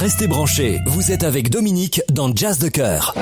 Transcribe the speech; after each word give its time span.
Restez 0.00 0.28
branchés, 0.28 0.78
vous 0.86 1.10
êtes 1.10 1.24
avec 1.24 1.50
Dominique 1.50 2.00
dans 2.08 2.32
Jazz 2.32 2.60
de 2.60 2.68
Cœur. 2.68 3.16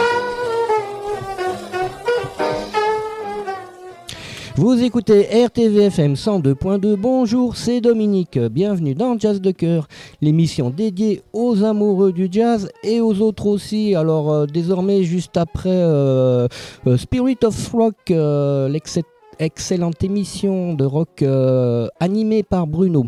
Vous 4.57 4.83
écoutez 4.83 5.23
RTVFM 5.23 6.13
102.2. 6.13 6.97
Bonjour, 6.97 7.57
c'est 7.57 7.81
Dominique. 7.81 8.39
Bienvenue 8.39 8.95
dans 8.95 9.19
Jazz 9.19 9.41
de 9.41 9.53
Cœur, 9.53 9.89
l'émission 10.21 10.69
dédiée 10.69 11.23
aux 11.33 11.65
amoureux 11.65 12.13
du 12.13 12.29
jazz 12.31 12.69
et 12.85 13.01
aux 13.01 13.23
autres 13.23 13.47
aussi. 13.47 13.95
Alors, 13.95 14.31
euh, 14.31 14.45
désormais, 14.45 15.03
juste 15.03 15.39
après 15.39 15.71
euh, 15.71 16.47
euh, 16.87 16.99
Spirit 16.99 17.39
of 17.43 17.73
Rock, 17.73 18.11
l'excellente 18.11 20.05
émission 20.05 20.75
de 20.75 20.85
rock 20.85 21.25
animée 22.01 22.43
par 22.43 22.67
Bruno. 22.67 23.07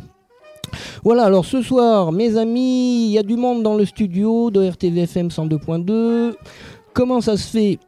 Voilà, 1.04 1.24
alors 1.24 1.44
ce 1.44 1.62
soir, 1.62 2.12
mes 2.12 2.36
amis, 2.36 3.06
il 3.06 3.12
y 3.12 3.18
a 3.18 3.22
du 3.22 3.36
monde 3.36 3.62
dans 3.62 3.76
le 3.76 3.84
studio 3.84 4.50
de 4.50 4.68
RTVFM 4.68 5.28
102.2. 5.28 6.34
Comment 6.92 7.20
ça 7.20 7.36
se 7.36 7.48
fait? 7.48 7.78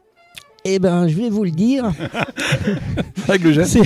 Eh 0.64 0.78
ben, 0.78 1.09
je 1.09 1.16
vais 1.16 1.30
vous 1.30 1.45
le 1.45 1.51
dire. 1.51 1.90
Avec 3.28 3.42
le 3.42 3.52
geste. 3.52 3.78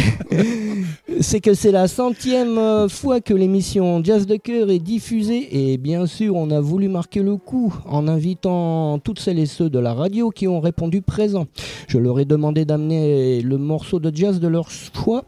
C'est 1.21 1.41
que 1.41 1.55
c'est 1.55 1.71
la 1.71 1.87
centième 1.87 2.59
euh, 2.59 2.89
fois 2.89 3.21
que 3.21 3.33
l'émission 3.33 4.03
Jazz 4.03 4.27
de 4.27 4.37
cœur 4.37 4.71
est 4.71 4.81
diffusée 4.81 5.73
et 5.73 5.77
bien 5.77 6.07
sûr 6.07 6.35
on 6.35 6.51
a 6.51 6.61
voulu 6.61 6.89
marquer 6.89 7.21
le 7.21 7.37
coup 7.37 7.73
en 7.87 8.09
invitant 8.09 8.99
toutes 8.99 9.21
celles 9.21 9.39
et 9.39 9.47
ceux 9.47 9.71
de 9.71 9.79
la 9.79 9.95
radio 9.95 10.31
qui 10.31 10.49
ont 10.49 10.61
répondu 10.61 11.03
présent. 11.03 11.47
Je 11.87 11.99
leur 11.99 12.19
ai 12.19 12.25
demandé 12.25 12.65
d'amener 12.65 13.43
le 13.43 13.59
morceau 13.59 14.01
de 14.01 14.15
jazz 14.15 14.41
de 14.41 14.49
leur 14.49 14.71
choix 14.71 15.25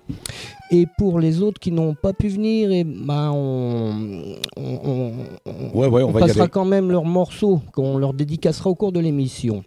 et 0.70 0.86
pour 0.98 1.20
les 1.20 1.42
autres 1.42 1.60
qui 1.60 1.72
n'ont 1.72 1.94
pas 1.94 2.12
pu 2.12 2.28
venir, 2.28 2.70
et 2.70 2.84
on, 2.84 4.36
on, 4.56 6.12
passera 6.12 6.48
quand 6.48 6.64
même 6.64 6.90
leur 6.90 7.04
morceau 7.04 7.60
qu'on 7.72 7.98
leur 7.98 8.14
dédicacera 8.14 8.70
au 8.70 8.74
cours 8.74 8.92
de 8.92 9.00
l'émission. 9.00 9.64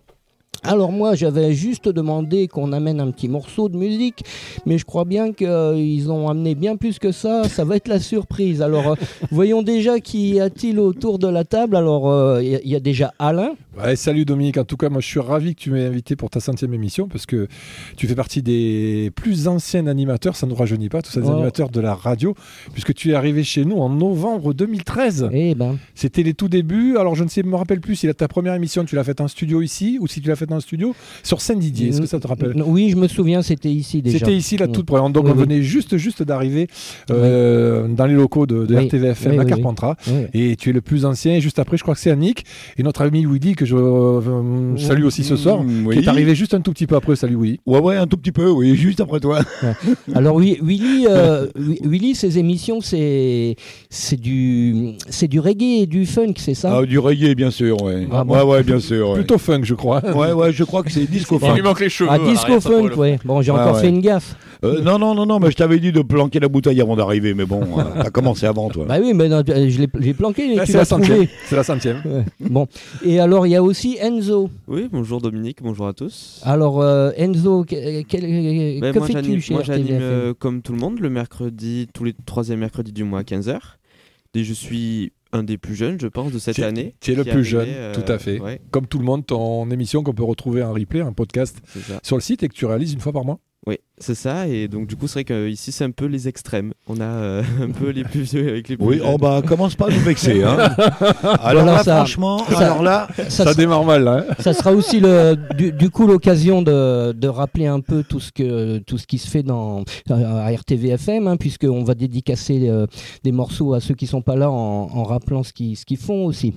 Alors 0.64 0.92
moi 0.92 1.16
j'avais 1.16 1.54
juste 1.54 1.88
demandé 1.88 2.48
qu'on 2.48 2.74
amène 2.74 3.00
un 3.00 3.12
petit 3.12 3.30
morceau 3.30 3.70
de 3.70 3.78
musique, 3.78 4.24
mais 4.66 4.78
je 4.78 4.84
crois 4.84 5.06
bien 5.06 5.32
qu'ils 5.32 6.12
ont 6.12 6.28
amené 6.28 6.54
bien 6.54 6.76
plus 6.76 7.00
que 7.00 7.12
ça, 7.12 7.46
ça 7.46 7.64
va 7.64 7.78
être 7.78 7.88
la 7.88 8.00
surprise. 8.00 8.62
Alors 8.62 8.90
euh, 8.90 8.96
voyons 9.32 9.62
déjà 9.62 10.00
qui 10.00 10.40
a-t-il 10.40 10.80
autour 10.80 11.18
de 11.18 11.28
la 11.28 11.46
table. 11.46 11.78
Alors 11.78 12.10
euh, 12.10 12.44
il 12.44 12.70
y, 12.70 12.76
a 12.76 12.82
déjà 12.82 13.14
Alain. 13.20 13.54
salut 13.96 14.26
Dominique, 14.26 14.58
en 14.58 14.66
tout 14.66 14.76
cas 14.76 14.90
moi 14.90 15.00
je 15.00 15.08
suis 15.08 15.22
ravi 15.22 15.56
que 15.56 15.62
tu 15.62 15.72
m'aies 15.72 15.86
invité 15.86 16.18
pour 16.18 16.30
ta 16.30 16.42
centième 16.42 16.74
émission 16.74 17.08
parce 17.08 17.26
que 17.26 17.48
tu 17.96 18.08
fais 18.08 18.16
partie 18.16 18.42
des 18.42 19.12
plus 19.16 19.48
anciens 19.48 19.88
animateurs, 19.88 20.36
ça 20.36 20.46
ne 20.46 20.52
nous 20.52 20.58
rajeunit 20.58 20.90
pas, 20.90 21.02
tous 21.02 21.12
ces 21.12 21.22
oh. 21.22 21.32
animateurs 21.32 21.70
de 21.70 21.80
la 21.80 21.96
radio, 21.96 22.36
puisque 22.74 22.94
tu 22.94 23.12
es 23.12 23.14
arrivé 23.14 23.44
chez 23.46 23.64
nous 23.64 23.78
en 23.78 23.90
novembre 23.90 24.54
2013. 24.54 25.30
Eh 25.32 25.56
ben. 25.56 25.78
C'était 25.96 26.24
les 26.24 26.34
tout 26.34 26.50
débuts, 26.50 26.98
alors 26.98 27.16
je 27.16 27.24
ne 27.24 27.30
sais, 27.30 27.44
me 27.44 27.56
rappelle 27.56 27.80
plus 27.80 27.96
si 27.96 28.14
ta 28.14 28.28
première 28.28 28.56
émission 28.56 28.84
tu 28.84 28.96
l'as 28.96 29.04
faite 29.06 29.22
en 29.22 29.30
studio 29.30 29.62
ici 29.62 29.98
ou 30.02 30.08
si 30.08 30.20
tu 30.20 30.28
l'as 30.28 30.36
faite 30.40 30.50
dans 30.50 30.56
le 30.56 30.62
studio 30.62 30.96
sur 31.24 31.42
Saint-Didier. 31.42 31.90
Est-ce 31.90 32.02
que 32.02 32.08
ça 32.08 32.20
te 32.20 32.28
rappelle 32.28 32.62
Oui, 32.66 32.90
je 32.90 32.96
me 32.96 33.08
souviens, 33.08 33.42
c'était 33.42 33.70
ici 33.70 34.02
déjà. 34.02 34.20
C'était 34.20 34.36
ici, 34.36 34.58
la 34.58 34.68
toute 34.68 34.86
première. 34.86 35.10
Donc 35.10 35.28
on 35.28 35.34
venait 35.34 35.62
juste, 35.62 35.98
juste 35.98 36.24
d'arriver 36.24 36.68
euh, 37.12 37.88
dans 37.88 38.06
les 38.06 38.14
locaux 38.14 38.46
de, 38.46 38.66
de 38.66 38.76
RTVFM 38.76 39.40
à 39.40 39.46
Carpentras. 39.46 39.96
Et 40.34 40.56
tu 40.56 40.70
es 40.70 40.74
le 40.74 40.82
plus 40.82 41.06
ancien. 41.06 41.34
Et 41.36 41.42
juste 41.42 41.60
après, 41.60 41.78
je 41.78 41.84
crois 41.84 41.94
que 41.96 42.02
c'est 42.02 42.12
Annick 42.12 42.46
et 42.78 42.84
notre 42.84 43.02
ami 43.02 43.26
Willy, 43.26 43.56
que 43.56 43.66
je 43.66 43.76
euh, 43.76 44.78
salue 44.78 45.04
aussi 45.04 45.24
ce 45.24 45.36
soir, 45.36 45.62
qui 45.92 46.00
est 46.00 46.08
arrivé 46.08 46.36
juste 46.36 46.54
un 46.54 46.62
tout 46.62 46.72
petit 46.72 46.88
peu 46.88 46.96
après. 46.96 47.16
Salut 47.16 47.36
Willy. 47.40 47.60
Ouais, 47.66 47.80
ouais, 47.80 47.98
un 47.98 48.08
tout 48.08 48.18
petit 48.18 48.32
peu, 48.32 48.50
oui, 48.50 48.76
juste 48.78 49.00
après 49.02 49.20
toi. 49.20 49.42
Alors, 50.14 50.36
oui, 50.36 50.58
Willy, 50.62 51.06
euh, 51.10 51.48
Willy, 51.84 52.16
ses 52.16 52.38
émissions, 52.38 52.80
c'est 52.82 53.56
du, 54.18 54.94
du 55.30 55.40
reggae 55.40 55.82
et 55.82 55.86
du 55.86 56.06
funk, 56.06 56.34
c'est 56.38 56.54
ça? 56.54 56.78
Ah, 56.78 56.86
Du 56.86 57.00
reggae, 57.00 57.36
bien 57.36 57.52
sûr, 57.52 57.82
ouais. 57.82 58.08
Ah, 58.12 58.24
ouais, 58.24 58.42
ouais, 58.44 58.64
bien 58.64 58.80
sûr. 58.80 59.14
Plutôt 59.14 59.38
funk, 59.38 59.62
je 59.64 59.74
crois. 59.76 60.02
Ouais, 60.16 60.29
ouais, 60.34 60.52
je 60.52 60.64
crois 60.64 60.84
que 60.84 60.92
c'est 60.92 61.10
disco 61.10 61.40
funk. 61.40 61.48
Il 61.50 61.56
lui 61.56 61.62
manque 61.62 61.80
les 61.80 61.90
cheveux. 61.90 62.10
Ah, 62.12 62.20
disco 62.20 62.60
funk, 62.60 62.96
ouais. 62.96 63.20
Bon, 63.26 63.42
j'ai 63.42 63.52
encore 63.52 63.80
fait 63.80 63.90
une 63.90 64.02
gaffe. 64.02 64.36
Euh, 64.64 64.82
non, 64.82 65.00
non, 65.00 65.16
non, 65.16 65.26
non, 65.26 65.40
mais 65.40 65.52
je 65.52 65.56
t'avais 65.56 65.80
dit 65.80 65.94
de 65.94 66.02
planquer 66.02 66.42
la 66.42 66.50
bouteille 66.50 66.82
avant 66.82 66.98
d'arriver, 66.98 67.34
mais 67.34 67.46
bon, 67.46 67.62
euh, 67.80 67.84
t'as 68.04 68.10
commencé 68.10 68.46
avant, 68.46 68.70
toi. 68.70 68.86
Bah 68.86 68.98
oui, 69.02 69.14
mais 69.14 69.30
non, 69.30 69.42
je 69.46 69.80
l'ai 69.80 70.14
planqué. 70.14 70.58
c'est 70.66 70.74
la 70.74 70.86
centième. 70.86 71.28
C'est 71.46 71.56
la 71.56 71.64
centième. 71.64 72.26
Bon, 72.42 72.68
et 73.04 73.20
alors 73.20 73.48
il 73.48 73.52
y 73.52 73.56
a 73.56 73.64
aussi 73.64 73.98
Enzo. 74.02 74.50
Oui, 74.68 74.90
bonjour 74.92 75.22
Dominique, 75.22 75.60
bonjour 75.62 75.88
à 75.88 75.94
tous. 75.94 76.42
Alors 76.44 76.82
euh, 76.82 77.12
Enzo, 77.18 77.64
que, 77.64 78.82
ben, 78.82 78.94
que 78.94 79.00
fais-tu 79.00 79.40
chez 79.40 79.54
Moi, 79.54 79.64
j'anime 79.64 80.34
comme 80.38 80.62
tout 80.62 80.74
le 80.74 80.80
monde 80.80 81.00
le 81.00 81.10
mercredi, 81.10 81.88
tous 81.94 82.04
les 82.04 82.14
troisième 82.26 82.60
mercredis 82.60 82.92
du 82.92 83.04
mois 83.04 83.20
à 83.20 83.24
15h. 83.24 83.58
Et 84.36 84.44
je 84.44 84.54
suis 84.54 85.12
un 85.32 85.44
des 85.44 85.58
plus 85.58 85.76
jeunes, 85.76 86.00
je 86.00 86.08
pense, 86.08 86.32
de 86.32 86.40
cette 86.40 86.60
année. 86.60 86.96
Tu 87.02 87.12
es 87.12 87.16
le 87.16 87.24
plus 87.24 87.44
jeune, 87.44 87.68
tout 87.94 88.12
à 88.12 88.18
fait. 88.20 88.40
Comme 88.72 88.88
tout 88.88 89.00
le 89.00 89.06
monde, 89.06 89.26
ton 89.26 89.70
émission 89.72 90.04
qu'on 90.04 90.14
peut 90.14 90.24
retrouver 90.24 90.64
en 90.64 90.74
replay, 90.74 91.02
un 91.02 91.14
podcast 91.14 91.58
sur 92.04 92.16
le 92.16 92.22
site 92.22 92.44
et 92.44 92.50
que 92.50 92.54
tu 92.56 92.66
réalises 92.66 92.94
une 92.94 93.00
fois 93.02 93.14
par 93.14 93.26
mois. 93.26 93.40
Oui, 93.68 93.78
c'est 93.98 94.16
ça. 94.16 94.48
Et 94.48 94.68
donc, 94.70 94.88
du 94.88 94.96
coup, 94.96 95.08
c'est 95.08 95.24
vrai 95.24 95.50
qu'ici, 95.50 95.72
c'est 95.72 95.84
un 95.84 95.92
peu 95.92 96.06
les 96.06 96.28
extrêmes. 96.30 96.74
On 96.88 97.02
a 97.02 97.04
euh, 97.04 97.44
un 97.62 97.70
peu 97.70 97.90
les 97.90 98.04
plus 98.04 98.22
vieux 98.22 98.48
avec 98.48 98.70
les 98.70 98.78
plus 98.78 98.86
Oui, 98.86 99.02
oh 99.04 99.18
bah, 99.18 99.42
commence 99.46 99.76
pas 99.76 99.88
à 99.88 99.90
nous 99.90 100.00
vexer. 100.00 100.44
Hein. 100.44 100.58
alors 101.44 101.66
là, 101.66 101.84
franchement, 101.84 102.40
ça, 102.50 102.60
alors 102.60 102.84
là, 102.84 103.08
ça, 103.28 103.54
démarre 103.54 103.84
mal. 103.84 104.04
Là, 104.04 104.26
hein. 104.30 104.34
Ça 104.40 104.54
sera 104.54 104.72
aussi, 104.72 105.02
le, 105.02 105.36
du, 105.56 105.90
coup, 105.90 106.08
l'occasion 106.08 106.62
de, 106.62 107.12
de, 107.12 107.28
rappeler 107.28 107.68
un 107.68 107.82
peu 107.82 108.04
tout 108.04 108.22
ce, 108.22 108.32
que, 108.32 108.78
tout 108.80 108.98
ce 108.98 109.06
qui 109.06 109.18
se 109.18 109.30
fait 109.30 109.44
dans, 109.44 109.84
à 110.10 110.52
RTVFM, 110.52 111.28
hein, 111.28 111.36
puisqu'on 111.36 111.84
va 111.84 111.96
dédicacer 111.96 112.70
euh, 112.70 112.88
des 113.24 113.34
morceaux 113.34 113.74
à 113.74 113.82
ceux 113.82 113.94
qui 113.94 114.08
sont 114.08 114.22
pas 114.22 114.38
là 114.38 114.50
en, 114.50 114.90
en 114.92 115.04
rappelant 115.04 115.44
ce 115.44 115.52
qu'ils 115.52 115.76
ce 115.76 115.86
qu'ils 115.86 115.98
font 115.98 116.26
aussi 116.26 116.54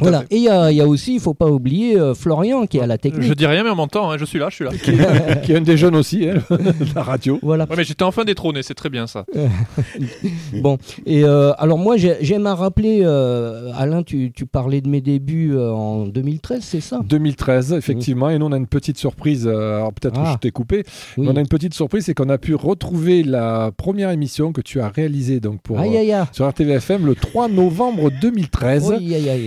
voilà. 0.00 0.24
Et 0.30 0.36
il 0.36 0.42
y, 0.42 0.48
a 0.48 0.86
aussi, 0.86 1.12
il 1.12 1.16
ne 1.16 1.20
faut 1.20 1.34
pas 1.34 1.48
oublier 1.48 1.98
euh, 1.98 2.14
Florian 2.14 2.66
qui 2.66 2.78
est 2.78 2.80
à 2.80 2.86
la 2.86 2.98
technique. 2.98 3.22
Je 3.22 3.34
dis 3.34 3.46
rien, 3.46 3.62
mais 3.62 3.70
en 3.70 3.76
m'entend, 3.76 4.10
hein, 4.10 4.16
je 4.18 4.24
suis 4.24 4.38
là, 4.38 4.48
je 4.50 4.56
suis 4.56 4.64
là. 4.64 4.70
qui 5.42 5.52
est 5.52 5.56
un 5.56 5.60
des 5.60 5.76
jeunes 5.76 5.96
aussi, 5.96 6.28
hein, 6.28 6.42
la 6.94 7.02
radio. 7.02 7.38
Voilà. 7.42 7.66
mais 7.76 7.84
j'étais 7.84 8.02
enfin 8.02 8.24
détrôné, 8.24 8.62
c'est 8.62 8.74
très 8.74 8.90
bien 8.90 9.06
ça. 9.06 9.24
bon, 10.54 10.78
et 11.06 11.24
euh, 11.24 11.52
alors 11.58 11.78
moi, 11.78 11.96
j'aime 11.96 12.46
à 12.46 12.54
rappeler, 12.54 13.00
euh, 13.02 13.72
Alain, 13.76 14.02
tu, 14.02 14.32
parlais 14.50 14.80
de 14.80 14.88
mes 14.88 15.00
débuts 15.00 15.56
en 15.56 16.06
2013, 16.06 16.62
c'est 16.62 16.80
ça? 16.80 17.00
2013, 17.04 17.72
effectivement. 17.72 18.30
Et 18.30 18.38
nous, 18.38 18.46
on 18.46 18.52
a 18.52 18.56
une 18.56 18.66
petite 18.66 18.98
surprise. 18.98 19.46
alors 19.46 19.92
peut-être 19.92 20.14
que 20.14 20.26
je 20.26 20.32
ah. 20.32 20.38
t'ai 20.40 20.50
coupé. 20.50 20.84
Mais 21.18 21.28
on 21.28 21.36
a 21.36 21.40
une 21.40 21.48
petite 21.48 21.74
surprise, 21.74 22.04
c'est 22.06 22.14
qu'on 22.14 22.28
a 22.28 22.38
pu 22.38 22.54
retrouver 22.54 23.22
la 23.22 23.70
première 23.76 24.10
émission 24.10 24.52
que 24.52 24.60
tu 24.60 24.80
as 24.80 24.88
réalisée 24.88 25.40
donc 25.40 25.60
pour 25.62 25.80
sur 26.32 26.48
RTVFM 26.48 27.06
le 27.06 27.14
3 27.14 27.48
novembre 27.48 28.10
2013. 28.20 28.94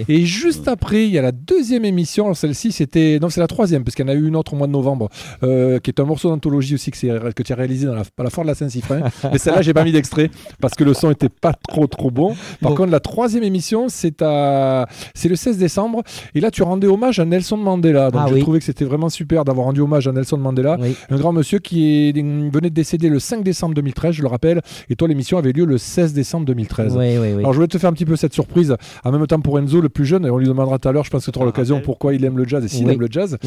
et 0.08 0.27
juste 0.28 0.68
après, 0.68 1.06
il 1.06 1.12
y 1.12 1.18
a 1.18 1.22
la 1.22 1.32
deuxième 1.32 1.86
émission. 1.86 2.34
Celle-ci, 2.34 2.72
c'était. 2.72 3.18
Non, 3.22 3.30
c'est 3.30 3.40
la 3.40 3.48
troisième, 3.48 3.84
parce 3.84 3.96
qu'il 3.96 4.06
y 4.06 4.10
en 4.10 4.12
a 4.12 4.16
eu 4.16 4.28
une 4.28 4.36
autre 4.36 4.54
au 4.54 4.56
mois 4.56 4.68
de 4.68 4.72
novembre, 4.72 5.10
euh, 5.44 5.80
qui 5.80 5.90
est 5.90 6.00
un 6.00 6.06
morceau 6.06 6.30
d'anthologie 6.30 6.76
aussi 6.76 6.92
que, 6.92 7.32
que 7.32 7.44
tu 7.44 7.54
as 7.54 7.56
réalisé 7.56 7.88
dans 7.88 7.96
la, 7.96 8.02
à 8.02 8.24
la 8.24 8.30
foire 8.30 8.46
de 8.46 8.50
la 8.50 8.56
Saint-Cyprin. 8.56 9.02
Mais 9.32 9.38
celle-là, 9.38 9.62
j'ai 9.62 9.74
pas 9.74 9.84
mis 9.84 9.92
d'extrait, 9.92 10.30
parce 10.62 10.76
que 10.76 10.84
le 10.84 10.94
son 10.94 11.10
était 11.12 11.30
pas 11.30 11.54
trop, 11.68 11.88
trop 11.88 12.12
bon. 12.12 12.36
Par 12.62 12.76
contre, 12.76 12.92
la 12.92 13.00
troisième 13.00 13.44
émission, 13.44 13.88
c'est 13.90 14.22
à... 14.22 14.88
c'est 15.14 15.30
le 15.30 15.36
16 15.36 15.58
décembre. 15.58 16.04
Et 16.36 16.40
là, 16.40 16.52
tu 16.52 16.64
rendais 16.64 16.88
hommage 16.88 17.20
à 17.20 17.26
Nelson 17.26 17.58
Mandela. 17.58 18.12
Donc, 18.12 18.22
ah 18.26 18.30
j'ai 18.34 18.40
trouvé 18.42 18.60
que 18.60 18.66
c'était 18.66 18.86
vraiment 18.86 19.10
super 19.10 19.46
d'avoir 19.46 19.68
rendu 19.68 19.82
hommage 19.82 20.08
à 20.08 20.12
Nelson 20.12 20.38
Mandela, 20.38 20.78
un 21.10 21.18
grand 21.18 21.34
monsieur 21.34 21.60
qui 21.60 22.10
est... 22.10 22.14
venait 22.14 22.70
de 22.70 22.76
décéder 22.76 23.10
le 23.10 23.20
5 23.20 23.44
décembre 23.44 23.74
2013, 23.76 24.16
je 24.16 24.22
le 24.22 24.28
rappelle. 24.28 24.62
Et 24.90 24.96
toi, 24.96 25.08
l'émission 25.08 25.38
avait 25.38 25.52
lieu 25.52 25.66
le 25.66 25.78
16 25.78 26.14
décembre 26.14 26.46
2013. 26.46 26.98
Alors, 26.98 27.54
je 27.54 27.58
voulais 27.58 27.68
te 27.68 27.78
faire 27.78 27.90
un 27.90 27.94
petit 27.94 28.06
peu 28.06 28.16
cette 28.16 28.34
surprise. 28.34 28.76
En 29.04 29.12
même 29.12 29.26
temps, 29.28 29.40
pour 29.40 29.60
Enzo, 29.60 29.82
le 29.82 29.90
plus 29.90 30.06
jeune, 30.06 30.17
et 30.26 30.30
on 30.30 30.38
lui 30.38 30.48
demandera 30.48 30.80
tout 30.80 30.90
à 30.90 30.92
l'heure, 30.92 31.04
je 31.04 31.10
pense 31.10 31.26
que 31.26 31.32
tu 31.32 31.38
auras 31.38 31.46
l'occasion 31.46 31.82
pourquoi 31.82 32.14
il 32.14 32.24
aime 32.26 32.38
le 32.38 32.46
jazz 32.46 32.64
et 32.64 32.68
s'il 32.68 32.90
aime 32.90 33.00
le 33.00 33.08
jazz. 33.10 33.38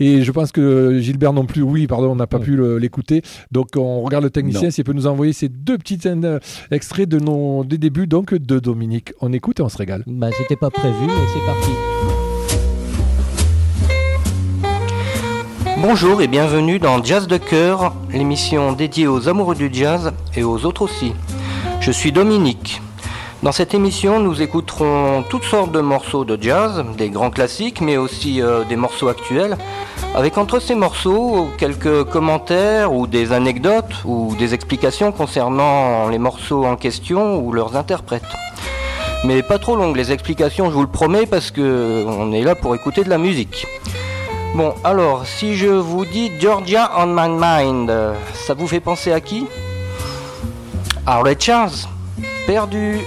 Et 0.00 0.22
je 0.22 0.32
pense 0.32 0.52
que 0.52 0.98
Gilbert 1.00 1.32
non 1.32 1.46
plus, 1.46 1.62
oui, 1.62 1.86
pardon, 1.86 2.10
on 2.10 2.16
n'a 2.16 2.26
pas 2.26 2.38
pu 2.38 2.58
l'écouter. 2.78 3.22
Donc 3.50 3.68
on 3.76 4.02
regarde 4.02 4.24
le 4.24 4.30
technicien 4.30 4.70
s'il 4.70 4.84
peut 4.84 4.92
nous 4.92 5.06
envoyer 5.06 5.32
ces 5.32 5.48
deux 5.48 5.78
petits 5.78 5.98
euh, 6.06 6.38
extraits 6.70 7.08
de 7.08 7.18
nos, 7.18 7.64
des 7.64 7.78
débuts 7.78 8.06
donc 8.06 8.34
de 8.34 8.58
Dominique. 8.58 9.12
On 9.20 9.32
écoute 9.32 9.60
et 9.60 9.62
on 9.62 9.68
se 9.68 9.78
régale. 9.78 10.04
Bah, 10.06 10.28
c'était 10.36 10.56
pas 10.56 10.70
prévu, 10.70 11.06
mais 11.06 11.12
c'est 11.32 11.46
parti. 11.46 11.70
Bonjour 15.80 16.20
et 16.20 16.26
bienvenue 16.26 16.80
dans 16.80 17.02
Jazz 17.04 17.28
de 17.28 17.36
cœur, 17.36 17.94
l'émission 18.12 18.72
dédiée 18.72 19.06
aux 19.06 19.28
amoureux 19.28 19.54
du 19.54 19.70
jazz 19.72 20.12
et 20.34 20.42
aux 20.42 20.64
autres 20.64 20.82
aussi. 20.82 21.12
Je 21.80 21.92
suis 21.92 22.10
Dominique. 22.10 22.82
Dans 23.40 23.52
cette 23.52 23.72
émission, 23.72 24.18
nous 24.18 24.42
écouterons 24.42 25.22
toutes 25.30 25.44
sortes 25.44 25.70
de 25.70 25.80
morceaux 25.80 26.24
de 26.24 26.36
jazz, 26.40 26.84
des 26.96 27.08
grands 27.08 27.30
classiques, 27.30 27.80
mais 27.80 27.96
aussi 27.96 28.42
euh, 28.42 28.64
des 28.64 28.74
morceaux 28.74 29.06
actuels, 29.06 29.56
avec 30.16 30.36
entre 30.38 30.58
ces 30.58 30.74
morceaux 30.74 31.48
quelques 31.56 32.02
commentaires 32.04 32.92
ou 32.92 33.06
des 33.06 33.32
anecdotes 33.32 34.02
ou 34.04 34.34
des 34.36 34.54
explications 34.54 35.12
concernant 35.12 36.08
les 36.08 36.18
morceaux 36.18 36.64
en 36.64 36.74
question 36.74 37.36
ou 37.38 37.52
leurs 37.52 37.76
interprètes. 37.76 38.24
Mais 39.24 39.44
pas 39.44 39.60
trop 39.60 39.76
longues 39.76 39.96
les 39.96 40.10
explications, 40.10 40.68
je 40.70 40.74
vous 40.74 40.82
le 40.82 40.88
promets, 40.88 41.26
parce 41.26 41.52
que 41.52 42.04
on 42.08 42.32
est 42.32 42.42
là 42.42 42.56
pour 42.56 42.74
écouter 42.74 43.04
de 43.04 43.08
la 43.08 43.18
musique. 43.18 43.68
Bon, 44.56 44.74
alors, 44.82 45.26
si 45.26 45.54
je 45.54 45.68
vous 45.68 46.04
dis 46.04 46.32
Georgia 46.40 46.90
on 46.98 47.06
my 47.06 47.28
mind, 47.28 47.92
ça 48.34 48.54
vous 48.54 48.66
fait 48.66 48.80
penser 48.80 49.12
à 49.12 49.20
qui? 49.20 49.46
Ray 51.06 51.36
Charles 51.38 51.86
Perdu 52.46 52.98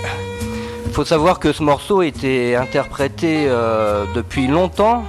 faut 0.92 1.06
savoir 1.06 1.40
que 1.40 1.54
ce 1.54 1.64
morceau 1.64 2.02
était 2.02 2.56
interprété 2.56 3.46
euh, 3.48 4.04
depuis 4.14 4.48
longtemps, 4.48 5.04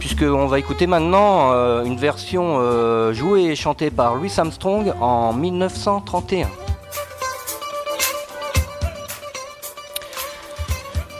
puisqu'on 0.00 0.46
va 0.46 0.58
écouter 0.58 0.86
maintenant 0.86 1.52
euh, 1.52 1.84
une 1.84 1.98
version 1.98 2.56
euh, 2.58 3.12
jouée 3.12 3.44
et 3.44 3.54
chantée 3.54 3.90
par 3.90 4.14
Louis 4.14 4.32
Armstrong 4.34 4.94
en 4.98 5.34
1931. 5.34 6.48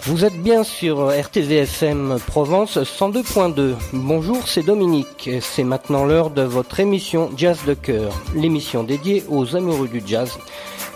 Vous 0.04 0.24
êtes 0.24 0.40
bien 0.42 0.64
sur 0.64 1.10
RTVFM 1.10 2.18
Provence 2.26 2.78
102.2. 2.78 3.74
Bonjour, 3.92 4.48
c'est 4.48 4.62
Dominique. 4.62 5.28
C'est 5.42 5.64
maintenant 5.64 6.04
l'heure 6.04 6.30
de 6.30 6.42
votre 6.42 6.80
émission 6.80 7.30
Jazz 7.36 7.58
de 7.66 7.74
cœur, 7.74 8.12
l'émission 8.34 8.82
dédiée 8.82 9.24
aux 9.28 9.56
amoureux 9.56 9.88
du 9.88 10.02
jazz 10.06 10.38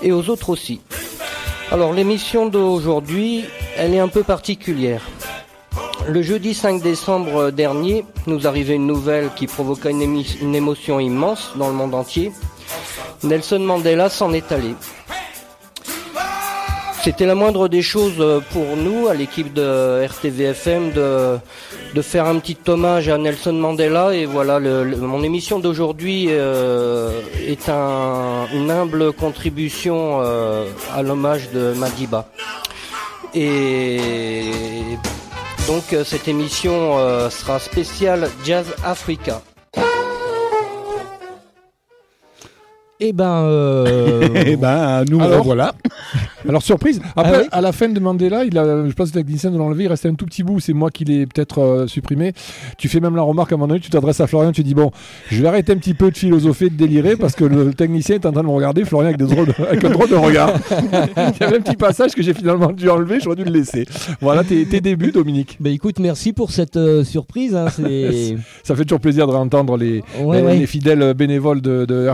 et 0.00 0.12
aux 0.12 0.30
autres 0.30 0.48
aussi. 0.48 0.80
Alors 1.72 1.92
l'émission 1.92 2.46
d'aujourd'hui, 2.46 3.44
elle 3.76 3.94
est 3.94 4.00
un 4.00 4.08
peu 4.08 4.24
particulière. 4.24 5.08
Le 6.08 6.20
jeudi 6.20 6.52
5 6.52 6.82
décembre 6.82 7.52
dernier, 7.52 8.04
nous 8.26 8.48
arrivait 8.48 8.74
une 8.74 8.88
nouvelle 8.88 9.30
qui 9.36 9.46
provoqua 9.46 9.90
une, 9.90 10.02
une 10.42 10.54
émotion 10.56 10.98
immense 10.98 11.52
dans 11.54 11.68
le 11.68 11.74
monde 11.74 11.94
entier. 11.94 12.32
Nelson 13.22 13.60
Mandela 13.60 14.08
s'en 14.08 14.32
est 14.32 14.50
allé. 14.50 14.74
C'était 17.02 17.24
la 17.24 17.34
moindre 17.34 17.68
des 17.68 17.80
choses 17.80 18.20
euh, 18.20 18.40
pour 18.52 18.76
nous, 18.76 19.08
à 19.08 19.14
l'équipe 19.14 19.54
de 19.54 20.04
RTVFM, 20.04 20.92
de, 20.92 21.38
de 21.94 22.02
faire 22.02 22.26
un 22.26 22.38
petit 22.38 22.58
hommage 22.68 23.08
à 23.08 23.16
Nelson 23.16 23.54
Mandela. 23.54 24.14
Et 24.14 24.26
voilà, 24.26 24.58
le, 24.58 24.84
mon 24.96 25.22
émission 25.22 25.60
d'aujourd'hui 25.60 26.26
euh, 26.28 27.20
est 27.46 27.70
un, 27.70 28.46
une 28.52 28.70
humble 28.70 29.14
contribution 29.14 30.20
euh, 30.20 30.66
à 30.94 31.02
l'hommage 31.02 31.50
de 31.52 31.72
Madiba. 31.72 32.28
Et 33.34 34.00
donc 35.66 35.96
cette 36.04 36.28
émission 36.28 36.98
euh, 36.98 37.30
sera 37.30 37.58
spéciale 37.58 38.28
Jazz 38.44 38.66
Africa. 38.84 39.40
Eh 43.02 43.14
ben, 43.14 43.44
euh... 43.44 44.28
eh 44.46 44.56
ben, 44.56 45.04
nous 45.08 45.22
Alors 45.22 45.42
voilà. 45.42 45.72
Alors 46.48 46.62
surprise. 46.62 47.00
Après, 47.16 47.32
Ah 47.34 47.38
oui 47.42 47.48
à 47.52 47.60
la 47.60 47.72
fin 47.72 47.88
de 47.88 48.00
Mandela, 48.00 48.44
il 48.44 48.56
a, 48.58 48.86
je 48.88 48.92
pense 48.92 49.10
que 49.10 49.18
le 49.18 49.24
technicien 49.24 49.50
de 49.50 49.58
l'enlever. 49.58 49.84
Il 49.84 49.88
restait 49.88 50.08
un 50.08 50.14
tout 50.14 50.26
petit 50.26 50.42
bout. 50.42 50.60
C'est 50.60 50.72
moi 50.72 50.90
qui 50.90 51.04
l'ai 51.04 51.26
peut-être 51.26 51.58
euh, 51.60 51.86
supprimé. 51.86 52.32
Tu 52.78 52.88
fais 52.88 53.00
même 53.00 53.16
la 53.16 53.22
remarque 53.22 53.52
à 53.52 53.54
un 53.54 53.58
moment 53.58 53.68
donné. 53.68 53.80
Tu 53.80 53.90
t'adresses 53.90 54.20
à 54.20 54.26
Florian. 54.26 54.52
Tu 54.52 54.62
dis 54.62 54.74
bon, 54.74 54.90
je 55.30 55.42
vais 55.42 55.48
arrêter 55.48 55.72
un 55.72 55.76
petit 55.76 55.94
peu 55.94 56.10
de 56.10 56.16
philosopher, 56.16 56.70
de 56.70 56.76
délirer 56.76 57.16
parce 57.16 57.34
que 57.34 57.44
le 57.44 57.72
technicien 57.74 58.16
est 58.16 58.26
en 58.26 58.32
train 58.32 58.42
de 58.42 58.46
me 58.48 58.52
regarder. 58.52 58.84
Florian 58.84 59.08
avec, 59.08 59.18
des 59.18 59.26
drôles 59.26 59.48
de- 59.48 59.62
avec 59.68 59.84
un 59.84 59.90
drôle 59.90 60.08
de 60.08 60.14
regard. 60.14 60.52
il 60.70 61.40
y 61.40 61.44
avait 61.44 61.56
un 61.56 61.60
petit 61.60 61.76
passage 61.76 62.12
que 62.12 62.22
j'ai 62.22 62.34
finalement 62.34 62.72
dû 62.72 62.88
enlever. 62.88 63.18
J'aurais 63.20 63.36
dû 63.36 63.44
le 63.44 63.50
laisser. 63.52 63.84
Voilà 64.20 64.44
tes, 64.44 64.64
tes 64.66 64.80
débuts, 64.80 65.12
Dominique. 65.12 65.56
bah 65.60 65.70
écoute, 65.70 65.98
merci 65.98 66.32
pour 66.32 66.50
cette 66.50 66.76
euh, 66.76 67.04
surprise. 67.04 67.54
hein. 67.54 67.66
Ça 68.62 68.74
fait 68.76 68.84
toujours 68.84 69.00
plaisir 69.00 69.26
de 69.26 69.32
réentendre 69.32 69.76
les, 69.76 70.02
Ouais, 70.20 70.38
les, 70.40 70.46
ouais. 70.46 70.56
les 70.58 70.66
fidèles 70.66 71.14
bénévoles 71.14 71.60
de, 71.60 71.84
de 71.84 72.10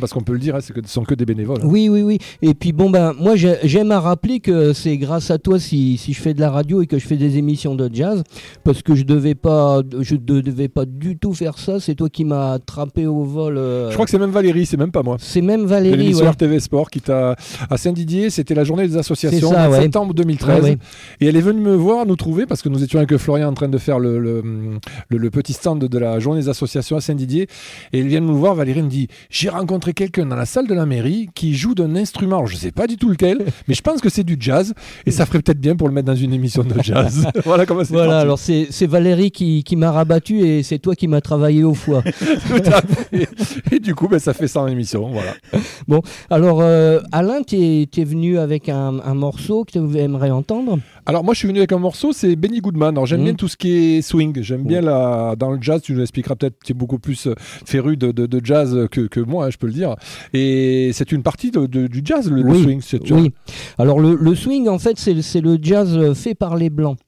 parce 0.00 0.12
qu'on 0.12 0.22
peut 0.22 0.32
le 0.32 0.38
dire, 0.38 0.54
hein, 0.56 0.60
c'est 0.60 0.72
que 0.72 0.80
ce 0.84 0.92
sont 0.92 1.04
que 1.04 1.14
des 1.14 1.24
bénévoles. 1.24 1.58
hein. 1.62 1.66
Oui, 1.68 1.88
oui, 1.88 2.02
oui. 2.02 2.18
Et 2.42 2.54
puis 2.54 2.72
bon, 2.72 2.90
ben, 2.90 3.12
moi, 3.18 3.36
j'ai- 3.36 3.56
j'aime 3.68 3.92
à 3.92 4.00
rappeler 4.00 4.40
que 4.40 4.72
c'est 4.72 4.96
grâce 4.98 5.30
à 5.30 5.38
toi 5.38 5.58
si, 5.60 5.96
si 5.98 6.12
je 6.12 6.20
fais 6.20 6.34
de 6.34 6.40
la 6.40 6.50
radio 6.50 6.82
et 6.82 6.86
que 6.86 6.98
je 6.98 7.06
fais 7.06 7.16
des 7.16 7.36
émissions 7.38 7.74
de 7.74 7.88
jazz, 7.92 8.22
parce 8.64 8.82
que 8.82 8.94
je 8.94 9.04
devais 9.04 9.34
pas, 9.34 9.82
je 10.00 10.14
ne 10.14 10.40
devais 10.40 10.68
pas 10.68 10.84
du 10.84 11.16
tout 11.16 11.34
faire 11.34 11.58
ça. 11.58 11.78
C'est 11.80 11.94
toi 11.94 12.08
qui 12.08 12.24
m'as 12.24 12.52
attrapé 12.54 13.06
au 13.06 13.22
vol. 13.24 13.56
euh, 13.58 13.88
Je 13.90 13.94
crois 13.94 14.04
que 14.06 14.10
c'est 14.10 14.18
même 14.18 14.30
Valérie, 14.30 14.66
c'est 14.66 14.76
même 14.76 14.90
pas 14.90 15.02
moi. 15.02 15.16
c'est 15.20 15.42
même 15.42 15.64
Valérie. 15.66 15.96
l'émission 15.98 16.24
ouais. 16.24 16.30
RTV 16.30 16.60
Sport 16.60 16.90
qui 16.90 17.00
t'a 17.00 17.36
à 17.70 17.76
Saint-Didier, 17.76 18.30
c'était 18.30 18.54
la 18.54 18.64
journée 18.64 18.86
des 18.88 18.96
associations 18.96 19.50
ça, 19.50 19.68
en 19.68 19.72
ouais. 19.72 19.82
septembre 19.82 20.14
2013 20.14 20.62
Ouais, 20.64 20.70
ouais. 20.70 20.78
et 21.20 21.26
elle 21.26 21.36
est 21.36 21.40
venue 21.40 21.60
me 21.60 21.74
voir 21.74 22.06
nous 22.06 22.16
trouver 22.16 22.46
parce 22.46 22.62
que 22.62 22.68
nous 22.68 22.82
étions 22.82 22.98
avec 22.98 23.16
Florian 23.18 23.48
en 23.48 23.54
train 23.54 23.68
de 23.68 23.78
faire 23.78 23.98
le, 23.98 24.18
le, 24.18 24.42
le- 25.08 25.18
le 25.18 25.30
petit 25.30 25.52
stand 25.52 25.80
de 25.84 25.98
la 25.98 26.18
journée 26.18 26.40
des 26.40 26.48
associations 26.48 26.96
à 26.96 27.00
Saint-Didier 27.00 27.48
et 27.92 28.00
elle 28.00 28.06
vient 28.08 28.20
de 28.20 28.26
nous 28.26 28.36
voir 28.38 28.54
Valérie 28.54 28.82
me 28.82 28.88
dit 28.88 29.08
j'ai 29.30 29.48
rencontré 29.50 29.92
quelqu'un 29.92 30.26
dans 30.26 30.36
la 30.36 30.46
salle 30.46 30.66
de 30.66 30.74
la 30.74 30.86
mairie 30.86 31.28
qui 31.34 31.54
joue 31.54 31.74
d'un 31.74 31.94
instrument 31.96 32.36
Alors, 32.36 32.46
je 32.46 32.56
sais 32.56 32.70
pas 32.72 32.86
du 32.86 32.96
tout 32.96 33.08
lequel 33.10 33.44
mais 33.66 33.74
je 33.74 33.82
pense 33.82 34.00
que 34.00 34.08
c'est 34.08 34.24
du 34.24 34.36
jazz 34.38 34.74
et 35.06 35.10
ça 35.10 35.26
ferait 35.26 35.40
peut-être 35.40 35.60
bien 35.60 35.76
pour 35.76 35.88
le 35.88 35.94
mettre 35.94 36.06
dans 36.06 36.14
une 36.14 36.32
émission 36.32 36.62
de 36.64 36.74
jazz 36.82 37.26
voilà 37.44 37.66
comment 37.66 37.84
c'est 37.84 37.92
Voilà, 37.92 38.10
parti. 38.12 38.22
alors 38.22 38.38
c'est 38.38 38.86
Valérie 38.86 39.30
qui, 39.30 39.64
qui 39.64 39.76
m'a 39.76 39.90
rabattu 39.90 40.40
et 40.40 40.62
c'est 40.62 40.78
toi 40.78 40.94
qui 40.94 41.08
m'as 41.08 41.20
travaillé 41.20 41.64
au 41.64 41.74
foie. 41.74 42.02
Tout 42.48 42.62
à 42.66 42.80
fait. 42.82 43.28
et 43.72 43.78
du 43.80 43.94
coup 43.94 44.08
ben, 44.08 44.18
ça 44.18 44.32
fait 44.34 44.48
ça 44.48 44.60
en 44.60 44.66
émission 44.68 45.08
voilà 45.10 45.32
Alors, 46.30 46.60
euh, 46.60 47.00
Alain, 47.12 47.42
tu 47.42 47.56
es, 47.56 48.04
venu 48.04 48.38
avec 48.38 48.68
un, 48.68 49.00
un 49.04 49.14
morceau 49.14 49.64
que 49.64 49.72
tu 49.72 49.98
aimerais 49.98 50.30
entendre? 50.30 50.78
Alors 51.10 51.24
moi 51.24 51.32
je 51.32 51.38
suis 51.38 51.48
venu 51.48 51.58
avec 51.58 51.72
un 51.72 51.78
morceau, 51.78 52.12
c'est 52.12 52.36
Benny 52.36 52.60
Goodman. 52.60 52.90
Alors 52.94 53.06
j'aime 53.06 53.20
Mhm. 53.20 53.24
bien 53.24 53.34
tout 53.34 53.48
ce 53.48 53.56
qui 53.56 53.70
est 53.72 54.02
swing, 54.02 54.42
j'aime 54.42 54.64
bien 54.64 54.82
la 54.82 55.36
dans 55.38 55.50
le 55.50 55.58
jazz. 55.58 55.80
Tu 55.80 55.94
nous 55.94 56.02
expliqueras 56.02 56.34
peut-être, 56.36 56.56
tu 56.62 56.72
es 56.72 56.74
beaucoup 56.74 56.98
plus 56.98 57.26
euh, 57.28 57.34
féru 57.38 57.96
de, 57.96 58.12
de- 58.12 58.26
de 58.26 58.40
jazz 58.44 58.86
que, 58.90 59.00
que 59.06 59.20
moi, 59.20 59.46
hein, 59.46 59.50
je 59.50 59.56
peux 59.56 59.68
le 59.68 59.72
dire. 59.72 59.96
Et 60.34 60.90
c'est 60.92 61.10
une 61.10 61.22
partie 61.22 61.50
de- 61.50 61.64
du 61.66 62.02
jazz, 62.04 62.30
le, 62.30 62.42
swing. 62.54 62.82
Oui. 63.10 63.32
Alors, 63.78 64.00
le, 64.00 64.16
le 64.20 64.34
swing, 64.34 64.68
en 64.68 64.78
fait, 64.78 64.98
c'est 64.98 65.40
le 65.40 65.58
jazz 65.62 66.12
fait 66.12 66.34
par 66.34 66.56
les 66.56 66.68
Blancs. 66.68 66.98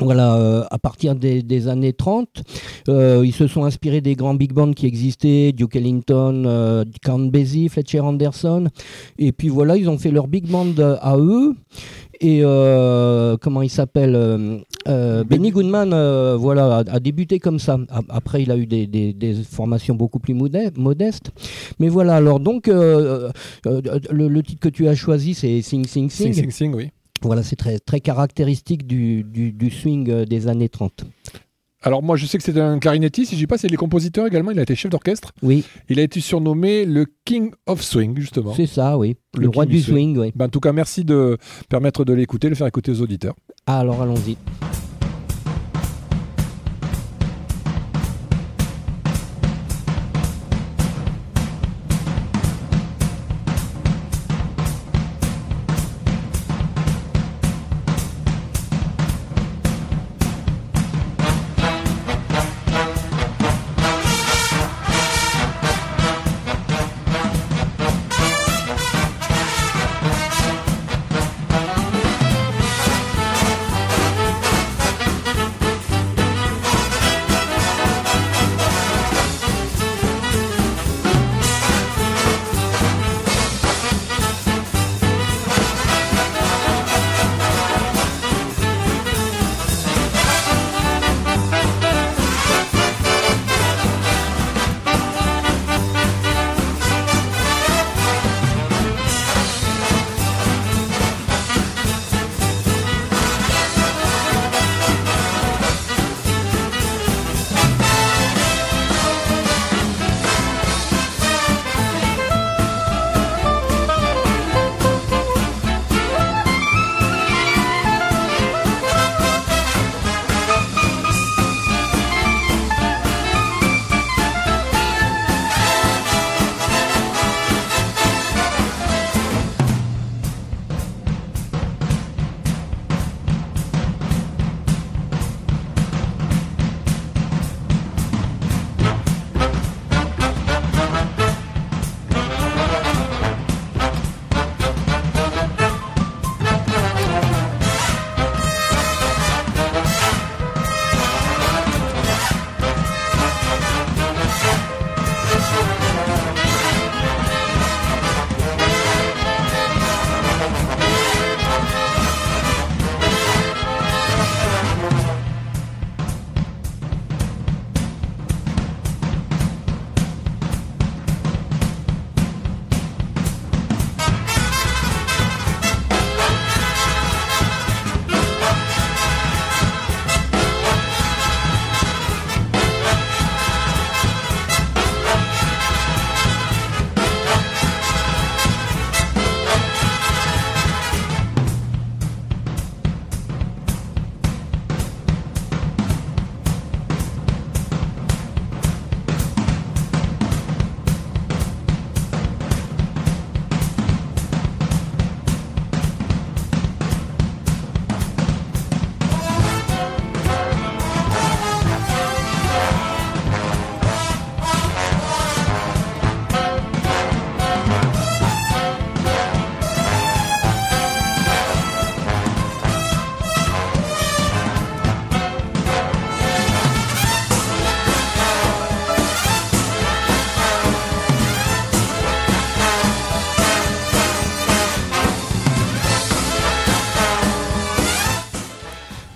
Voilà, 0.00 0.34
euh, 0.36 0.64
à 0.70 0.78
partir 0.78 1.14
des, 1.14 1.42
des 1.42 1.68
années 1.68 1.92
30, 1.94 2.28
euh, 2.88 3.22
ils 3.24 3.32
se 3.32 3.46
sont 3.46 3.64
inspirés 3.64 4.00
des 4.02 4.14
grands 4.14 4.34
big 4.34 4.52
bands 4.52 4.72
qui 4.72 4.86
existaient, 4.86 5.52
Duke 5.52 5.76
Ellington, 5.76 6.44
euh, 6.46 6.84
Count 7.02 7.18
Basie, 7.30 7.68
Fletcher 7.70 8.00
Anderson, 8.00 8.66
et 9.18 9.32
puis 9.32 9.48
voilà, 9.48 9.76
ils 9.76 9.88
ont 9.88 9.96
fait 9.98 10.10
leur 10.10 10.28
big 10.28 10.46
band 10.48 10.74
euh, 10.78 10.96
à 11.00 11.16
eux. 11.16 11.54
Et 12.20 12.40
euh, 12.42 13.36
comment 13.38 13.60
il 13.60 13.68
s'appelle 13.68 14.14
euh, 14.14 14.58
Benny 15.24 15.50
Goodman, 15.50 15.90
euh, 15.92 16.34
voilà, 16.38 16.78
a, 16.78 16.94
a 16.94 16.98
débuté 17.00 17.38
comme 17.38 17.58
ça. 17.58 17.78
Après, 18.08 18.42
il 18.42 18.50
a 18.50 18.56
eu 18.56 18.64
des, 18.66 18.86
des- 18.86 19.12
des 19.12 19.34
formations 19.34 19.94
beaucoup 19.94 20.18
plus 20.18 20.32
modestes. 20.32 21.30
Mais 21.78 21.88
voilà, 21.90 22.16
alors 22.16 22.40
donc, 22.40 22.68
euh, 22.68 23.30
euh, 23.66 23.80
le, 24.10 24.28
le 24.28 24.42
titre 24.42 24.60
que 24.60 24.68
tu 24.70 24.88
as 24.88 24.94
choisi, 24.94 25.34
c'est 25.34 25.60
Sing 25.60 25.86
Sing 25.86 26.08
Sing. 26.08 26.32
Sing, 26.32 26.44
sing, 26.44 26.50
sing, 26.50 26.74
oui. 26.74 26.88
Voilà, 27.26 27.42
c'est 27.42 27.56
très, 27.56 27.78
très 27.78 28.00
caractéristique 28.00 28.86
du, 28.86 29.22
du, 29.24 29.52
du 29.52 29.70
swing 29.70 30.10
euh, 30.10 30.24
des 30.24 30.48
années 30.48 30.68
30. 30.68 31.04
Alors 31.82 32.02
moi 32.02 32.16
je 32.16 32.26
sais 32.26 32.36
que 32.38 32.42
c'est 32.42 32.58
un 32.58 32.78
clarinettiste, 32.80 33.28
si 33.30 33.36
je 33.36 33.40
dis 33.42 33.46
pas, 33.46 33.58
c'est 33.58 33.68
les 33.68 33.76
compositeurs 33.76 34.26
également. 34.26 34.50
Il 34.50 34.58
a 34.58 34.62
été 34.62 34.74
chef 34.74 34.90
d'orchestre. 34.90 35.32
Oui, 35.42 35.62
Il 35.88 36.00
a 36.00 36.02
été 36.02 36.20
surnommé 36.20 36.84
le 36.84 37.06
King 37.24 37.50
of 37.66 37.82
Swing 37.82 38.16
justement. 38.18 38.54
c'est 38.54 38.66
ça, 38.66 38.98
oui. 38.98 39.16
Le, 39.36 39.42
Le 39.42 39.48
roi 39.50 39.66
du 39.66 39.80
swing. 39.80 40.14
swing, 40.14 40.18
oui. 40.18 40.32
Ben, 40.34 40.46
en 40.46 40.48
tout 40.48 40.58
cas, 40.60 40.72
merci 40.72 41.04
de 41.04 41.36
permettre 41.68 42.04
de 42.04 42.12
l'écouter, 42.12 42.48
de 42.48 42.50
le 42.52 42.56
faire 42.56 42.66
écouter 42.66 42.90
aux 42.90 43.02
auditeurs. 43.02 43.34
Alors 43.66 44.02
allons-y. 44.02 44.36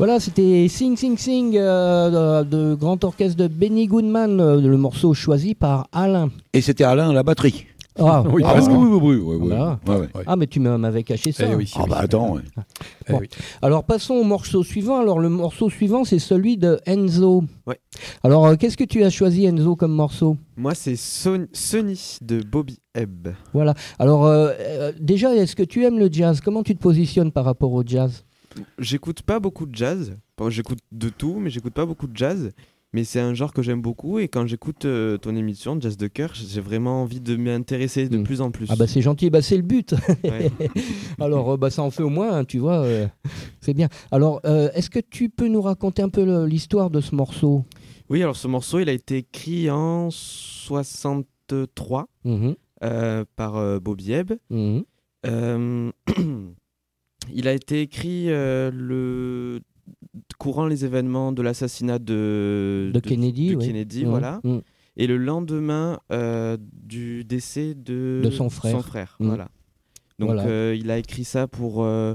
Voilà, 0.00 0.18
c'était 0.18 0.66
Sing 0.68 0.96
Sing 0.96 1.18
Sing 1.18 1.58
euh, 1.58 2.42
de, 2.42 2.74
Grand 2.74 3.04
Orchestre 3.04 3.36
de 3.36 3.48
Benny 3.48 3.86
Goodman, 3.86 4.40
euh, 4.40 4.58
le 4.58 4.78
morceau 4.78 5.12
choisi 5.12 5.54
par 5.54 5.88
Alain. 5.92 6.30
Et 6.54 6.62
c'était 6.62 6.84
Alain 6.84 7.10
à 7.10 7.12
la 7.12 7.22
batterie. 7.22 7.66
Ah, 7.98 8.22
oui, 8.32 8.42
ah, 8.46 8.54
oui, 8.58 8.98
oui, 8.98 9.36
oui, 9.42 9.52
ah, 10.26 10.36
mais 10.36 10.46
tu 10.46 10.58
m'avais 10.58 11.02
caché 11.02 11.32
ça. 11.32 11.44
Eh 11.46 11.54
oui, 11.54 11.70
ah, 11.76 11.84
bah 11.86 11.98
attends. 11.98 12.38
Eh 13.10 13.12
Alors, 13.60 13.84
passons 13.84 14.14
au 14.14 14.24
morceau 14.24 14.62
suivant. 14.62 15.00
Alors, 15.00 15.18
le 15.18 15.28
morceau 15.28 15.68
suivant, 15.68 16.04
c'est 16.04 16.18
celui 16.18 16.56
de 16.56 16.80
Enzo. 16.86 17.44
Ouais. 17.66 17.78
Alors, 18.24 18.46
euh, 18.46 18.56
qu'est-ce 18.56 18.78
que 18.78 18.84
tu 18.84 19.04
as 19.04 19.10
choisi, 19.10 19.44
Enzo, 19.44 19.76
comme 19.76 19.92
morceau? 19.92 20.38
Moi, 20.56 20.74
c'est 20.74 20.96
Sunny 20.96 22.16
de 22.22 22.40
Bobby 22.42 22.78
Ebb. 22.94 23.34
Voilà. 23.52 23.74
Alors, 23.98 24.24
euh, 24.24 24.50
euh, 24.58 24.92
déjà, 24.98 25.34
est-ce 25.34 25.54
que 25.54 25.62
tu 25.62 25.84
aimes 25.84 25.98
le 25.98 26.08
jazz? 26.10 26.40
Comment 26.40 26.62
tu 26.62 26.74
te 26.74 26.80
positionnes 26.80 27.32
par 27.32 27.44
rapport 27.44 27.72
au 27.74 27.82
jazz? 27.84 28.24
J'écoute 28.78 29.22
pas 29.22 29.40
beaucoup 29.40 29.66
de 29.66 29.74
jazz. 29.74 30.16
J'écoute 30.48 30.78
de 30.92 31.08
tout, 31.08 31.38
mais 31.38 31.50
j'écoute 31.50 31.74
pas 31.74 31.86
beaucoup 31.86 32.06
de 32.06 32.16
jazz. 32.16 32.52
Mais 32.92 33.04
c'est 33.04 33.20
un 33.20 33.34
genre 33.34 33.52
que 33.52 33.62
j'aime 33.62 33.80
beaucoup 33.80 34.18
et 34.18 34.26
quand 34.26 34.48
j'écoute 34.48 34.84
euh, 34.84 35.16
ton 35.16 35.36
émission 35.36 35.80
Jazz 35.80 35.96
de 35.96 36.08
cœur, 36.08 36.32
j'ai 36.34 36.60
vraiment 36.60 37.02
envie 37.02 37.20
de 37.20 37.36
m'y 37.36 37.50
intéresser 37.50 38.08
de 38.08 38.18
hmm. 38.18 38.24
plus 38.24 38.40
en 38.40 38.50
plus. 38.50 38.66
Ah 38.68 38.74
bah 38.74 38.88
c'est 38.88 39.00
gentil, 39.00 39.30
bah 39.30 39.42
c'est 39.42 39.56
le 39.56 39.62
but. 39.62 39.94
Alors 41.20 41.52
euh, 41.52 41.56
bah 41.56 41.70
ça 41.70 41.82
en 41.82 41.92
fait 41.92 42.02
au 42.02 42.08
moins, 42.08 42.36
hein, 42.36 42.44
tu 42.44 42.58
vois, 42.58 42.80
euh, 42.80 43.06
c'est 43.60 43.74
bien. 43.74 43.88
Alors 44.10 44.40
est-ce 44.44 44.90
que 44.90 44.98
tu 44.98 45.28
peux 45.28 45.46
nous 45.46 45.62
raconter 45.62 46.02
un 46.02 46.08
peu 46.08 46.44
l'histoire 46.46 46.90
de 46.90 47.00
ce 47.00 47.14
morceau? 47.14 47.64
Oui, 48.08 48.24
alors 48.24 48.34
ce 48.34 48.48
morceau 48.48 48.80
il 48.80 48.88
a 48.88 48.92
été 48.92 49.18
écrit 49.18 49.70
en 49.70 50.10
63 50.10 52.08
mmh 52.24 52.50
par 53.36 53.80
Bobby 53.80 54.12
Ebb. 54.12 54.32
Mmh 54.50 54.80
il 57.34 57.48
a 57.48 57.52
été 57.52 57.80
écrit 57.82 58.26
le 58.28 59.60
courant 60.38 60.66
les 60.66 60.84
événements 60.84 61.32
de 61.32 61.42
l'assassinat 61.42 61.98
de, 61.98 62.90
de, 62.92 63.00
Kennedy, 63.00 63.56
Kennedy 63.58 64.04
voilà. 64.04 64.40
Mm. 64.44 64.58
Et 64.96 65.06
le 65.06 65.16
lendemain 65.16 66.00
euh, 66.12 66.56
du 66.60 67.24
décès 67.24 67.74
de, 67.74 68.20
de 68.24 68.30
son 68.30 68.50
frère. 68.50 68.72
Son 68.72 68.82
frère 68.82 69.16
mm. 69.20 69.26
voilà. 69.26 69.48
Donc 70.18 70.30
euh, 70.30 70.76
il 70.78 70.90
a 70.90 70.98
écrit 70.98 71.24
ça 71.24 71.46
pour, 71.46 71.82
euh, 71.82 72.14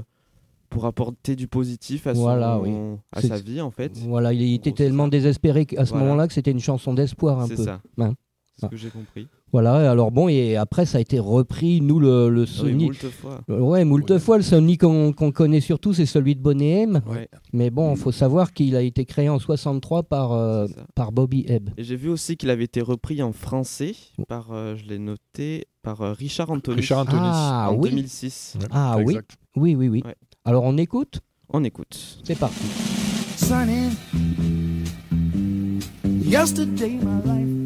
pour 0.68 0.86
apporter 0.86 1.34
du 1.34 1.48
positif 1.48 2.06
à, 2.06 2.14
son, 2.14 2.98
à 3.12 3.22
sa 3.22 3.38
vie 3.38 3.60
en 3.60 3.70
fait. 3.70 3.96
Voilà, 3.98 4.32
il 4.32 4.54
était 4.54 4.72
tellement 4.72 5.08
désespéré 5.08 5.66
à 5.76 5.86
ce 5.86 5.94
moment-là 5.94 6.28
que 6.28 6.34
c'était 6.34 6.52
une 6.52 6.60
chanson 6.60 6.94
d'espoir 6.94 7.40
un 7.40 7.48
peu. 7.48 7.56
C'est 7.56 7.64
ça. 7.64 7.80
Hein. 7.98 8.14
C'est 8.56 8.66
ce 8.66 8.70
que 8.70 8.76
j'ai 8.76 8.90
compris. 8.90 9.26
Voilà, 9.56 9.90
alors 9.90 10.10
bon, 10.10 10.28
et 10.28 10.54
après 10.54 10.84
ça 10.84 10.98
a 10.98 11.00
été 11.00 11.18
repris, 11.18 11.80
nous 11.80 11.98
le, 11.98 12.28
le 12.28 12.44
Sony. 12.44 12.90
Oui, 12.90 13.10
fois. 13.10 13.40
Ouais, 13.48 13.86
moult 13.86 14.18
fois. 14.18 14.36
Le 14.36 14.42
Sony 14.42 14.76
qu'on 14.76 15.14
connaît 15.14 15.62
surtout, 15.62 15.94
c'est 15.94 16.04
celui 16.04 16.36
de 16.36 16.42
Bonnet 16.42 16.82
M. 16.82 17.00
Mais 17.54 17.70
bon, 17.70 17.94
il 17.94 17.96
faut 17.96 18.12
savoir 18.12 18.52
qu'il 18.52 18.76
a 18.76 18.82
été 18.82 19.06
créé 19.06 19.30
en 19.30 19.38
63 19.38 20.02
par, 20.02 20.32
euh, 20.32 20.66
par 20.94 21.10
Bobby 21.10 21.46
Ebb. 21.48 21.70
Et 21.78 21.84
j'ai 21.84 21.96
vu 21.96 22.10
aussi 22.10 22.36
qu'il 22.36 22.50
avait 22.50 22.64
été 22.64 22.82
repris 22.82 23.22
en 23.22 23.32
français 23.32 23.94
par, 24.28 24.52
euh, 24.52 24.76
je 24.76 24.84
l'ai 24.84 24.98
noté, 24.98 25.64
par 25.82 26.02
euh, 26.02 26.12
Richard 26.12 26.50
Anthony. 26.50 26.76
Richard 26.76 26.98
Anthony. 26.98 27.18
Ah, 27.22 27.68
en 27.70 27.78
2006. 27.78 28.58
ah 28.72 28.98
oui, 29.02 29.16
oui, 29.56 29.74
oui, 29.74 29.88
oui. 29.88 30.02
Alors 30.44 30.64
on 30.64 30.76
écoute 30.76 31.20
On 31.48 31.64
écoute. 31.64 32.18
C'est 32.24 32.38
parti. 32.38 32.62
Yesterday 36.28 36.98
my 37.00 37.22
life 37.24 37.65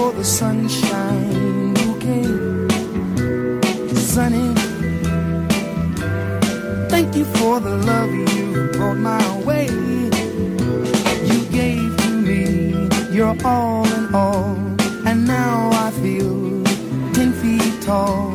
for 0.00 0.12
the 0.12 0.24
sunshine 0.24 1.74
bouquet, 1.74 2.24
sunny. 4.12 4.48
Thank 6.88 7.16
you 7.16 7.26
for 7.36 7.60
the 7.60 7.76
love 7.90 8.10
you 8.34 8.70
brought 8.76 9.00
my 9.12 9.26
way. 9.48 9.66
You 11.30 11.40
gave 11.60 11.88
to 12.02 12.10
me 12.28 12.42
your 13.18 13.34
all 13.44 13.86
in 13.98 14.14
all, 14.14 14.56
and 15.08 15.18
now 15.26 15.70
I 15.86 15.90
feel 16.02 16.64
ten 17.16 17.30
feet 17.40 17.82
tall. 17.82 18.32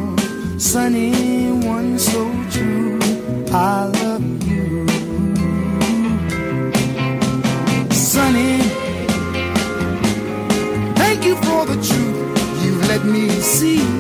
Sunny, 0.60 1.52
one 1.76 1.98
so 1.98 2.22
true. 2.54 3.00
I 3.52 3.95
me 13.06 13.30
see, 13.30 13.95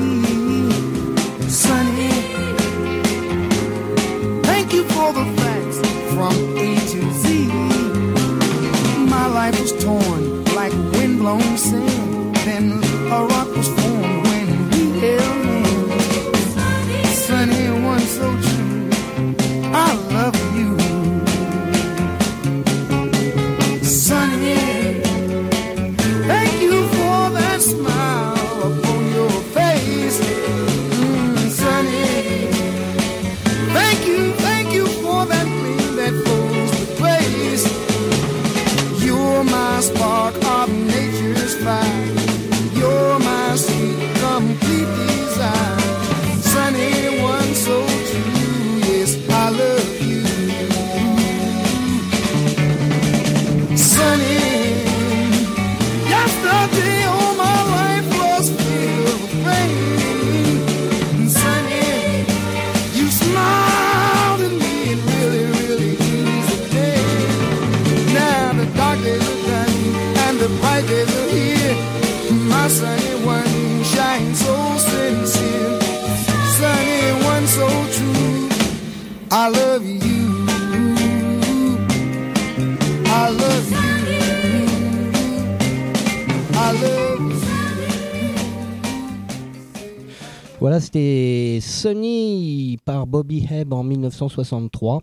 c'était 91.55 91.61
Sunny 91.61 92.77
par 92.85 93.07
Bobby 93.07 93.47
Hebb 93.49 93.73
en 93.73 93.83
1963. 93.83 95.01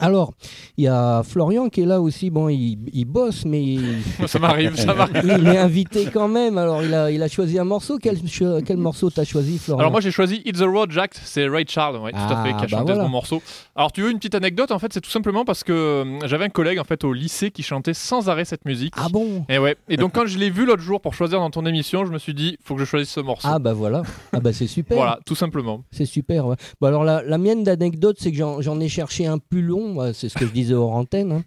Alors, 0.00 0.32
il 0.76 0.84
y 0.84 0.88
a 0.88 1.22
Florian 1.22 1.68
qui 1.68 1.82
est 1.82 1.86
là 1.86 2.00
aussi. 2.00 2.30
Bon, 2.30 2.48
il, 2.48 3.04
bosse, 3.04 3.44
mais. 3.44 3.76
ça 4.26 4.38
m'arrive, 4.38 4.74
ça 4.76 4.94
m'arrive. 4.94 5.38
Il 5.38 5.46
est 5.46 5.58
invité 5.58 6.06
quand 6.12 6.28
même. 6.28 6.58
Alors, 6.58 6.82
il 6.82 6.92
a, 6.94 7.10
il 7.10 7.22
a 7.22 7.28
choisi 7.28 7.58
un 7.58 7.64
morceau. 7.64 7.98
Quel, 8.02 8.18
quel 8.64 8.76
morceau 8.78 9.10
t'as 9.10 9.24
choisi, 9.24 9.58
Florian 9.58 9.80
Alors, 9.80 9.92
moi, 9.92 10.00
j'ai 10.00 10.10
choisi 10.10 10.42
It's 10.44 10.58
the 10.58 10.64
Road, 10.64 10.90
Jack. 10.90 11.14
C'est 11.14 11.46
Ray 11.46 11.64
Charles, 11.68 11.98
ouais, 11.98 12.12
tout 12.12 12.18
à 12.18 12.42
fait, 12.42 12.50
qui 12.50 12.54
a 12.54 12.78
ah, 12.78 12.84
bah 12.84 12.94
chanté 12.94 12.94
ce 12.94 13.08
morceau. 13.08 13.42
Alors, 13.76 13.92
tu 13.92 14.02
veux 14.02 14.10
une 14.10 14.18
petite 14.18 14.34
anecdote 14.34 14.72
En 14.72 14.78
fait, 14.78 14.92
c'est 14.92 15.00
tout 15.00 15.10
simplement 15.10 15.44
parce 15.44 15.62
que 15.62 15.72
euh, 15.72 16.26
j'avais 16.26 16.44
un 16.44 16.50
collègue 16.50 16.78
en 16.78 16.84
fait 16.84 17.04
au 17.04 17.12
lycée 17.12 17.50
qui 17.50 17.62
chantait 17.62 17.94
sans 17.94 18.28
arrêt 18.28 18.44
cette 18.44 18.64
musique. 18.64 18.94
Ah 18.96 19.08
bon? 19.10 19.44
Et 19.48 19.58
ouais. 19.58 19.76
Et 19.88 19.96
donc, 19.96 20.12
quand 20.14 20.26
je 20.26 20.38
l'ai 20.38 20.50
vu 20.50 20.66
l'autre 20.66 20.82
jour 20.82 21.00
pour 21.00 21.14
choisir 21.14 21.38
dans 21.38 21.50
ton 21.50 21.66
émission, 21.66 22.04
je 22.04 22.12
me 22.12 22.18
suis 22.18 22.34
dit, 22.34 22.56
faut 22.64 22.74
que 22.74 22.80
je 22.80 22.86
choisisse 22.86 23.10
ce 23.10 23.20
morceau. 23.20 23.48
Ah 23.50 23.58
bah 23.58 23.72
voilà. 23.72 24.02
Ah 24.32 24.40
bah 24.40 24.52
c'est 24.52 24.66
super. 24.66 24.96
voilà, 24.96 25.20
tout 25.26 25.34
simplement. 25.34 25.84
C'est 25.90 26.06
super. 26.06 26.46
Bon 26.80 26.86
alors 26.86 27.04
la, 27.04 27.22
la 27.22 27.38
mienne 27.38 27.62
d'anecdote, 27.62 28.16
c'est 28.18 28.32
que 28.32 28.36
j'en 28.36 28.80
ai 28.80 28.88
cherché 28.88 29.26
un 29.26 29.38
plus 29.38 29.62
long 29.62 29.81
C'est 30.14 30.28
ce 30.28 30.34
que 30.34 30.46
je 30.46 30.52
disais 30.52 30.74
hors 30.74 30.92
antenne. 30.92 31.32
Hein. 31.32 31.44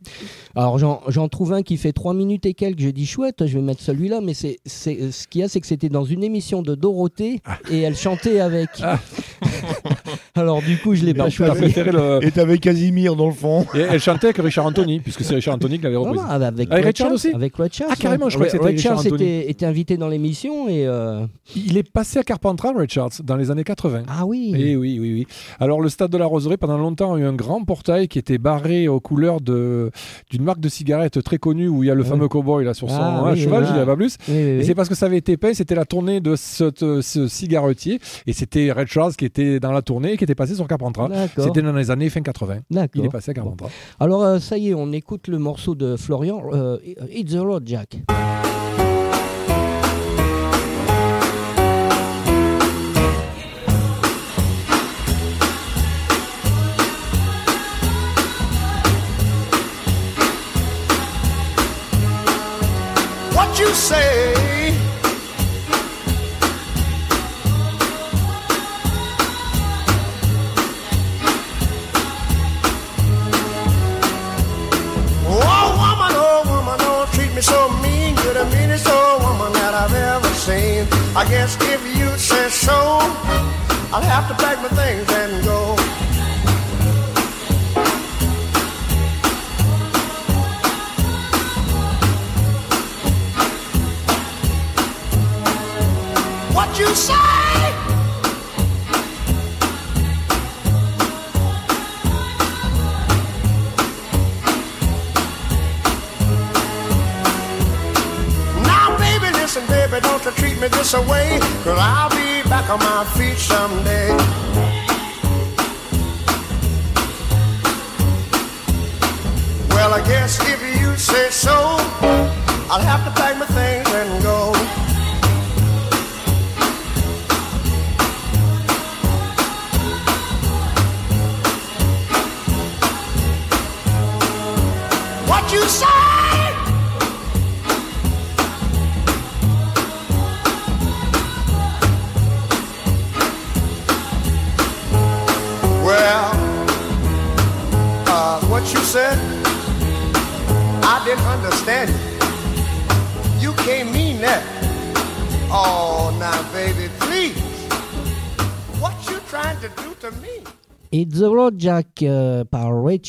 Alors 0.56 0.77
j'en 0.77 1.30
trouve 1.30 1.54
un 1.54 1.63
qui 1.63 1.77
fait 1.77 1.94
3 1.94 2.13
minutes 2.13 2.46
et 2.46 2.54
quelques. 2.54 2.80
Je 2.80 2.89
dis 2.89 3.06
chouette, 3.06 3.46
je 3.46 3.58
vais 3.58 3.63
mettre 3.63 3.82
celui-là. 3.82 4.22
Mais 4.22 4.34
c'est 4.34 4.58
ce 4.65 5.27
qu'il 5.27 5.42
y 5.42 5.44
a, 5.44 5.50
c'est 5.50 5.62
que 5.62 5.68
c'était 5.68 5.89
dans 5.89 6.06
une 6.06 6.24
émission 6.24 6.62
de 6.62 6.75
Dorothée 6.75 7.42
et 7.72 7.82
elle 7.82 7.96
chantait 7.96 8.39
avec. 8.39 8.70
Ah. 8.82 9.00
Alors 10.36 10.62
du 10.62 10.77
coup, 10.77 10.96
je 10.96 11.06
l'ai 11.06 11.13
pas 11.13 11.30
choisi. 11.30 11.74
Le... 11.75 12.20
Et 12.22 12.32
t'avais 12.32 12.58
Casimir 12.58 13.15
dans 13.15 13.27
le 13.27 13.34
fond. 13.34 13.65
Et 13.74 13.80
elle 13.80 14.00
chantait 14.00 14.27
avec 14.27 14.38
Richard 14.38 14.65
Anthony, 14.65 15.00
puisque 15.00 15.24
c'est 15.24 15.36
Richard 15.36 15.56
Anthony 15.56 15.77
qui 15.77 15.84
l'avait 15.84 15.96
repris. 15.96 16.20
avec, 16.30 16.72
avec 16.72 16.86
Richard 16.86 17.12
aussi. 17.12 17.32
Avec 17.34 17.56
Richard. 17.56 17.88
Ah 17.92 17.96
carrément, 17.96 18.30
je 18.30 18.36
crois 18.36 18.48
que 18.48 18.51
c'était 18.51 18.65
Richard 18.65 19.06
était, 19.06 19.50
était, 19.50 19.65
invité 19.65 19.98
dans 19.98 20.10
l'émission 20.10 20.68
et. 20.68 20.86
Euh, 20.86 21.25
Il 21.55 21.77
est 21.77 21.90
passé 21.90 22.20
à 22.20 22.24
Carpentras, 22.24 22.74
Richards, 22.75 23.12
dans 23.24 23.36
les 23.36 23.51
années 23.51 23.64
80. 23.64 24.03
Ah 24.07 24.25
oui. 24.25 24.53
Et 24.57 24.75
oui, 24.75 25.00
oui, 25.00 25.14
oui. 25.14 25.27
Alors 25.59 25.81
le 25.81 25.90
stade 25.90 26.12
de 26.12 26.18
la 26.18 26.25
Roseraie, 26.25 26.57
pendant 26.57 26.77
longtemps, 26.77 27.14
a 27.14 27.20
eu 27.20 27.25
un 27.25 27.33
grand 27.33 27.64
portail 27.64 28.07
qui 28.07 28.20
était 28.25 28.38
barré 28.38 28.88
aux 28.88 29.00
couleurs 29.00 29.40
de 29.42 29.92
d'une 30.31 30.44
marque 30.44 30.59
de 30.59 30.70
cigarettes 30.70 31.22
très 31.24 31.38
connue 31.38 31.68
où 31.68 31.83
il 31.83 31.88
y 31.88 31.92
a 31.92 31.96
le 31.96 32.03
fameux 32.03 32.27
cowboy 32.27 32.66
là 32.66 32.74
sur 32.74 32.90
son 32.90 32.96
ah 33.00 33.35
cheval, 33.35 33.66
je 33.66 33.72
dirais 33.72 33.85
pas 33.85 33.96
plus. 33.96 34.18
et 34.29 34.64
c'est 34.64 34.75
parce 34.75 34.90
que 34.90 34.96
ça 34.96 35.05
avait 35.05 35.18
été 35.18 35.38
peint, 35.38 35.53
c'était 35.53 35.75
la 35.75 35.85
tournée 35.85 36.20
de 36.20 36.35
ce, 36.35 36.72
ce 37.01 37.27
cigarettier 37.27 38.00
et 38.25 38.33
c'était 38.33 38.72
Red 38.72 38.88
Charles 38.88 39.14
qui 39.14 39.25
était 39.25 39.59
dans 39.59 39.72
la 39.72 39.81
tournée 39.81 40.14
et 40.14 40.18
qui 40.18 40.24
était 40.24 40.35
passé 40.35 40.55
sur 40.55 40.68
Carpentras. 40.68 41.09
C'était 41.38 41.61
dans 41.61 41.74
les 41.74 41.92
années 41.92 42.09
fin 42.09 42.22
80. 42.22 42.57
Il 42.96 43.05
est 43.05 43.09
passé 43.09 43.31
à 43.31 43.33
Carpentras. 43.33 43.70
Alors 44.00 44.24
euh, 44.24 44.40
ça 44.40 44.57
y 44.57 44.70
est, 44.70 44.74
on 44.74 44.92
écoute 44.92 45.27
le 45.27 45.38
morceau 45.38 45.75
de 45.75 45.96
Florian, 45.96 46.42
euh, 46.51 46.77
It's 47.11 47.33
the 47.33 47.40
Road 47.40 47.64
Jack. 47.66 47.98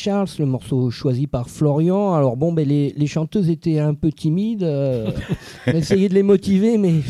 Charles, 0.06 0.28
le 0.38 0.46
morceau 0.46 0.88
choisi 0.92 1.26
par 1.26 1.50
Florian. 1.50 2.14
Alors 2.14 2.36
bon, 2.36 2.52
ben, 2.52 2.64
les, 2.64 2.94
les 2.96 3.06
chanteuses 3.08 3.50
étaient 3.50 3.80
un 3.80 3.92
peu 3.92 4.12
timides. 4.12 4.62
Euh, 4.62 5.10
on 5.66 5.72
a 5.72 5.74
essayé 5.74 6.08
de 6.08 6.14
les 6.14 6.22
motiver, 6.22 6.78
mais... 6.78 7.00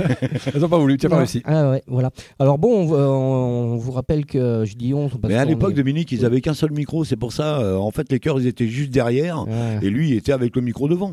Elles 0.52 0.60
n'ont 0.60 0.68
pas 0.68 0.78
voulu, 0.78 0.98
tu 0.98 1.06
n'as 1.06 1.10
pas 1.10 1.18
réussi. 1.18 1.40
Ah 1.44 1.70
ouais, 1.70 1.84
voilà. 1.86 2.10
Alors 2.40 2.58
bon, 2.58 2.92
on, 2.92 3.76
vous 3.76 3.92
rappelle 3.92 4.26
que 4.26 4.64
je 4.64 4.74
dis 4.74 4.92
11. 4.92 5.12
mais 5.22 5.36
à 5.36 5.44
l'époque, 5.44 5.74
Dominique, 5.74 6.10
ils 6.10 6.22
n'avaient 6.22 6.40
qu'un 6.40 6.52
seul 6.52 6.72
micro, 6.72 7.04
c'est 7.04 7.14
pour 7.14 7.32
ça. 7.32 7.60
Euh, 7.60 7.76
en 7.76 7.92
fait, 7.92 8.10
les 8.10 8.18
chœurs, 8.18 8.40
ils 8.40 8.48
étaient 8.48 8.66
juste 8.66 8.90
derrière. 8.90 9.44
Et 9.80 9.88
lui, 9.88 10.10
il 10.10 10.16
était 10.16 10.32
avec 10.32 10.56
le 10.56 10.62
micro 10.62 10.88
devant. 10.88 11.12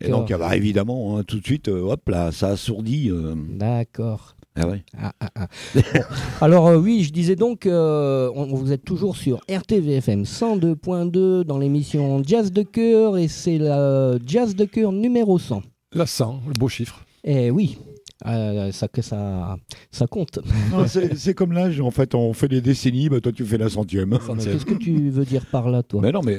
Et 0.00 0.08
donc, 0.08 0.32
bah, 0.32 0.56
évidemment, 0.56 1.18
hein, 1.18 1.24
tout 1.26 1.40
de 1.40 1.44
suite, 1.44 1.66
hop 1.66 2.08
là, 2.08 2.30
ça 2.30 2.50
assourdit. 2.50 3.10
D'accord. 3.58 4.36
Ah 4.56 4.66
ouais. 4.66 4.82
Ah, 4.98 5.12
ah, 5.20 5.30
ah. 5.36 5.48
Alors 6.40 6.66
euh, 6.66 6.76
oui, 6.76 7.04
je 7.04 7.12
disais 7.12 7.36
donc, 7.36 7.66
euh, 7.66 8.30
vous 8.34 8.72
êtes 8.72 8.84
toujours 8.84 9.16
sur 9.16 9.40
RTVFM 9.48 10.24
102.2 10.24 11.44
dans 11.44 11.58
l'émission 11.58 12.22
Jazz 12.24 12.50
de 12.50 12.62
cœur 12.62 13.16
et 13.16 13.28
c'est 13.28 13.58
la 13.58 14.16
Jazz 14.26 14.56
de 14.56 14.64
cœur 14.64 14.90
numéro 14.90 15.38
100. 15.38 15.62
La 15.92 16.06
100, 16.06 16.42
le 16.48 16.52
beau 16.54 16.68
chiffre. 16.68 17.04
Eh 17.22 17.50
oui. 17.50 17.78
Euh, 18.26 18.70
ça, 18.70 18.86
ça, 19.00 19.56
ça 19.90 20.06
compte. 20.06 20.40
C'est 21.14 21.32
comme 21.32 21.52
l'âge, 21.52 21.80
en 21.80 21.90
fait, 21.90 22.14
on 22.14 22.34
fait 22.34 22.48
des 22.48 22.60
décennies, 22.60 23.08
bah, 23.08 23.20
toi 23.20 23.32
tu 23.32 23.46
fais 23.46 23.56
la 23.56 23.70
centième. 23.70 24.18
Qu'est-ce 24.18 24.66
que 24.66 24.74
tu 24.74 25.10
veux 25.10 25.24
dire 25.24 25.46
par 25.46 25.70
là, 25.70 25.82
toi? 25.82 26.02
Mais 26.02 26.12
non, 26.12 26.20
mais 26.22 26.38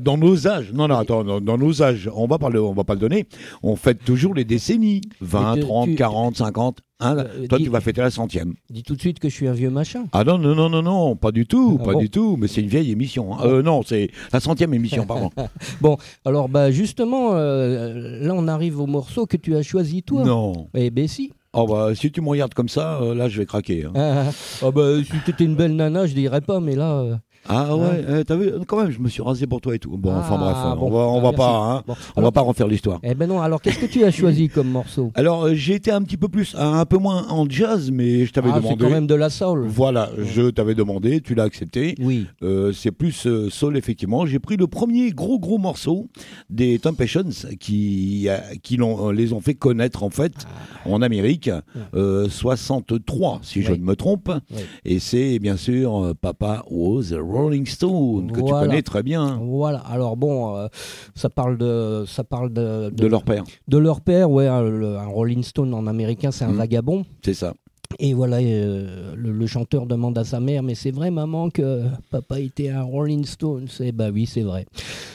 dans 0.00 0.16
nos 0.16 0.48
âges, 0.48 0.72
non, 0.72 0.88
non, 0.88 0.96
attends, 0.96 1.40
dans, 1.40 1.58
nos 1.58 1.82
âges, 1.82 2.10
on 2.12 2.26
va, 2.26 2.38
pas 2.38 2.48
on 2.48 2.72
va 2.72 2.84
pas 2.84 2.94
le 2.94 3.00
donner, 3.00 3.26
on 3.62 3.76
fête 3.76 4.04
toujours 4.04 4.34
les 4.34 4.44
décennies, 4.44 5.02
20, 5.20 5.60
30, 5.60 5.94
40, 5.94 6.36
50. 6.38 6.80
Hein, 7.00 7.16
euh, 7.16 7.46
toi, 7.48 7.58
tu 7.58 7.70
vas 7.70 7.80
fêter 7.80 8.02
la 8.02 8.10
centième. 8.10 8.54
Dis 8.68 8.82
tout 8.82 8.94
de 8.94 9.00
suite 9.00 9.18
que 9.18 9.28
je 9.28 9.34
suis 9.34 9.48
un 9.48 9.52
vieux 9.52 9.70
machin. 9.70 10.04
Ah 10.12 10.22
non, 10.22 10.38
non, 10.38 10.54
non, 10.54 10.68
non, 10.68 10.82
non, 10.82 11.16
pas 11.16 11.32
du 11.32 11.46
tout, 11.46 11.78
ah 11.80 11.84
pas 11.84 11.94
du 11.94 12.10
tout. 12.10 12.36
Mais 12.38 12.46
c'est 12.46 12.60
une 12.60 12.68
vieille 12.68 12.90
émission. 12.90 13.34
Hein. 13.34 13.40
Euh, 13.44 13.62
non, 13.62 13.82
c'est 13.82 14.10
la 14.32 14.40
centième 14.40 14.74
émission, 14.74 15.06
pardon. 15.06 15.30
bon, 15.80 15.96
alors 16.24 16.48
bah 16.48 16.70
justement, 16.70 17.30
euh, 17.32 18.20
là 18.20 18.34
on 18.36 18.46
arrive 18.48 18.80
au 18.80 18.86
morceau 18.86 19.26
que 19.26 19.38
tu 19.38 19.56
as 19.56 19.62
choisi 19.62 20.02
toi. 20.02 20.24
Non. 20.24 20.68
Eh 20.74 20.90
ben 20.90 21.08
si. 21.08 21.32
Oh 21.52 21.66
bah 21.66 21.94
si 21.94 22.12
tu 22.12 22.20
me 22.20 22.28
regardes 22.28 22.54
comme 22.54 22.68
ça, 22.68 23.00
là 23.14 23.28
je 23.28 23.38
vais 23.38 23.46
craquer. 23.46 23.84
Hein. 23.84 23.92
Ah, 23.94 24.24
ah, 24.28 24.66
ah, 24.66 24.70
bah 24.70 25.02
si 25.02 25.18
t'étais 25.24 25.44
une 25.44 25.56
belle 25.56 25.74
nana, 25.76 26.06
je 26.06 26.14
dirais 26.14 26.42
pas, 26.42 26.60
mais 26.60 26.76
là. 26.76 27.18
Ah 27.52 27.76
ouais, 27.76 28.04
eh, 28.20 28.24
t'as 28.24 28.36
vu, 28.36 28.52
quand 28.66 28.80
même, 28.80 28.92
je 28.92 29.00
me 29.00 29.08
suis 29.08 29.22
rasé 29.22 29.46
pour 29.46 29.60
toi 29.60 29.74
et 29.74 29.80
tout. 29.80 29.96
Bon, 29.96 30.14
enfin 30.14 30.36
bref, 30.38 30.54
ah, 30.56 30.76
on 30.78 30.88
va, 30.88 30.98
on 30.98 31.20
va 31.20 31.32
pas, 31.32 31.82
hein, 31.88 31.94
on 32.14 32.22
va 32.22 32.30
pas 32.30 32.42
refaire 32.42 32.68
l'histoire. 32.68 33.00
Eh 33.02 33.14
ben 33.14 33.28
non, 33.28 33.40
alors 33.40 33.60
qu'est-ce 33.60 33.78
que 33.78 33.86
tu 33.86 34.04
as 34.04 34.12
choisi 34.12 34.48
comme 34.54 34.68
morceau 34.68 35.10
Alors 35.16 35.46
euh, 35.46 35.54
j'ai 35.54 35.74
été 35.74 35.90
un 35.90 36.02
petit 36.02 36.16
peu 36.16 36.28
plus, 36.28 36.54
un 36.56 36.84
peu 36.86 36.96
moins 36.96 37.26
en 37.28 37.48
jazz, 37.48 37.90
mais 37.90 38.24
je 38.24 38.32
t'avais 38.32 38.50
ah, 38.52 38.58
demandé. 38.58 38.76
C'est 38.78 38.84
quand 38.84 38.90
même 38.90 39.08
de 39.08 39.16
la 39.16 39.30
soul. 39.30 39.66
Voilà, 39.66 40.10
je 40.18 40.50
t'avais 40.50 40.76
demandé, 40.76 41.20
tu 41.20 41.34
l'as 41.34 41.42
accepté. 41.42 41.96
Oui. 41.98 42.26
Euh, 42.42 42.72
c'est 42.72 42.92
plus 42.92 43.26
euh, 43.26 43.50
soul 43.50 43.76
effectivement. 43.76 44.26
J'ai 44.26 44.38
pris 44.38 44.56
le 44.56 44.68
premier 44.68 45.10
gros 45.10 45.40
gros 45.40 45.58
morceau 45.58 46.08
des 46.50 46.78
Temptations 46.78 47.24
qui 47.58 48.28
qui 48.62 48.78
les 49.14 49.32
ont 49.32 49.40
fait 49.40 49.54
connaître 49.54 50.04
en 50.04 50.10
fait 50.10 50.32
ah. 50.44 50.88
en 50.88 51.02
Amérique, 51.02 51.50
63 51.92 53.40
si 53.42 53.62
je 53.62 53.72
ne 53.72 53.82
me 53.82 53.96
trompe. 53.96 54.30
Et 54.84 55.00
c'est 55.00 55.40
bien 55.40 55.56
sûr 55.56 56.14
Papa 56.20 56.64
was 56.70 57.12
a 57.12 57.20
Rolling 57.40 57.66
Stone 57.66 58.32
que 58.32 58.40
tu 58.40 58.50
connais 58.50 58.82
très 58.82 59.02
bien. 59.02 59.40
Voilà. 59.42 59.78
Alors 59.78 60.16
bon, 60.16 60.56
euh, 60.56 60.68
ça 61.14 61.28
parle 61.30 61.58
de, 61.58 62.04
ça 62.06 62.24
parle 62.24 62.52
de, 62.52 62.90
de, 62.90 63.06
leur 63.06 63.22
père. 63.22 63.44
De 63.68 63.78
leur 63.78 64.00
père, 64.00 64.30
ouais. 64.30 64.46
Un, 64.46 65.06
Rolling 65.06 65.42
Stone 65.42 65.74
en 65.74 65.86
américain, 65.86 66.30
c'est 66.30 66.44
un 66.44 66.52
mmh. 66.52 66.56
vagabond. 66.56 67.04
C'est 67.24 67.34
ça. 67.34 67.54
Et 67.98 68.14
voilà, 68.14 68.36
euh, 68.38 69.14
le, 69.16 69.46
chanteur 69.46 69.86
demande 69.86 70.16
à 70.16 70.24
sa 70.24 70.38
mère, 70.38 70.62
mais 70.62 70.76
c'est 70.76 70.92
vrai, 70.92 71.10
maman, 71.10 71.50
que 71.50 71.82
papa 72.10 72.38
était 72.38 72.68
un 72.68 72.82
Rolling 72.82 73.24
Stone. 73.24 73.66
C'est 73.68 73.90
bah 73.90 74.10
oui, 74.12 74.26
c'est 74.26 74.42
vrai. 74.42 74.66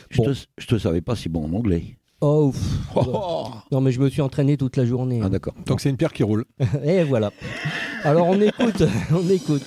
Je, 0.09 0.21
te, 0.21 0.65
te 0.65 0.77
savais 0.77 1.01
pas 1.01 1.15
si 1.15 1.29
bon 1.29 1.45
en 1.45 1.53
anglais. 1.53 1.95
Oh, 2.21 2.51
oh, 2.95 3.47
Non, 3.71 3.81
mais 3.81 3.91
je 3.91 3.99
me 3.99 4.09
suis 4.09 4.21
entraîné 4.21 4.57
toute 4.57 4.77
la 4.77 4.85
journée. 4.85 5.21
Ah, 5.23 5.29
d'accord. 5.29 5.53
Donc 5.65 5.79
c'est 5.79 5.89
une 5.89 5.97
pierre 5.97 6.13
qui 6.13 6.23
roule. 6.23 6.45
Et 6.83 7.03
voilà. 7.03 7.31
Alors 8.03 8.27
on 8.27 8.39
écoute, 8.39 8.83
on 9.11 9.29
écoute. 9.29 9.65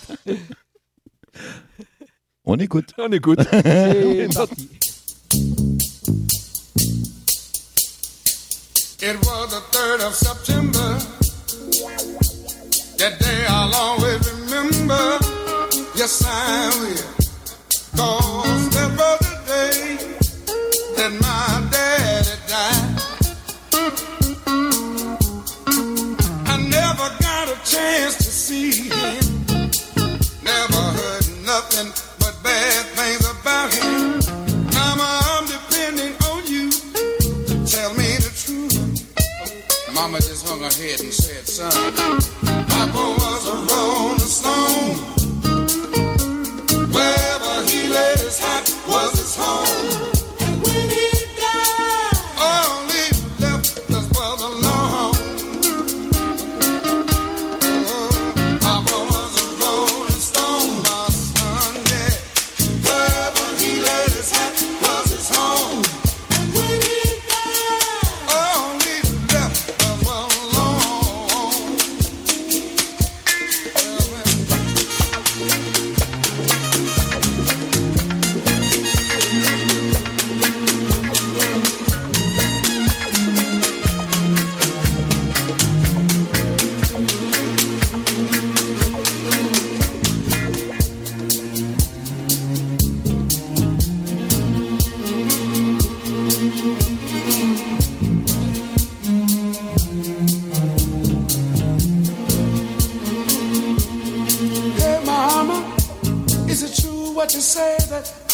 On 2.50 2.56
écoute. 2.58 2.94
On 2.96 3.12
écoute. 3.12 3.40
C'est 3.52 4.34
parti. 4.34 4.70
It 9.00 9.16
was 9.22 9.50
the 9.50 9.60
3rd 9.70 10.00
of 10.06 10.14
September. 10.14 10.98
That 12.96 13.18
day 13.20 13.44
I'll 13.50 13.74
always 13.74 14.32
remember. 14.32 15.18
Yes, 15.94 16.24
I 16.26 16.70
will. 16.80 17.04
Cause 17.98 18.70
that 18.70 18.90
was 18.96 19.18
the 19.28 19.36
day 19.46 19.98
that 20.96 21.12
my 21.20 21.68
daddy 21.70 22.34
died. 22.48 22.96
I 26.46 26.56
never 26.56 27.10
got 27.20 27.48
a 27.48 27.56
chance 27.70 28.16
to 28.16 28.24
see 28.24 28.88
him. 28.88 29.20
Never 30.42 30.82
heard 30.96 31.26
nothing 31.44 32.07
head 40.74 41.00
and 41.00 41.12
said, 41.12 41.46
son, 41.46 41.70
Papa 42.68 43.14
was 43.18 43.46
a 43.48 43.56
rolling 43.68 44.18
stone. 44.18 44.96
Wherever 46.92 47.68
he 47.68 47.88
laid 47.88 48.18
his 48.18 48.38
hat 48.38 48.70
was 48.86 49.12
his 49.12 49.36
home. 49.36 50.07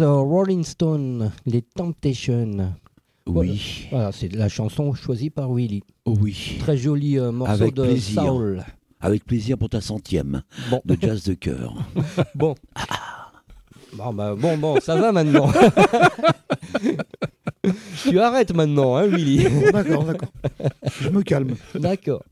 A 0.00 0.06
Rolling 0.10 0.64
Stone, 0.64 1.32
les 1.46 1.62
Temptations. 1.62 2.74
Oui. 3.26 3.88
Voilà, 3.90 4.12
c'est 4.12 4.32
la 4.34 4.48
chanson 4.48 4.94
choisie 4.94 5.30
par 5.30 5.50
Willy. 5.52 5.82
Oui. 6.06 6.56
Très 6.60 6.76
joli 6.76 7.18
euh, 7.18 7.32
morceau 7.32 7.52
Avec 7.52 7.74
de 7.74 7.82
plaisir. 7.84 8.22
soul. 8.22 8.64
Avec 9.00 9.24
plaisir 9.24 9.58
pour 9.58 9.68
ta 9.68 9.80
centième 9.80 10.42
Bon. 10.70 10.80
de 10.84 10.96
jazz 11.00 11.24
de 11.24 11.34
cœur. 11.34 11.74
Bon. 12.34 12.54
Bon, 13.94 14.12
bah, 14.12 14.34
bon, 14.38 14.56
bon, 14.58 14.80
ça 14.80 14.96
va 14.96 15.12
maintenant. 15.12 15.50
tu 18.08 18.18
arrêtes 18.20 18.54
maintenant, 18.54 18.96
hein, 18.96 19.06
Willy 19.06 19.44
D'accord, 19.72 20.04
d'accord. 20.04 20.28
Je 21.00 21.08
me 21.08 21.22
calme. 21.22 21.54
D'accord. 21.74 22.22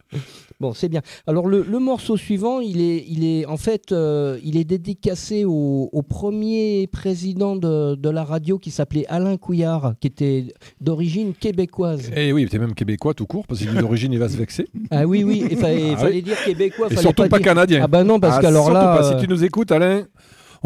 Bon, 0.59 0.73
c'est 0.73 0.89
bien. 0.89 1.03
Alors 1.27 1.49
le, 1.49 1.65
morceau 1.79 2.17
suivant, 2.17 2.61
il 2.61 2.81
est, 2.81 3.05
il 3.09 3.25
est 3.25 3.45
en 3.45 3.59
fait, 3.59 3.93
euh, 3.93 4.39
il 4.43 4.57
est 4.57 4.65
dédicacé 4.65 5.45
au, 5.45 6.03
premier 6.09 6.87
président 6.87 7.57
de, 7.57 8.09
la 8.09 8.25
radio 8.25 8.59
qui 8.59 8.71
s'appelait 8.71 9.05
Alain 9.09 9.37
Couillard, 9.37 9.95
qui 10.01 10.07
était 10.07 10.47
d'origine 10.81 11.35
québécoise. 11.35 12.11
Eh 12.17 12.33
oui, 12.33 12.43
il 12.43 12.47
était 12.47 12.59
même 12.59 12.75
québécois 12.75 13.13
tout 13.13 13.27
court, 13.27 13.47
parce 13.47 13.61
qu'il 13.61 13.69
est 13.69 13.81
d'origine, 13.81 14.13
il 14.13 14.19
va 14.19 14.29
se 14.29 14.37
vexer. 14.37 14.67
Ah 14.91 15.05
oui, 15.05 15.25
oui, 15.25 15.45
il 15.51 15.57
fallait, 15.57 15.95
ah 15.99 16.11
dire 16.11 16.43
québécois. 16.45 16.87
Et 16.91 16.97
surtout 16.97 17.29
pas, 17.29 17.41
canadien. 17.41 17.81
Ah 17.83 17.89
bah 17.89 18.05
non, 18.05 18.21
parce 18.21 18.37
ah, 18.39 18.41
qu'alors 18.41 18.71
là, 18.71 19.03
si 19.03 19.23
tu 19.23 19.29
nous 19.29 19.45
écoutes, 19.45 19.73
Alain, 19.73 20.05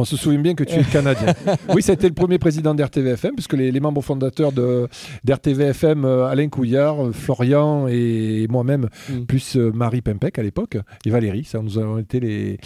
on 0.01 0.05
se 0.05 0.17
souvient 0.17 0.41
bien 0.41 0.55
que 0.55 0.65
tu 0.65 0.75
es 0.75 0.85
canadien. 0.93 1.35
oui, 1.75 1.83
c'était 1.83 2.09
le 2.09 2.15
premier 2.15 2.39
président 2.39 2.75
d'RTVFM, 2.75 3.35
puisque 3.35 3.53
les, 3.53 3.71
les, 3.71 3.81
membres 3.81 4.03
fondateurs 4.03 4.53
d'RTVFM, 5.25 6.05
euh, 6.05 6.27
Alain 6.27 6.49
Couillard, 6.49 7.05
euh, 7.05 7.13
Florian 7.13 7.87
et 7.87 8.47
moi-même, 8.49 8.89
mm. 9.09 9.25
plus 9.27 9.57
euh, 9.57 9.71
Marie 9.73 10.01
Pempec 10.01 10.39
à 10.39 10.43
l'époque, 10.43 10.79
et 11.05 11.11
Valérie, 11.11 11.45
ça 11.45 11.61
nous 11.61 11.79
avons 11.79 11.99
été 11.99 12.19
les, 12.19 12.59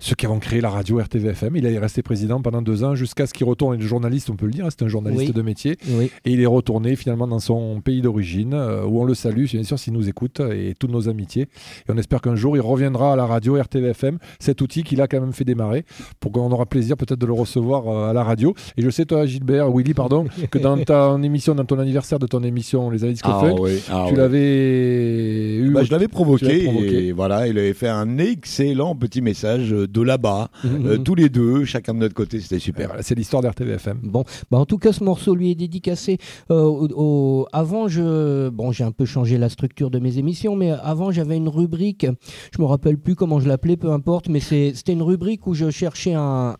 ceux 0.00 0.16
qui 0.16 0.26
avons 0.26 0.40
créé 0.40 0.60
la 0.60 0.70
radio 0.70 0.98
RTVFM. 0.98 1.56
Il 1.56 1.66
est 1.66 1.78
resté 1.78 2.02
président 2.02 2.42
pendant 2.42 2.60
deux 2.60 2.82
ans 2.82 2.94
jusqu'à 2.94 3.26
ce 3.26 3.32
qu'il 3.32 3.46
retourne. 3.46 3.78
Il 3.78 3.84
est 3.84 3.88
journaliste, 3.88 4.30
on 4.30 4.36
peut 4.36 4.46
le 4.46 4.52
dire, 4.52 4.66
c'est 4.70 4.82
un 4.82 4.88
journaliste 4.88 5.32
de 5.32 5.42
métier. 5.42 5.76
Et 6.24 6.32
il 6.32 6.40
est 6.40 6.46
retourné 6.46 6.96
finalement 6.96 7.28
dans 7.28 7.38
son 7.38 7.80
pays 7.80 8.02
d'origine, 8.02 8.54
où 8.54 9.00
on 9.00 9.04
le 9.04 9.14
salue, 9.14 9.44
bien 9.44 9.62
sûr, 9.62 9.78
s'il 9.78 9.92
nous 9.92 10.08
écoute, 10.08 10.40
et 10.40 10.74
toutes 10.78 10.90
nos 10.90 11.08
amitiés. 11.08 11.42
Et 11.88 11.92
on 11.92 11.96
espère 11.96 12.20
qu'un 12.20 12.36
jour, 12.36 12.56
il 12.56 12.60
reviendra 12.60 13.12
à 13.12 13.16
la 13.16 13.26
radio 13.26 13.60
RTVFM, 13.60 14.18
cet 14.40 14.60
outil 14.60 14.82
qu'il 14.82 15.00
a 15.00 15.06
quand 15.06 15.20
même 15.20 15.32
fait 15.32 15.44
démarrer, 15.44 15.84
pour 16.20 16.32
qu'on 16.32 16.50
aura 16.50 16.63
plaisir 16.66 16.96
peut-être 16.96 17.18
de 17.18 17.26
le 17.26 17.32
recevoir 17.32 17.88
euh, 17.88 18.10
à 18.10 18.12
la 18.12 18.22
radio. 18.22 18.54
Et 18.76 18.82
je 18.82 18.90
sais, 18.90 19.04
toi, 19.04 19.26
Gilbert, 19.26 19.70
Willy, 19.70 19.94
pardon, 19.94 20.26
que 20.50 20.58
dans 20.58 20.76
ta 20.78 21.16
émission, 21.22 21.54
dans 21.54 21.64
ton 21.64 21.78
anniversaire 21.78 22.18
de 22.18 22.26
ton 22.26 22.42
émission 22.42 22.90
Les 22.90 23.04
Années 23.04 23.14
ah, 23.22 23.42
ah, 23.90 24.06
tu 24.08 24.16
l'avais 24.16 25.56
eu. 25.56 25.70
Bah, 25.70 25.82
je 25.84 25.90
l'avais 25.90 26.08
provoqué, 26.08 27.08
Et 27.08 27.12
voilà, 27.12 27.46
il 27.48 27.58
avait 27.58 27.74
fait 27.74 27.88
un 27.88 28.18
excellent 28.18 28.94
petit 28.94 29.20
message 29.20 29.70
de 29.70 30.02
là-bas, 30.02 30.48
mhm. 30.64 30.86
euh, 30.86 30.98
tous 30.98 31.14
les 31.14 31.28
deux, 31.28 31.64
chacun 31.64 31.94
de 31.94 31.98
notre 32.00 32.14
côté, 32.14 32.40
c'était 32.40 32.58
super. 32.58 32.90
c'est 33.00 33.14
l'histoire 33.14 33.42
d'RTVFM. 33.42 33.98
Bon, 34.02 34.24
bah 34.50 34.58
en 34.58 34.66
tout 34.66 34.78
cas, 34.78 34.92
ce 34.92 35.04
morceau 35.04 35.34
lui 35.34 35.50
est 35.50 35.54
dédicacé. 35.54 36.18
Euh, 36.50 37.44
avant, 37.52 37.88
je, 37.88 38.48
bon, 38.48 38.72
j'ai 38.72 38.84
un 38.84 38.92
peu 38.92 39.04
changé 39.04 39.38
la 39.38 39.48
structure 39.48 39.90
de 39.90 39.98
mes 39.98 40.18
émissions, 40.18 40.56
mais 40.56 40.70
avant, 40.70 41.10
j'avais 41.10 41.36
une 41.36 41.48
rubrique, 41.48 42.06
je 42.54 42.60
me 42.60 42.66
rappelle 42.66 42.98
plus 42.98 43.14
comment 43.14 43.40
je 43.40 43.48
l'appelais, 43.48 43.76
peu 43.76 43.90
importe, 43.90 44.28
mais 44.28 44.40
c'était 44.40 44.92
une 44.92 45.02
rubrique 45.02 45.46
où 45.46 45.54
je 45.54 45.70
cherchais 45.70 46.14
un, 46.14 46.53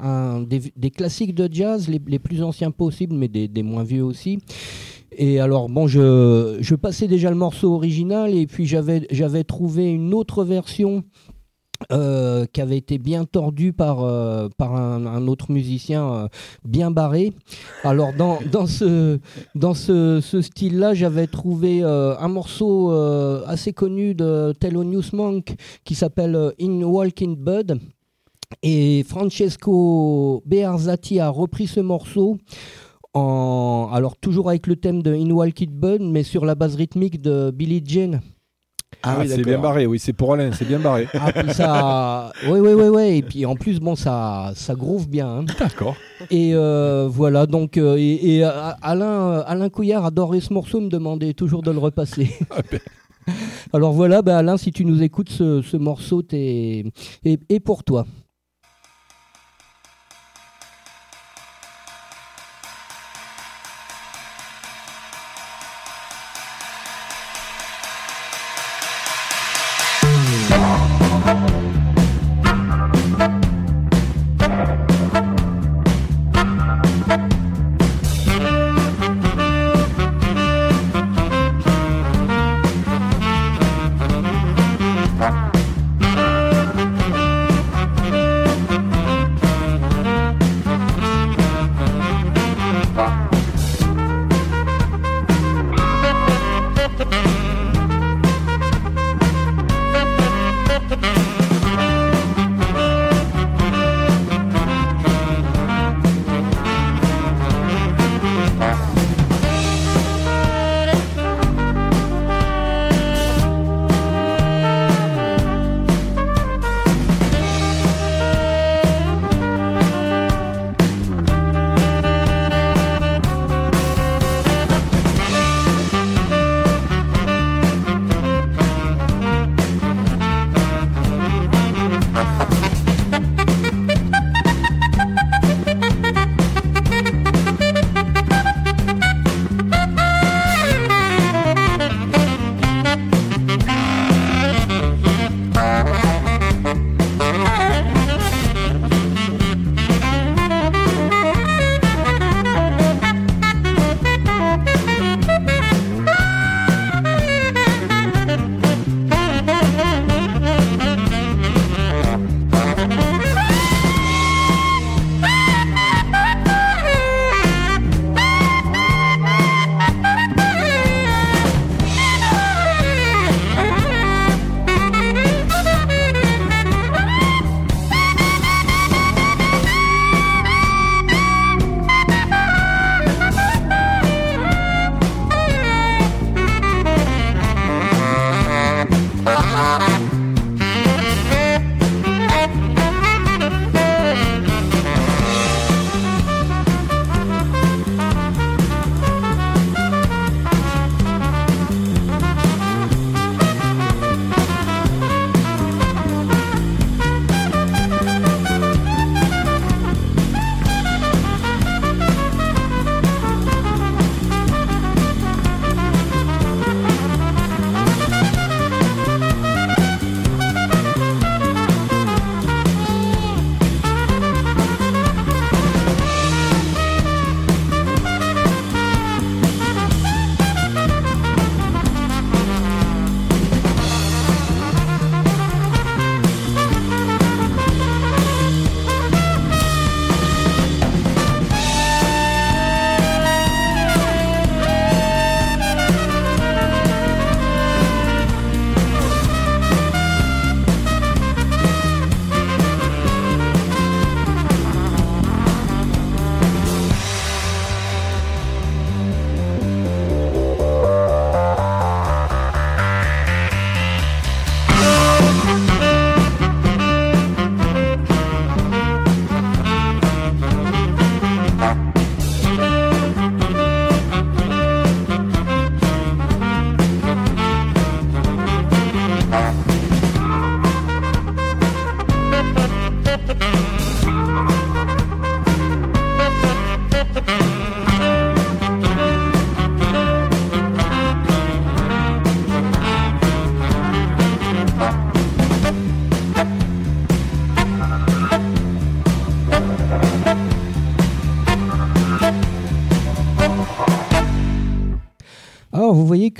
des, 0.46 0.90
classiques 0.90 1.34
de 1.34 1.48
jazz, 1.52 1.88
les, 1.88 2.18
plus 2.18 2.42
anciens 2.42 2.70
possibles, 2.70 3.14
mais 3.14 3.28
des, 3.28 3.62
moins 3.62 3.84
vieux 3.84 4.04
aussi. 4.04 4.38
Et 5.16 5.38
alors, 5.38 5.68
bon, 5.68 5.86
je, 5.86 6.58
je, 6.60 6.74
passais 6.74 7.06
déjà 7.06 7.30
le 7.30 7.36
morceau 7.36 7.74
original 7.74 8.34
et 8.34 8.46
puis 8.46 8.66
j'avais 8.66 9.44
trouvé 9.44 9.90
une 9.90 10.12
autre 10.12 10.44
version 10.44 11.04
euh, 11.92 12.46
qui 12.52 12.60
avait 12.60 12.78
été 12.78 12.98
bien 12.98 13.24
tordu 13.24 13.72
par, 13.72 14.04
euh, 14.04 14.48
par 14.56 14.76
un, 14.76 15.26
autre 15.26 15.50
musicien 15.50 16.08
euh, 16.08 16.28
bien 16.64 16.90
barré. 16.90 17.32
Alors 17.82 18.12
dans, 18.12 18.38
dans 18.50 18.66
ce, 18.66 19.18
dans 19.54 19.74
ce 19.74 20.20
style-là, 20.20 20.94
j'avais 20.94 21.26
trouvé 21.26 21.82
un 21.82 22.28
morceau 22.28 22.90
assez 23.46 23.72
connu 23.72 24.14
de 24.14 24.54
Thelonious 24.58 25.10
Monk 25.12 25.54
qui 25.84 25.94
s'appelle 25.94 26.52
In 26.60 26.82
Walking 26.82 27.36
Bud. 27.36 27.80
Et 28.62 29.04
Francesco 29.08 30.42
Bearzati 30.46 31.20
a 31.20 31.28
repris 31.28 31.66
ce 31.66 31.80
morceau. 31.80 32.38
En, 33.12 33.90
alors 33.92 34.16
toujours 34.16 34.48
avec 34.48 34.66
le 34.66 34.76
thème 34.76 35.02
de 35.02 35.14
In 35.14 35.30
Walking 35.30 35.70
Bud, 35.70 36.02
mais 36.02 36.24
sur 36.24 36.44
la 36.44 36.54
base 36.54 36.74
rythmique 36.74 37.20
de 37.20 37.50
Billie 37.50 37.82
Jean. 37.84 38.20
Ah, 39.02 39.16
oui, 39.20 39.28
c'est 39.28 39.42
bien 39.42 39.58
barré, 39.58 39.86
oui, 39.86 39.98
c'est 39.98 40.12
pour 40.12 40.32
Alain, 40.32 40.50
c'est 40.52 40.64
bien 40.64 40.78
barré. 40.78 41.06
Ah, 41.14 41.30
puis 41.32 41.52
ça... 41.52 42.32
Oui, 42.48 42.58
oui, 42.58 42.72
oui, 42.72 42.88
oui, 42.88 43.18
et 43.18 43.22
puis 43.22 43.44
en 43.44 43.54
plus, 43.54 43.78
bon, 43.78 43.96
ça, 43.96 44.52
ça 44.54 44.74
groove 44.74 45.08
bien. 45.08 45.28
Hein. 45.28 45.44
D'accord. 45.58 45.94
Et 46.30 46.54
euh, 46.54 47.06
voilà, 47.10 47.46
donc, 47.46 47.76
euh, 47.76 47.96
et, 47.98 48.42
euh, 48.44 48.50
Alain, 48.80 49.40
Alain 49.46 49.68
Couillard 49.68 50.06
adorait 50.06 50.40
ce 50.40 50.52
morceau, 50.52 50.80
me 50.80 50.88
demandait 50.88 51.34
toujours 51.34 51.62
de 51.62 51.70
le 51.70 51.78
repasser. 51.78 52.30
Ah, 52.50 52.62
ben. 52.70 52.80
Alors 53.72 53.92
voilà, 53.92 54.20
ben 54.20 54.36
Alain, 54.36 54.56
si 54.58 54.70
tu 54.70 54.84
nous 54.84 55.02
écoutes, 55.02 55.30
ce, 55.30 55.62
ce 55.62 55.76
morceau 55.78 56.22
est, 56.32 56.84
est 57.24 57.60
pour 57.60 57.82
toi. 57.82 58.06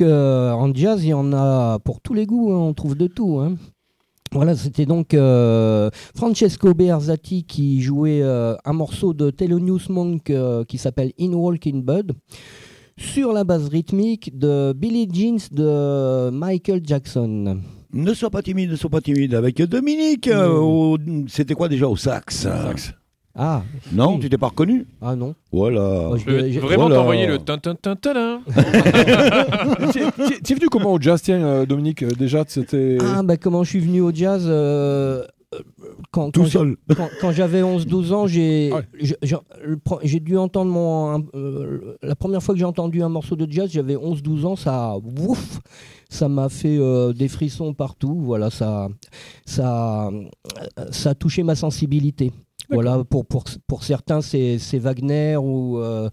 Musique, 0.00 0.12
en 0.12 0.74
jazz, 0.74 1.04
il 1.04 1.09
y 1.09 1.14
en 1.14 1.33
a 1.33 1.78
pour 1.80 2.00
tous 2.00 2.14
les 2.14 2.26
goûts, 2.26 2.52
hein, 2.52 2.59
on 2.59 2.74
trouve 2.74 2.96
de 2.96 3.07
tout. 3.07 3.38
Hein. 3.40 3.57
Voilà, 4.33 4.57
c'était 4.57 4.87
donc 4.87 5.16
Francesco 6.16 6.74
Bearzati 6.74 7.44
qui 7.44 7.80
jouait 7.83 8.22
un 8.22 8.72
morceau 8.72 9.14
de 9.14 9.30
Thelonious 9.30 9.90
Monk 9.90 10.33
qui 10.66 10.78
s'appelle 10.78 11.12
In 11.20 11.35
Walking 11.35 11.85
Bud 11.85 12.12
sur 12.96 13.33
la 13.33 13.44
base 13.44 13.68
rythmique 13.68 14.37
de 14.37 14.72
Billy 14.72 15.09
Jeans 15.12 15.38
de 15.50 16.30
Michael 16.30 16.80
Jackson. 16.85 17.61
Ne 17.92 18.12
sois 18.12 18.30
pas 18.30 18.42
timide, 18.42 18.70
ne 18.70 18.76
sois 18.76 18.90
pas 18.90 19.00
timide. 19.00 19.35
Avec 19.35 19.62
Dominique, 19.62 20.26
euh, 20.26 20.96
c'était 21.28 21.54
quoi 21.54 21.68
déjà 21.68 21.88
au 21.88 21.96
sax 21.96 22.48
Ah. 23.37 23.62
Non, 23.92 24.18
tu 24.18 24.29
t'es 24.29 24.38
pas 24.38 24.49
reconnu? 24.49 24.87
Ah 25.03 25.16
non. 25.16 25.35
Voilà. 25.51 26.11
je 26.16 26.31
vais 26.31 26.51
vraiment 26.59 26.88
t'envoyer 26.88 27.27
le 27.27 27.38
tin 27.38 27.59
tin 27.59 27.75
tin 27.75 27.97
tin. 27.97 28.40
Tu 30.44 30.53
es 30.53 30.57
venu 30.57 30.68
comment 30.70 30.92
au 30.92 31.01
jazz, 31.01 31.20
tiens, 31.20 31.42
euh, 31.42 31.66
Dominique 31.66 32.03
euh, 32.03 32.11
Déjà, 32.11 32.44
c'était. 32.47 32.99
Ah, 33.01 33.23
bah 33.23 33.37
comment 33.37 33.64
je 33.64 33.70
suis 33.70 33.81
venu 33.81 34.01
au 34.01 34.12
jazz 34.14 34.49
quand, 36.11 36.31
Tout 36.31 36.47
seul. 36.47 36.77
Quand, 37.20 37.33
j'avais 37.33 37.62
11-12 37.62 38.12
ans, 38.12 38.27
j'ai 38.27 38.73
j'ai 40.03 40.20
dû 40.20 40.37
entendre 40.37 40.70
mon. 40.70 41.27
la 42.03 42.14
première 42.14 42.42
fois 42.42 42.55
que 42.55 42.59
j'ai 42.59 42.64
entendu 42.64 43.03
un 43.03 43.09
morceau 43.09 43.37
de 43.37 43.51
jazz, 43.51 43.70
j'avais 43.70 43.97
11-12 43.97 44.47
ans, 44.47 44.57
ça. 44.57 44.94
Ouf 44.97 45.61
ça 46.14 46.29
m'a 46.29 46.49
fait 46.49 46.79
euh, 46.79 47.12
des 47.12 47.29
frissons 47.29 47.75
partout. 47.75 48.20
Voilà, 48.20 48.51
ça, 48.51 48.88
ça, 49.44 50.11
ça 50.90 51.11
a 51.11 51.14
touché 51.14 51.42
ma 51.42 51.55
sensibilité. 51.55 52.33
Voilà, 52.70 53.05
pour, 53.05 53.27
pour, 53.27 53.44
pour 53.66 53.85
certains, 53.85 54.20
c'est 54.20 54.79
Wagner 54.79 55.37
ou, 55.37 55.79
euh, 55.79 56.09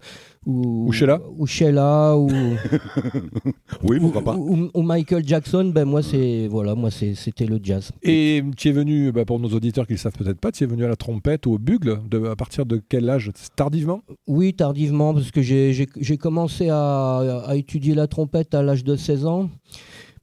ou, 0.46 0.88
ou 0.88 0.92
Sheila. 0.92 1.20
Ou, 1.38 1.46
Sheila, 1.46 2.16
ou, 2.16 2.28
oui, 3.84 3.98
pourquoi 4.00 4.22
pas. 4.22 4.36
Ou, 4.36 4.82
Michael 4.82 5.26
Jackson, 5.26 5.72
ben 5.74 5.84
moi, 5.84 6.02
c'est 6.02 6.48
voilà, 6.48 6.74
moi 6.74 6.90
c'était 6.90 7.46
le 7.46 7.58
jazz. 7.62 7.90
Et 8.02 8.42
tu 8.56 8.68
es 8.68 8.72
venu, 8.72 9.12
ben, 9.12 9.24
pour 9.24 9.38
nos 9.40 9.48
auditeurs 9.48 9.86
qui 9.86 9.94
ne 9.94 9.98
savent 9.98 10.16
peut-être 10.16 10.40
pas, 10.40 10.52
tu 10.52 10.64
es 10.64 10.66
venu 10.66 10.84
à 10.84 10.88
la 10.88 10.96
trompette 10.96 11.46
ou 11.46 11.52
au 11.52 11.58
bugle 11.58 12.00
de, 12.10 12.26
à 12.26 12.36
partir 12.36 12.66
de 12.66 12.80
quel 12.88 13.08
âge? 13.08 13.30
Tardivement? 13.56 14.02
Oui, 14.26 14.54
tardivement, 14.54 15.14
parce 15.14 15.30
que 15.30 15.42
j'ai 15.42 16.18
commencé 16.18 16.68
à, 16.68 17.44
à, 17.46 17.56
étudier 17.56 17.94
la 17.94 18.06
trompette 18.06 18.54
à 18.54 18.62
l'âge 18.62 18.84
de 18.84 18.96
16 18.96 19.26
ans. 19.26 19.48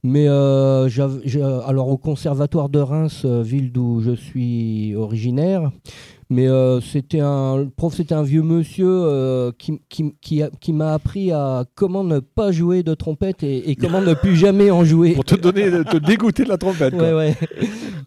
Mais 0.02 0.26
euh, 0.28 0.88
alors 1.66 1.88
au 1.88 1.98
conservatoire 1.98 2.70
de 2.70 2.78
Reims, 2.78 3.22
euh, 3.24 3.42
ville 3.42 3.70
d'où 3.70 4.00
je 4.00 4.12
suis 4.12 4.94
originaire, 4.94 5.70
mais 6.30 6.46
euh, 6.46 6.80
c'était 6.80 7.18
un 7.18 7.56
le 7.56 7.70
prof, 7.70 7.92
c'était 7.92 8.14
un 8.14 8.22
vieux 8.22 8.42
monsieur 8.42 8.86
euh, 8.88 9.50
qui, 9.58 9.80
qui, 9.88 10.14
qui, 10.20 10.42
qui 10.60 10.72
m'a 10.72 10.94
appris 10.94 11.32
à 11.32 11.64
comment 11.74 12.04
ne 12.04 12.20
pas 12.20 12.52
jouer 12.52 12.84
de 12.84 12.94
trompette 12.94 13.42
et, 13.42 13.74
comment 13.74 14.00
ne 14.00 14.14
plus 14.14 14.36
jamais 14.36 14.70
en 14.70 14.84
jouer. 14.84 15.14
Pour 15.14 15.24
te 15.24 15.34
donner, 15.34 15.68
te 15.84 15.96
dégoûter 15.96 16.44
de 16.44 16.48
la 16.48 16.56
trompette. 16.56 16.94
Ouais, 16.94 17.12
ouais. 17.12 17.34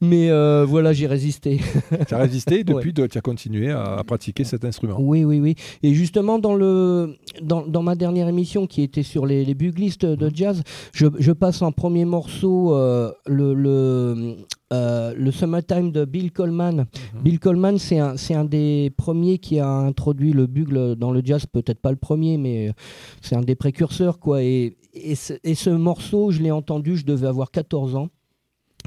Mais 0.02 0.30
euh, 0.32 0.66
voilà, 0.66 0.94
j'ai 0.94 1.06
résisté. 1.06 1.60
tu 2.08 2.14
as 2.14 2.18
résisté 2.18 2.62
et 2.62 2.64
depuis, 2.64 2.94
tu 2.94 3.02
as 3.02 3.22
continué 3.22 3.72
à, 3.72 4.02
pratiquer 4.08 4.46
cet 4.46 4.64
instrument. 4.64 4.96
Oui, 5.00 5.26
oui, 5.26 5.42
oui. 5.42 5.56
Et 5.84 5.94
justement, 5.94 6.40
dans, 6.40 6.56
le, 6.56 7.16
dans, 7.42 7.68
dans 7.68 7.84
ma 7.84 7.96
dernière 7.96 8.30
émission 8.30 8.68
qui 8.68 8.84
était 8.84 9.04
sur 9.04 9.26
les, 9.26 9.44
les 9.44 9.54
buglistes 9.54 10.06
de 10.06 10.32
jazz, 10.34 10.64
je, 10.94 11.08
je 11.20 11.32
passe 11.34 11.62
en 11.62 11.74
premier 11.74 12.06
morceau 12.06 12.74
le, 13.26 13.54
le 13.54 14.36
euh, 14.74 15.14
le 15.16 15.32
Summertime 15.32 15.92
de 15.92 16.06
Bill 16.06 16.32
Coleman. 16.32 16.78
Mhm. 16.78 17.22
Bill 17.24 17.40
Coleman, 17.40 17.78
c'est 17.78 18.00
un, 18.00 18.16
un, 18.32 18.46
des 18.46 18.92
premiers 18.98 19.38
qui 19.38 19.60
a 19.60 19.68
introduit 19.70 20.34
le 20.34 20.48
bugle 20.48 20.96
dans 20.96 21.12
le 21.12 21.22
jazz, 21.24 21.46
peut-être 21.46 21.80
pas 21.80 21.92
le 21.92 21.98
premier, 21.98 22.38
mais 22.38 22.72
c'est 23.22 23.36
un 23.36 23.42
des 23.42 23.56
précurseurs. 23.56 24.20
quoi. 24.20 24.42
Et, 24.44 24.76
et, 24.94 25.16
et 25.44 25.56
ce 25.56 25.70
morceau, 25.70 26.32
je 26.32 26.42
l'ai 26.42 26.52
entendu, 26.52 26.98
je 26.98 27.06
devais 27.06 27.28
avoir 27.28 27.52
14 27.52 27.96
ans. 27.96 28.10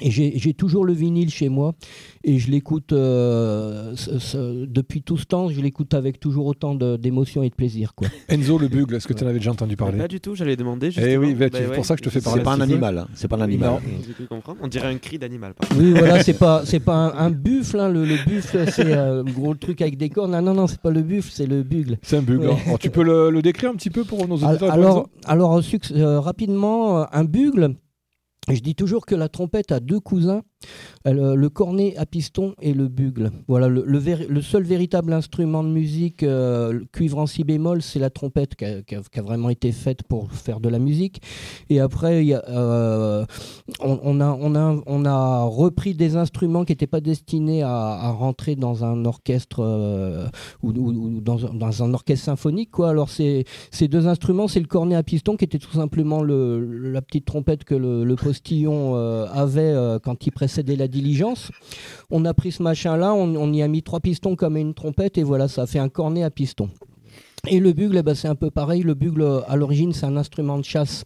Et 0.03 0.11
j'ai 0.11 0.53
toujours 0.53 0.85
le 0.85 0.93
vinyle 0.93 1.31
chez 1.31 1.49
moi 1.49 1.75
et 2.23 2.39
je 2.39 2.51
l'écoute 2.51 2.93
euh, 2.93 3.95
depuis 4.69 5.03
tout 5.03 5.17
ce 5.17 5.25
temps, 5.25 5.49
je 5.49 5.61
l'écoute 5.61 5.95
avec 5.95 6.21
toujours 6.21 6.47
autant 6.47 6.75
d'émotion 6.75 7.43
et 7.43 7.49
de 7.49 7.55
plaisir. 7.55 7.95
Quoi. 7.95 8.09
Enzo 8.29 8.59
le 8.59 8.69
bugle, 8.69 8.97
est-ce 8.97 9.07
que 9.07 9.15
tu 9.15 9.25
en 9.25 9.29
avais 9.29 9.39
déjà 9.39 9.53
entendu 9.53 9.77
parler 9.77 9.99
Pas 9.99 10.09
du 10.09 10.21
tout, 10.21 10.35
j'allais 10.35 10.57
demander. 10.57 10.91
Eh 10.99 11.17
oui, 11.17 11.35
bah, 11.35 11.47
c'est 11.53 11.73
pour 11.73 11.87
ça 11.87 11.95
que 11.95 12.01
je 12.01 12.09
te 12.09 12.11
fais 12.13 12.21
parler. 12.21 12.41
C'est 12.41 12.45
pas 12.45 12.53
un 12.53 12.61
animal, 12.61 12.99
hein. 12.99 13.09
c'est 13.15 13.29
pas 13.29 13.37
un 13.37 13.43
animal. 13.43 13.81
On 14.61 14.69
dirait 14.69 14.89
un 14.89 14.99
cri 14.99 15.19
d'animal. 15.19 15.55
Oui, 15.79 15.93
voilà, 15.93 16.23
c'est 16.23 16.39
pas 16.39 16.63
c'est 16.65 16.81
pas 16.81 17.15
un, 17.17 17.31
buffle, 17.31 17.81
hein. 17.81 17.89
le, 17.89 18.05
buffle 18.27 18.71
c'est 18.71 18.93
euh, 18.93 19.23
un 19.23 19.25
gros 19.25 19.55
truc 19.55 19.81
avec 19.81 19.97
des 19.97 20.11
cornes. 20.11 20.33
Non, 20.33 20.43
non, 20.43 20.55
non, 20.55 20.67
c'est 20.67 20.81
pas 20.81 20.91
le 20.91 21.03
buffle, 21.03 21.31
c'est 21.33 21.47
le 21.47 21.63
bugle. 21.63 21.99
C'est 22.03 22.19
un 22.19 22.23
bugle. 22.23 22.51
Tu 22.81 22.91
peux 22.91 23.03
le, 23.03 23.41
décrire 23.41 23.71
un 23.71 23.75
petit 23.75 23.91
peu 23.91 24.05
pour 24.05 24.27
nos 24.29 24.37
auditeurs 24.37 24.73
Alors, 24.73 25.09
alors, 25.27 25.61
euh, 25.93 26.21
rapidement, 26.21 27.07
un 27.15 27.25
bugle. 27.25 27.77
Je 28.55 28.61
dis 28.61 28.77
toujours 28.77 29.07
que 29.07 29.17
la 29.17 29.29
trompette 29.29 29.73
a 29.73 29.81
deux 29.81 29.99
cousins 29.99 30.45
euh, 31.07 31.37
le 31.37 31.49
cornet 31.49 31.97
à 31.97 32.07
piston 32.07 32.55
et 32.61 32.73
le 32.73 32.89
bugle. 32.89 33.31
Voilà, 33.47 33.69
le, 33.69 34.43
seul 34.43 34.65
véritable 34.65 35.13
instrument 35.13 35.63
de 35.63 35.69
musique 35.69 36.23
euh, 36.23 36.81
cuivre 36.93 37.19
en 37.19 37.27
si 37.27 37.45
bémol, 37.45 37.83
c'est 37.83 37.99
la 37.99 38.11
trompette 38.11 38.57
qui 38.57 38.65
a, 38.65 39.23
vraiment 39.23 39.51
été 39.51 39.73
faite 39.73 40.03
pour 40.03 40.33
faire 40.33 40.61
de 40.61 40.69
la 40.69 40.79
musique. 40.79 41.23
Et 41.71 41.81
après, 41.81 42.25
euh, 42.49 43.25
on, 43.81 44.21
a, 44.21 45.45
repris 45.45 45.95
des 45.95 46.17
instruments 46.17 46.65
qui 46.65 46.73
n'étaient 46.73 46.87
pas 46.87 47.01
destinés 47.01 47.63
à, 47.63 48.11
rentrer 48.11 48.57
dans 48.57 48.85
un 48.85 49.05
orchestre 49.05 49.61
ou, 50.63 50.73
dans, 51.21 51.83
un 51.83 51.95
orchestre 51.95 52.25
symphonique. 52.25 52.71
Alors, 52.79 53.11
ces 53.11 53.45
deux 53.83 54.07
instruments, 54.09 54.49
c'est 54.49 54.61
le 54.61 54.67
cornet 54.67 54.97
à 54.97 55.03
piston 55.03 55.37
qui 55.37 55.45
était 55.45 55.59
tout 55.59 55.73
simplement 55.73 56.23
le, 56.23 56.91
la 56.91 57.03
petite 57.03 57.27
trompette 57.27 57.65
que 57.65 57.75
le, 57.75 58.17
postillon 58.17 58.97
avait 58.97 59.99
quand 60.03 60.27
il 60.27 60.33
précédait 60.57 60.77
la 60.77 60.89
diligence. 60.89 61.51
On 62.11 62.25
a 62.25 62.33
pris 62.33 62.51
ce 62.51 62.63
machin-là, 62.63 63.13
on, 63.13 63.53
y 63.53 63.63
a 63.63 63.69
mis 63.69 63.83
trois 63.83 64.01
pistons 64.01 64.37
comme 64.37 64.57
une 64.57 64.73
trompette 64.73 65.19
et 65.19 65.23
voilà, 65.23 65.49
ça 65.49 65.67
fait 65.67 65.79
un 65.79 65.91
cornet 65.91 66.23
à 66.23 66.31
piston. 66.31 66.71
Et 67.49 67.61
le 67.61 67.75
bugle, 67.75 67.99
eh 67.99 68.03
ben, 68.03 68.15
c'est 68.15 68.29
un 68.29 68.35
peu 68.35 68.51
pareil. 68.51 68.83
Le 68.83 68.95
bugle, 68.95 69.43
à 69.47 69.55
l'origine, 69.57 69.93
c'est 69.93 70.07
un 70.07 70.17
instrument 70.17 70.59
de 70.59 70.65
chasse, 70.65 71.05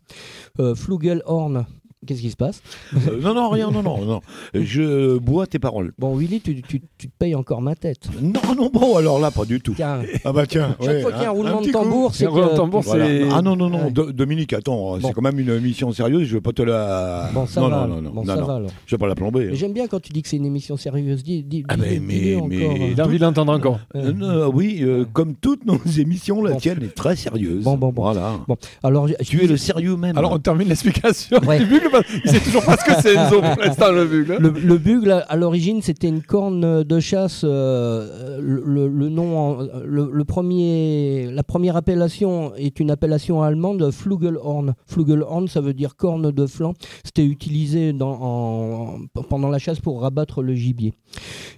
euh, 0.61 0.76
flugelhorn, 0.76 1.66
Qu'est-ce 2.07 2.22
qui 2.22 2.30
se 2.30 2.36
passe? 2.36 2.62
Euh, 2.94 3.20
Non, 3.20 3.34
non, 3.34 3.51
rien, 3.51 3.70
non, 3.70 3.82
non, 3.82 4.03
non. 4.07 4.20
Je 4.55 5.18
bois 5.18 5.46
tes 5.46 5.59
paroles. 5.59 5.92
Bon, 5.98 6.16
Willy, 6.16 6.40
tu, 6.40 6.62
tu, 6.62 6.80
tu, 6.96 7.09
te 7.09 7.12
payes 7.18 7.34
encore 7.34 7.61
ma 7.61 7.74
tête. 7.74 8.09
Non, 8.22 8.40
non, 8.57 8.70
bon, 8.72 8.96
alors 8.96 9.18
là, 9.18 9.30
pas 9.30 9.44
du 9.44 9.61
tout. 9.61 9.74
Ah 9.78 10.03
bah 10.32 10.46
tiens. 10.46 10.76
Chaque 10.82 11.03
fois 11.03 11.12
qu'il 11.12 11.22
y 11.22 11.26
a 11.26 11.28
un 11.28 11.32
roulement 11.32 11.61
de 11.61 11.70
tambour, 11.70 12.14
c'est 12.14 12.24
que... 12.24 12.57
tambour, 12.57 12.82
c'est... 12.84 13.28
Ah 13.30 13.42
non, 13.42 13.55
non, 13.55 13.68
non, 13.68 13.90
Dominique, 13.90 14.55
attends, 14.55 14.98
c'est 15.01 15.12
quand 15.12 15.22
même 15.22 15.38
une 15.38 15.51
émission 15.51 15.92
sérieuse, 15.92 16.26
je 16.26 16.34
vais 16.34 16.40
pas 16.40 16.53
te 16.53 16.62
la... 16.62 17.28
Bon, 17.34 17.46
ça 17.46 17.61
non, 17.61 17.68
va. 17.68 17.86
Non, 17.86 18.01
non, 18.01 18.11
bon, 18.11 18.24
non, 18.24 18.34
ça 18.34 18.42
va, 18.42 18.55
alors. 18.55 18.70
Je 18.86 18.96
vais 18.96 18.98
pas 18.98 19.07
la 19.07 19.14
plomber. 19.14 19.48
Hein. 19.48 19.55
J'aime 19.55 19.72
bien 19.74 19.86
quand 19.86 20.01
tu 20.01 20.12
dis 20.12 20.22
que 20.22 20.28
c'est 20.28 20.36
une 20.36 20.46
émission 20.46 20.78
sérieuse. 20.78 21.22
Dis, 21.22 21.42
dis, 21.42 21.64
ah 21.68 21.76
mais, 21.76 22.01
mais, 22.01 22.38
mais... 22.48 22.66
Encore, 22.66 22.86
J'ai 22.96 23.03
envie 23.03 23.18
d'entendre 23.18 23.53
encore. 23.53 23.80
Euh, 23.94 24.51
oui, 24.53 24.78
euh, 24.80 25.05
comme 25.12 25.34
toutes 25.34 25.66
nos 25.66 25.78
émissions, 25.98 26.42
la 26.42 26.55
tienne 26.57 26.82
est 26.82 26.94
très 26.94 27.16
sérieuse. 27.16 27.62
Bon, 27.62 27.76
bon, 27.76 27.92
bon. 27.92 28.03
Voilà. 28.03 28.40
Bon, 28.48 28.57
alors... 28.82 29.09
Tu 29.22 29.44
es 29.44 29.46
le 29.46 29.59
sérieux 29.59 29.96
même. 29.96 30.16
Alors, 30.16 30.32
on 30.32 30.38
termine 30.38 30.68
l'explication 30.68 31.38
du 31.40 31.89
bugle, 31.91 32.05
c'est 32.24 32.43
toujours 32.43 32.64
parce 32.64 32.82
que 32.82 32.93
c'est 33.01 33.14
Enzo 33.14 33.41
pour 33.41 33.62
l'instant 33.62 33.93
le 33.93 34.05
bugle. 34.07 34.36
Le, 34.38 34.78
bugle, 34.78 35.24
à 35.28 35.36
l'origine, 35.36 35.82
c'était 35.82 36.09
une 36.09 36.22
corne 36.22 36.82
de 36.82 37.01
chasse. 37.01 37.43
Euh, 37.45 38.38
le, 38.41 39.09
nom, 39.09 39.59
le, 39.84 40.24
premier, 40.24 41.30
la 41.32 41.43
première 41.43 41.76
appellation 41.76 42.55
est 42.57 42.80
une 42.80 42.91
appellation 42.91 43.43
allemande, 43.43 43.91
Flugelhorn. 43.91 44.74
Flugelhorn, 44.86 45.49
ça 45.49 45.61
veut 45.61 45.74
dire 45.74 45.97
corne 45.97 46.30
de 46.30 46.47
flanc. 46.47 46.74
C'était 47.05 47.24
utilisé 47.24 47.93
pendant 47.93 49.49
la 49.49 49.59
chasse 49.59 49.80
pour 49.80 50.01
rabattre 50.03 50.43
le 50.43 50.55
gibier. 50.55 50.95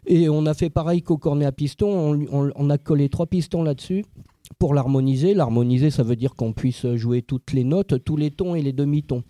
Et 0.07 0.28
on 0.28 0.47
a 0.47 0.55
fait 0.55 0.70
pareil 0.70 1.03
qu'au 1.03 1.18
cornet 1.18 1.45
à 1.47 1.53
piston. 1.53 2.18
on 2.30 2.70
a 2.70 2.78
collé 2.78 3.09
trois 3.09 3.26
pistons 3.26 3.62
là-dessus 3.62 4.05
pour 4.59 4.74
l'harmoniser. 4.74 5.34
L'harmoniser, 5.34 5.90
ça 5.90 6.03
veut 6.03 6.16
dire 6.16 6.34
qu'on 6.34 6.53
puisse 6.53 6.86
jouer 6.95 7.22
toutes 7.22 7.53
les 7.53 7.64
notes, 7.64 8.03
tous 8.05 8.16
les 8.16 8.30
tons 8.30 8.55
et 8.55 8.62
les 8.62 8.72
demi-tons. 8.72 9.22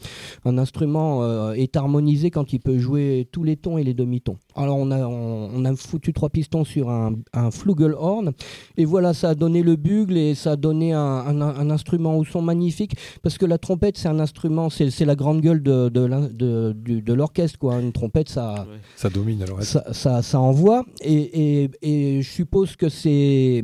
Un 0.44 0.58
instrument 0.58 1.22
euh, 1.22 1.52
est 1.52 1.76
harmonisé 1.76 2.30
quand 2.30 2.52
il 2.52 2.60
peut 2.60 2.78
jouer 2.78 3.28
tous 3.32 3.44
les 3.44 3.56
tons 3.56 3.78
et 3.78 3.84
les 3.84 3.94
demi-tons. 3.94 4.36
Alors 4.54 4.76
on 4.76 4.90
a, 4.90 5.06
on, 5.06 5.64
a 5.64 5.76
foutu 5.76 6.12
trois 6.12 6.28
pistons 6.30 6.64
sur 6.64 6.90
un, 6.90 7.14
un, 7.32 7.50
flugelhorn 7.50 8.32
et 8.76 8.84
voilà, 8.84 9.14
ça 9.14 9.30
a 9.30 9.34
donné 9.34 9.62
le 9.62 9.76
bugle 9.76 10.16
et 10.16 10.34
ça 10.34 10.52
a 10.52 10.56
donné 10.56 10.92
un, 10.92 11.00
un, 11.40 11.70
instrument 11.70 12.18
au 12.18 12.24
son 12.24 12.42
magnifique 12.42 12.94
parce 13.22 13.38
que 13.38 13.46
la 13.46 13.58
trompette 13.58 13.96
c'est 13.96 14.08
un 14.08 14.20
instrument, 14.20 14.68
c'est 14.68 15.04
la 15.04 15.14
grande 15.14 15.40
gueule 15.40 15.62
de, 15.62 15.88
de, 15.88 16.72
de, 16.74 17.12
l'orchestre 17.12 17.58
quoi. 17.58 17.80
Une 17.80 17.92
trompette 17.92 18.28
ça, 18.28 18.66
ça 18.96 19.08
domine 19.08 19.42
alors. 19.42 19.62
Ça, 19.62 19.84
ça, 19.92 20.22
ça 20.22 20.40
envoie 20.40 20.84
et, 21.00 21.62
et, 21.62 21.70
et, 21.82 22.22
je 22.22 22.30
suppose 22.30 22.76
que 22.76 22.88
c'est 22.88 23.62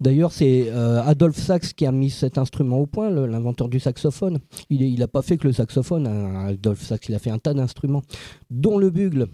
d'ailleurs 0.00 0.32
c'est 0.32 0.66
euh, 0.68 0.87
Adolphe 1.04 1.38
Sax 1.38 1.72
qui 1.72 1.86
a 1.86 1.92
mis 1.92 2.10
cet 2.10 2.38
instrument 2.38 2.78
au 2.78 2.86
point, 2.86 3.10
l'inventeur 3.10 3.68
du 3.68 3.80
saxophone. 3.80 4.38
Il 4.70 4.98
n'a 4.98 5.08
pas 5.08 5.22
fait 5.22 5.36
que 5.36 5.46
le 5.46 5.52
saxophone, 5.52 6.06
hein, 6.06 6.46
Adolphe 6.48 6.82
Sax, 6.82 7.08
il 7.08 7.14
a 7.14 7.18
fait 7.18 7.30
un 7.30 7.38
tas 7.38 7.54
d'instruments, 7.54 8.02
dont 8.50 8.78
le 8.78 8.90
bugle. 8.90 9.28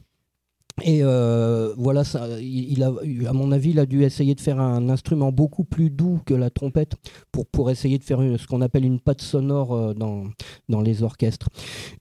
Et 0.82 1.00
euh, 1.04 1.72
voilà, 1.76 2.02
ça, 2.02 2.26
il, 2.40 2.82
a, 2.82 2.92
à 3.28 3.32
mon 3.32 3.52
avis, 3.52 3.70
il 3.70 3.78
a 3.78 3.86
dû 3.86 4.02
essayer 4.02 4.34
de 4.34 4.40
faire 4.40 4.58
un 4.58 4.88
instrument 4.88 5.30
beaucoup 5.30 5.62
plus 5.62 5.88
doux 5.88 6.20
que 6.26 6.34
la 6.34 6.50
trompette 6.50 6.96
pour, 7.30 7.46
pour 7.46 7.70
essayer 7.70 7.96
de 7.96 8.02
faire 8.02 8.18
ce 8.18 8.46
qu'on 8.48 8.60
appelle 8.60 8.84
une 8.84 8.98
patte 8.98 9.22
sonore 9.22 9.72
euh, 9.72 9.94
dans, 9.94 10.24
dans 10.68 10.80
les 10.80 11.04
orchestres. 11.04 11.48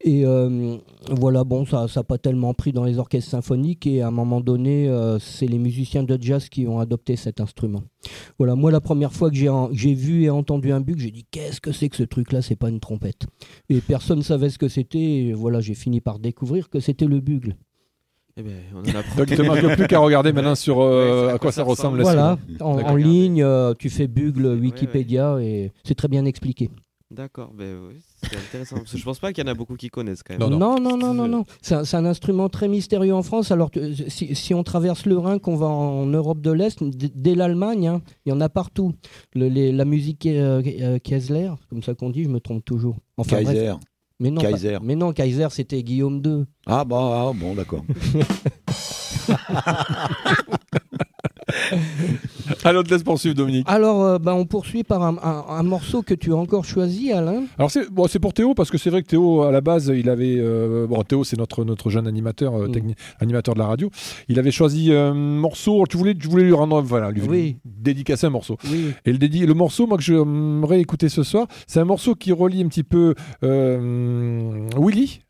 Et 0.01 0.25
euh, 0.25 0.77
voilà, 1.11 1.43
bon, 1.43 1.67
ça 1.67 1.85
n'a 1.95 2.03
pas 2.03 2.17
tellement 2.17 2.55
pris 2.55 2.71
dans 2.71 2.83
les 2.83 2.97
orchestres 2.97 3.29
symphoniques 3.29 3.85
et 3.85 4.01
à 4.01 4.07
un 4.07 4.11
moment 4.11 4.41
donné, 4.41 4.89
c'est 5.19 5.47
les 5.47 5.59
musiciens 5.59 6.03
de 6.03 6.17
jazz 6.19 6.49
qui 6.49 6.65
ont 6.67 6.79
adopté 6.79 7.15
cet 7.15 7.41
instrument. 7.41 7.83
Voilà, 8.39 8.55
moi, 8.55 8.71
la 8.71 8.81
première 8.81 9.13
fois 9.13 9.29
que 9.29 9.35
j'ai 9.35 9.93
vu 9.93 10.23
et 10.23 10.29
entendu 10.29 10.71
un 10.71 10.81
bug, 10.81 10.97
j'ai 10.97 11.11
dit 11.11 11.25
qu'est-ce 11.29 11.61
que 11.61 11.71
c'est 11.71 11.89
que 11.89 11.95
ce 11.95 12.03
truc-là? 12.03 12.41
C'est 12.41 12.55
pas 12.55 12.69
une 12.69 12.79
trompette. 12.79 13.27
Et 13.69 13.81
personne 13.81 14.19
ne 14.19 14.23
savait 14.23 14.49
ce 14.49 14.57
que 14.57 14.67
c'était. 14.67 15.33
voilà, 15.35 15.61
j'ai 15.61 15.75
fini 15.75 16.01
par 16.01 16.19
découvrir 16.19 16.69
que 16.69 16.79
c'était 16.79 17.05
le 17.05 17.19
bugle. 17.19 17.55
Eh 18.35 18.41
ben, 18.41 18.63
on 18.73 18.79
en 18.79 18.95
a 18.95 19.15
Donc 19.15 19.29
il 19.29 19.37
ne 19.37 19.43
manque 19.43 19.75
plus 19.75 19.87
qu'à 19.87 19.99
regarder 19.99 20.33
maintenant 20.33 20.55
sur 20.55 20.81
euh, 20.81 21.35
à 21.35 21.37
quoi 21.37 21.51
ça, 21.51 21.63
ressemble. 21.63 22.01
Voilà, 22.01 22.37
en, 22.61 22.95
ligne, 22.95 23.43
euh, 23.43 23.73
tu 23.77 23.89
fais 23.89 24.07
Bugle 24.07 24.47
Wikipédia 24.59 25.37
et 25.39 25.71
c'est 25.83 25.95
très 25.95 26.07
bien 26.07 26.25
expliqué. 26.25 26.71
D'accord, 27.11 27.51
ben 27.55 27.77
c'est 28.23 28.35
intéressant. 28.35 28.77
Parce 28.77 28.91
que 28.91 28.97
je 28.97 29.03
pense 29.03 29.19
pas 29.19 29.31
qu'il 29.31 29.43
y 29.43 29.47
en 29.47 29.51
a 29.51 29.53
beaucoup 29.53 29.75
qui 29.75 29.89
connaissent 29.89 30.23
quand 30.23 30.35
même. 30.35 30.49
Non, 30.49 30.79
non, 30.79 30.97
non, 30.97 31.13
non, 31.13 31.27
non. 31.27 31.45
C'est 31.61 31.75
un, 31.93 32.05
instrument 32.05 32.49
très 32.49 32.67
mystérieux 32.67 33.13
en 33.13 33.21
France. 33.21 33.51
Alors 33.51 33.69
que 33.69 33.93
si, 34.09 34.33
si 34.33 34.55
on 34.55 34.63
traverse 34.63 35.05
le 35.05 35.19
Rhin, 35.19 35.37
qu'on 35.37 35.55
va 35.55 35.67
en 35.67 36.07
Europe 36.07 36.41
de 36.41 36.51
l'Est, 36.51 36.83
dès 36.83 37.35
l'Allemagne, 37.35 37.87
hein, 37.87 38.01
il 38.25 38.29
y 38.29 38.31
en 38.31 38.41
a 38.41 38.49
partout. 38.49 38.93
Le, 39.35 39.47
la 39.47 39.85
musique 39.85 40.25
euh, 40.25 40.97
Kessler, 41.03 41.51
comme 41.69 41.83
ça 41.83 41.93
qu'on 41.93 42.09
dit, 42.09 42.23
je 42.23 42.29
me 42.29 42.39
trompe 42.39 42.65
toujours. 42.65 42.97
Enfin, 43.17 43.43
Kaiser. 43.43 43.73
Mais 44.23 44.31
non, 44.31 44.41
Kaiser. 44.41 44.77
mais 44.81 44.95
non, 44.95 45.11
Kaiser, 45.11 45.47
c'était 45.51 45.83
Guillaume 45.83 46.21
II. 46.25 46.45
Ah, 46.65 46.85
bah, 46.85 47.27
ah, 47.27 47.31
bon, 47.35 47.55
d'accord. 47.55 47.83
Alors, 52.65 52.81
on 52.81 52.83
te 52.83 52.93
laisse 52.93 53.03
poursuivre, 53.03 53.35
Dominique. 53.35 53.65
Alors, 53.69 54.03
euh, 54.03 54.19
bah, 54.19 54.33
on 54.35 54.45
poursuit 54.45 54.83
par 54.83 55.03
un, 55.03 55.63
morceau 55.63 56.01
que 56.01 56.13
tu 56.13 56.31
as 56.31 56.35
encore 56.35 56.63
choisi, 56.63 57.11
Alain. 57.11 57.43
Alors, 57.57 57.69
c'est 57.69 57.89
bon, 57.91 58.07
pour 58.21 58.33
Théo, 58.33 58.53
parce 58.53 58.71
que 58.71 58.77
c'est 58.77 58.89
vrai 58.89 59.01
que 59.01 59.07
Théo, 59.07 59.43
à 59.43 59.51
la 59.51 59.61
base, 59.61 59.91
il 59.93 60.09
avait. 60.09 60.37
Euh, 60.37 60.87
bon, 60.87 61.01
Théo, 61.03 61.23
c'est 61.23 61.37
notre, 61.37 61.65
notre 61.65 61.89
jeune 61.89 62.07
animateur, 62.07 62.55
euh, 62.55 62.67
mm. 62.67 62.93
animateur 63.19 63.53
de 63.53 63.59
la 63.59 63.67
radio. 63.67 63.89
Il 64.29 64.39
avait 64.39 64.51
choisi 64.51 64.93
un 64.93 65.13
morceau. 65.13 65.83
Tu 65.89 65.97
voulais, 65.97 66.15
tu 66.15 66.27
voulais 66.27 66.45
lui 66.45 66.53
rendre. 66.53 66.81
Voilà, 66.81 67.11
lui 67.11 67.21
oui. 67.27 67.57
dédicacer 67.65 68.27
un 68.27 68.31
morceau. 68.31 68.57
Et 69.05 69.11
le, 69.11 69.17
dédi 69.17 69.45
le 69.45 69.53
morceau, 69.53 69.85
moi, 69.87 69.97
que 69.97 70.03
j'aimerais 70.03 70.79
écouter 70.79 71.09
ce 71.09 71.23
soir, 71.23 71.47
c'est 71.67 71.79
un 71.79 71.85
morceau 71.85 72.15
qui 72.15 72.31
relie 72.31 72.63
un 72.63 72.67
petit 72.67 72.83
peu 72.83 73.15
Willy 73.41 75.21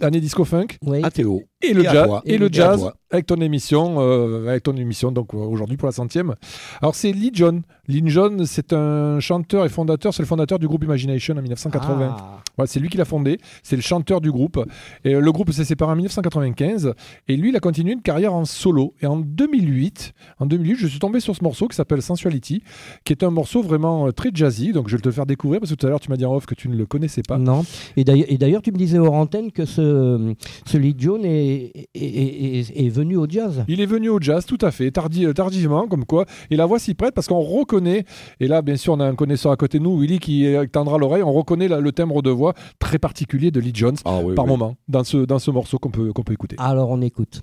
année 0.00 0.20
disco 0.20 0.44
funk, 0.44 0.78
oui. 0.82 1.00
à 1.02 1.10
Théo 1.10 1.42
et 1.62 1.72
le 1.72 1.82
jazz, 1.82 2.20
et, 2.24 2.38
le 2.38 2.48
jazz 2.50 2.90
avec 3.10 3.26
ton 3.26 3.40
émission, 3.40 3.96
euh, 4.00 4.48
avec 4.48 4.62
ton 4.62 4.76
émission 4.76 5.12
donc 5.12 5.34
euh, 5.34 5.38
aujourd'hui 5.38 5.76
pour 5.76 5.86
la 5.86 5.92
centième. 5.92 6.34
Alors 6.80 6.94
c'est 6.94 7.12
Lee 7.12 7.30
John. 7.32 7.62
Lee 7.88 8.02
John, 8.06 8.44
c'est 8.46 8.72
un 8.72 9.18
chanteur 9.20 9.64
et 9.64 9.68
fondateur, 9.68 10.12
c'est 10.14 10.22
le 10.22 10.26
fondateur 10.26 10.58
du 10.58 10.68
groupe 10.68 10.84
Imagination 10.84 11.34
en 11.36 11.42
1980. 11.42 12.16
Ah. 12.58 12.66
c'est 12.66 12.80
lui 12.80 12.88
qui 12.88 12.96
l'a 12.96 13.04
fondé, 13.04 13.38
c'est 13.62 13.76
le 13.76 13.82
chanteur 13.82 14.20
du 14.20 14.30
groupe. 14.30 14.64
Et 15.04 15.14
euh, 15.14 15.20
le 15.20 15.32
groupe 15.32 15.50
s'est 15.52 15.64
séparé 15.64 15.92
en 15.92 15.96
1995 15.96 16.92
et 17.28 17.36
lui 17.36 17.48
il 17.48 17.56
a 17.56 17.60
continué 17.60 17.92
une 17.92 18.02
carrière 18.02 18.34
en 18.34 18.44
solo. 18.44 18.94
Et 19.00 19.06
en 19.06 19.16
2008, 19.16 20.12
en 20.38 20.46
2008, 20.46 20.76
je 20.76 20.86
suis 20.86 20.98
tombé 20.98 21.20
sur 21.20 21.34
ce 21.34 21.42
morceau 21.42 21.66
qui 21.66 21.76
s'appelle 21.76 22.02
Sensuality, 22.02 22.62
qui 23.04 23.12
est 23.12 23.24
un 23.24 23.30
morceau 23.30 23.62
vraiment 23.62 24.12
très 24.12 24.30
jazzy. 24.32 24.72
Donc 24.72 24.88
je 24.88 24.96
vais 24.96 25.02
te 25.02 25.08
le 25.08 25.14
faire 25.14 25.26
découvrir 25.26 25.60
parce 25.60 25.72
que 25.72 25.76
tout 25.76 25.86
à 25.86 25.90
l'heure 25.90 26.00
tu 26.00 26.10
m'as 26.10 26.16
dit 26.16 26.24
en 26.26 26.34
off 26.34 26.46
que 26.46 26.54
tu 26.54 26.68
ne 26.68 26.76
le 26.76 26.86
connaissais 26.86 27.22
pas. 27.26 27.38
Non. 27.38 27.64
Et 27.96 28.04
d'ailleurs 28.04 28.62
tu 28.62 28.70
me 28.70 28.76
disais 28.76 28.98
hors 28.98 29.14
antenne 29.14 29.50
que 29.50 29.64
ce, 29.64 30.34
ce 30.66 30.76
Lee 30.76 30.94
John 30.98 31.24
est 31.24 31.88
est, 31.94 32.88
venu 32.88 33.16
au 33.16 33.26
jazz. 33.28 33.64
Il 33.68 33.80
est 33.80 33.86
venu 33.86 34.08
au 34.08 34.20
jazz, 34.20 34.44
tout 34.46 34.58
à 34.60 34.70
fait, 34.70 34.86
euh, 34.96 35.32
tardivement, 35.32 35.86
comme 35.86 36.04
quoi. 36.04 36.24
Et 36.50 36.56
la 36.56 36.66
voix 36.66 36.78
s'y 36.78 36.94
prête 36.94 37.14
parce 37.14 37.26
qu'on 37.26 37.40
reconnaît, 37.40 37.77
et 37.86 38.48
là, 38.48 38.62
bien 38.62 38.76
sûr, 38.76 38.94
on 38.94 39.00
a 39.00 39.06
un 39.06 39.14
connaisseur 39.14 39.52
à 39.52 39.56
côté 39.56 39.78
de 39.78 39.84
nous, 39.84 39.98
Willy, 39.98 40.18
qui 40.18 40.46
tendra 40.72 40.98
l'oreille, 40.98 41.22
on 41.22 41.32
reconnaît 41.32 41.68
le 41.68 41.92
timbre 41.92 42.22
de 42.22 42.30
voix 42.30 42.54
très 42.78 42.98
particulier 42.98 43.50
de 43.50 43.60
Lee 43.60 43.72
Jones 43.74 43.96
ah 44.04 44.20
par 44.34 44.46
moment 44.46 44.76
dans 44.88 45.04
ce, 45.04 45.18
dans 45.18 45.38
ce 45.38 45.50
morceau 45.50 45.78
qu'on 45.78 45.90
peut, 45.90 46.12
qu'on 46.12 46.22
peut 46.22 46.32
écouter. 46.32 46.56
Alors, 46.58 46.90
on 46.90 47.00
écoute. 47.00 47.42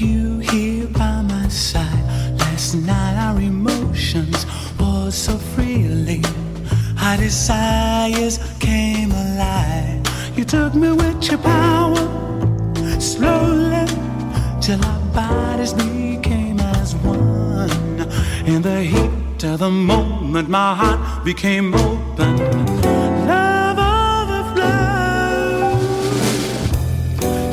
you 0.00 0.37
so 5.18 5.36
freely. 5.36 6.22
Our 7.00 7.16
desires 7.16 8.38
came 8.60 9.10
alive. 9.10 10.06
You 10.38 10.44
took 10.44 10.74
me 10.76 10.92
with 10.92 11.28
your 11.28 11.38
power, 11.38 11.96
slowly, 13.00 13.86
till 14.60 14.84
our 14.84 15.00
bodies 15.12 15.72
became 15.72 16.60
as 16.60 16.94
one. 16.96 18.06
In 18.46 18.62
the 18.62 18.80
heat 18.82 19.42
of 19.42 19.58
the 19.58 19.70
moment, 19.70 20.48
my 20.48 20.74
heart 20.74 21.24
became 21.24 21.74
open. 21.74 22.36
Love 23.26 23.78
overflowed. 24.22 24.72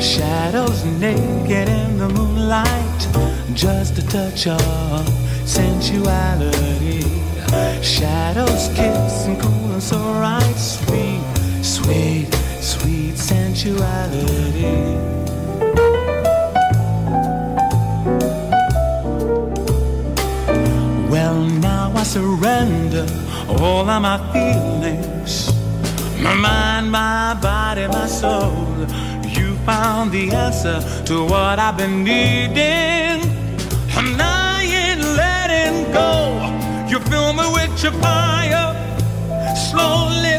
Shadows 0.00 0.84
naked 1.00 1.68
in 1.68 1.98
the 1.98 2.08
moonlight. 2.08 3.08
Just 3.54 3.98
a 3.98 4.06
touch 4.06 4.46
of 4.46 5.08
sensuality. 5.44 7.15
Shadows 7.86 8.68
kiss 8.74 9.26
and 9.26 9.40
cool 9.40 9.72
and 9.72 9.82
so 9.82 9.98
right. 9.98 10.56
Sweet, 10.56 11.22
sweet, 11.62 12.28
sweet 12.60 13.16
sensuality. 13.16 14.76
Well, 21.10 21.40
now 21.68 21.92
I 21.94 22.02
surrender 22.02 23.06
all 23.60 23.88
of 23.88 24.02
my 24.02 24.18
feelings 24.32 25.56
my 26.20 26.34
mind, 26.34 26.90
my 26.90 27.34
body, 27.40 27.86
my 27.86 28.06
soul 28.06 28.66
You 29.28 29.54
found 29.64 30.10
the 30.10 30.32
answer 30.32 30.80
to 31.04 31.24
what 31.24 31.58
I've 31.58 31.76
been 31.76 32.02
needing. 32.02 33.20
And 33.98 34.20
I 34.20 34.62
ain't 34.64 35.02
letting 35.02 35.92
go. 35.92 36.25
You 36.88 37.00
fill 37.00 37.32
me 37.32 37.42
with 37.52 37.82
your 37.82 37.92
fire. 38.00 38.74
Slowly, 39.70 40.38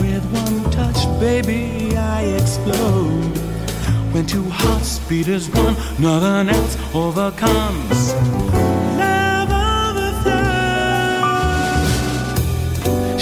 with 0.00 0.24
one 0.32 0.70
touch, 0.70 1.06
baby, 1.20 1.96
I 1.96 2.22
explode. 2.40 3.38
When 4.12 4.26
two 4.26 4.48
hearts 4.50 4.98
beat 5.08 5.28
as 5.28 5.48
one, 5.50 5.76
nothing 5.98 6.48
else 6.54 6.76
overcomes. 6.94 8.12
Love 8.98 9.50
overflows. 9.94 10.42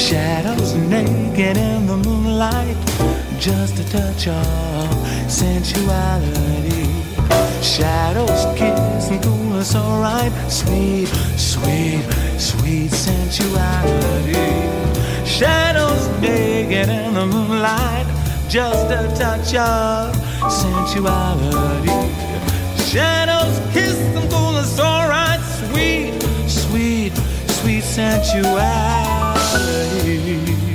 Shadows 0.00 0.74
naked 0.74 1.56
in 1.56 1.86
the 1.86 1.96
moonlight 1.96 2.76
just 3.42 3.76
a 3.80 3.84
touch 3.90 4.28
of 4.28 4.88
sensuality. 5.28 6.86
Shadows 7.60 8.46
kiss 8.56 9.10
and 9.10 9.20
cool 9.62 9.62
us 9.62 9.76
alright. 9.76 10.32
Sweet, 10.50 11.06
sweet, 11.36 12.02
sweet 12.38 12.90
sensuality. 12.90 14.34
Shadows 15.24 16.08
naked 16.20 16.88
in 16.88 17.14
the 17.14 17.24
moonlight. 17.26 18.06
Just 18.48 18.90
a 18.90 19.06
touch 19.16 19.54
of 19.54 20.16
sensuality. 20.50 22.10
Shadows 22.90 23.60
kiss 23.72 23.98
and 23.98 24.28
cool 24.30 24.56
us 24.56 24.80
alright. 24.80 25.40
Sweet, 25.40 26.20
sweet, 26.48 27.12
sweet 27.48 27.84
sensuality. 27.84 30.71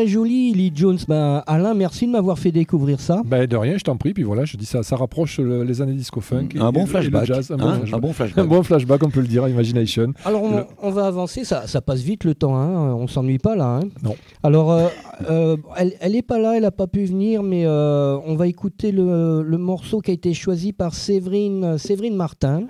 Très 0.00 0.08
joli, 0.08 0.54
Lee 0.54 0.72
Jones. 0.74 0.98
Ben, 1.08 1.42
Alain, 1.46 1.74
merci 1.74 2.06
de 2.06 2.12
m'avoir 2.12 2.38
fait 2.38 2.52
découvrir 2.52 3.00
ça. 3.00 3.20
Ben, 3.26 3.46
de 3.46 3.56
rien, 3.56 3.76
je 3.76 3.84
t'en 3.84 3.98
prie. 3.98 4.14
Puis 4.14 4.22
voilà, 4.22 4.46
je 4.46 4.56
dis 4.56 4.64
ça, 4.64 4.82
ça 4.82 4.96
rapproche 4.96 5.38
les 5.38 5.82
années 5.82 5.92
disco 5.92 6.22
funk. 6.22 6.48
Un, 6.58 6.72
bon 6.72 6.86
flashback. 6.86 7.26
jazz, 7.26 7.50
un, 7.50 7.58
bon 7.58 7.74
flashback. 7.74 7.92
un, 7.92 7.98
bon 7.98 8.12
flashback. 8.14 8.38
Un 8.44 8.48
bon 8.48 8.62
flashback, 8.62 9.02
on 9.02 9.10
peut 9.10 9.20
le 9.20 9.26
dire, 9.26 9.46
Imagination. 9.46 10.14
Alors, 10.24 10.42
on, 10.80 10.90
va 10.90 11.06
avancer. 11.06 11.44
Ça, 11.44 11.66
ça, 11.66 11.82
passe 11.82 12.00
vite 12.00 12.24
le 12.24 12.34
temps. 12.34 12.56
Hein. 12.56 12.94
On 12.94 13.08
s'ennuie 13.08 13.38
pas 13.38 13.56
là. 13.56 13.80
Hein. 13.82 13.88
Non. 14.02 14.16
Alors, 14.42 14.72
euh, 14.72 14.88
euh, 15.28 15.56
elle, 15.76 15.92
elle 16.00 16.16
est 16.16 16.22
pas 16.22 16.38
là, 16.38 16.56
elle 16.56 16.64
a 16.64 16.70
pas 16.70 16.86
pu 16.86 17.04
venir, 17.04 17.42
mais 17.42 17.66
euh, 17.66 18.16
on 18.24 18.36
va 18.36 18.46
écouter 18.46 18.92
le, 18.92 19.42
le, 19.42 19.58
morceau 19.58 20.00
qui 20.00 20.12
a 20.12 20.14
été 20.14 20.32
choisi 20.32 20.72
par 20.72 20.94
Séverine, 20.94 21.76
Séverine 21.76 22.16
Martin. 22.16 22.62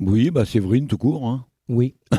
Oui, 0.00 0.30
bah 0.30 0.46
Séverine 0.46 0.86
tout 0.86 0.98
court. 0.98 1.28
Hein. 1.28 1.44
Oui. 1.68 1.94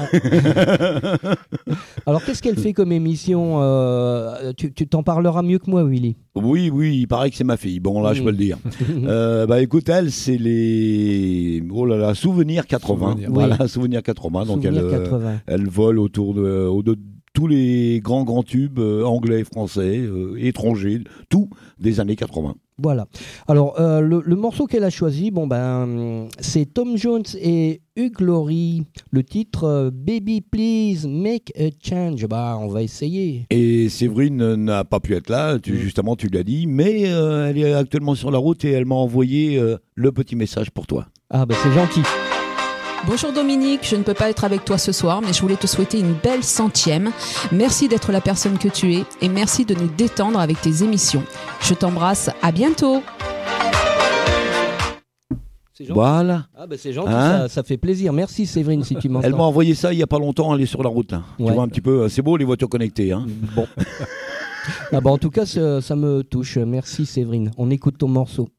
Alors, 2.05 2.23
qu'est-ce 2.23 2.41
qu'elle 2.43 2.59
fait 2.59 2.73
comme 2.73 2.91
émission 2.91 3.61
euh, 3.61 4.53
Tu 4.55 4.71
t'en 4.87 5.01
parleras 5.01 5.41
mieux 5.41 5.57
que 5.57 5.69
moi, 5.69 5.83
Willy. 5.83 6.17
Oui, 6.35 6.69
oui, 6.71 6.99
il 6.99 7.07
paraît 7.07 7.31
que 7.31 7.35
c'est 7.35 7.43
ma 7.43 7.57
fille. 7.57 7.79
Bon, 7.79 8.01
là, 8.01 8.13
je 8.13 8.21
peux 8.21 8.31
le 8.31 8.37
dire. 8.37 8.57
Euh, 9.09 9.47
bah, 9.47 9.61
écoute, 9.61 9.87
elle, 9.89 10.11
c'est 10.11 10.37
les 10.37 11.63
oh 11.71 11.85
là 11.85 11.97
là, 11.97 12.13
souvenirs 12.13 12.67
80. 12.67 13.17
Voilà, 13.29 13.67
souvenirs 13.67 14.03
80. 14.03 14.45
Donc, 14.45 14.65
elle, 14.65 14.77
euh, 14.77 15.37
elle 15.47 15.67
vole 15.67 15.99
autour 15.99 16.33
de, 16.33 16.81
de 16.81 16.97
tous 17.33 17.47
les 17.47 18.01
grands 18.01 18.23
grands 18.23 18.43
tubes 18.43 18.79
anglais, 18.79 19.43
français, 19.43 20.03
étrangers, 20.37 21.01
tout 21.29 21.49
des 21.79 21.99
années 21.99 22.15
80. 22.15 22.55
Voilà. 22.81 23.07
Alors, 23.47 23.79
euh, 23.79 24.01
le, 24.01 24.35
morceau 24.35 24.65
qu'elle 24.65 24.83
a 24.83 24.89
choisi, 24.89 25.31
bon 25.31 25.47
ben, 25.47 26.27
c'est 26.39 26.65
Tom 26.73 26.97
Jones 26.97 27.23
et 27.41 27.81
Hugh 27.95 28.21
Laurie. 28.21 28.83
Le 29.11 29.23
titre 29.23 29.65
euh, 29.65 29.91
Baby 29.91 30.41
Please 30.41 31.07
Make 31.07 31.51
a 31.57 31.69
Change. 31.81 32.25
Bah, 32.27 32.57
on 32.59 32.67
va 32.67 32.81
essayer. 32.81 33.45
Et 33.49 33.89
Séverine 33.89 34.55
n'a 34.55 34.85
pas 34.85 34.99
pu 34.99 35.15
être 35.15 35.29
là, 35.29 35.59
tu, 35.59 35.73
mm. 35.73 35.77
justement, 35.77 36.15
tu 36.15 36.27
l'as 36.27 36.43
dit, 36.43 36.67
mais 36.67 37.11
euh, 37.11 37.49
elle 37.49 37.57
est 37.57 37.73
actuellement 37.73 38.15
sur 38.15 38.31
la 38.31 38.37
route 38.37 38.63
et 38.63 38.71
elle 38.71 38.85
m'a 38.85 38.95
envoyé 38.95 39.61
le 39.95 40.11
petit 40.11 40.35
message 40.35 40.71
pour 40.71 40.87
toi. 40.87 41.07
Ah, 41.29 41.45
bah, 41.45 41.55
c'est 41.61 41.71
gentil. 41.71 42.01
Bonjour 43.07 43.31
Dominique, 43.31 43.87
je 43.87 43.95
ne 43.95 44.03
peux 44.03 44.13
pas 44.13 44.29
être 44.29 44.43
avec 44.43 44.65
toi 44.65 44.77
ce 44.77 44.91
soir, 44.91 45.21
mais 45.21 45.31
je 45.33 45.41
voulais 45.41 45.55
te 45.55 45.67
souhaiter 45.67 45.99
une 45.99 46.13
belle 46.13 46.43
centième. 46.43 47.11
Merci 47.51 47.87
d'être 47.87 48.11
la 48.11 48.21
personne 48.21 48.57
que 48.57 48.67
tu 48.67 48.93
es 48.93 49.03
et 49.21 49.29
merci 49.29 49.65
de 49.65 49.73
nous 49.73 49.87
détendre 49.87 50.39
avec 50.39 50.61
tes 50.61 50.83
émissions. 50.83 51.23
Je 51.61 51.73
t'embrasse, 51.73 52.29
à 52.41 52.51
bientôt. 52.51 53.01
Voilà. 55.87 56.47
Ah 56.57 56.67
bah 56.67 56.75
c'est 56.77 56.91
gentil, 56.91 57.09
hein 57.09 57.47
ça, 57.47 57.63
fait 57.63 57.77
plaisir. 57.77 58.11
Merci 58.11 58.45
Séverine 58.45 58.83
si 58.83 58.95
tu 58.97 59.07
m'entends. 59.07 59.25
Elle 59.25 59.35
m'a 59.35 59.43
envoyé 59.43 59.75
ça 59.75 59.93
il 59.93 59.95
n'y 59.95 60.03
a 60.03 60.07
pas 60.07 60.19
longtemps, 60.19 60.53
elle 60.53 60.61
est 60.61 60.65
sur 60.65 60.83
la 60.83 60.89
route. 60.89 61.13
Tu 61.37 61.43
vois 61.43 61.63
un 61.63 61.69
petit 61.69 61.81
peu, 61.81 62.01
euh, 62.01 62.09
c'est 62.09 62.21
beau 62.21 62.35
les 62.35 62.43
voitures 62.43 62.67
connectées. 62.67 63.13
Hein. 63.13 63.25
Bon. 63.55 63.65
ah 64.91 64.99
bah 64.99 65.09
en 65.09 65.17
tout 65.17 65.29
cas, 65.29 65.45
ça 65.45 65.95
me 65.95 66.21
touche. 66.21 66.57
Merci 66.57 67.05
Séverine. 67.05 67.51
On 67.57 67.71
écoute 67.71 67.97
ton 67.97 68.09
morceau. 68.09 68.49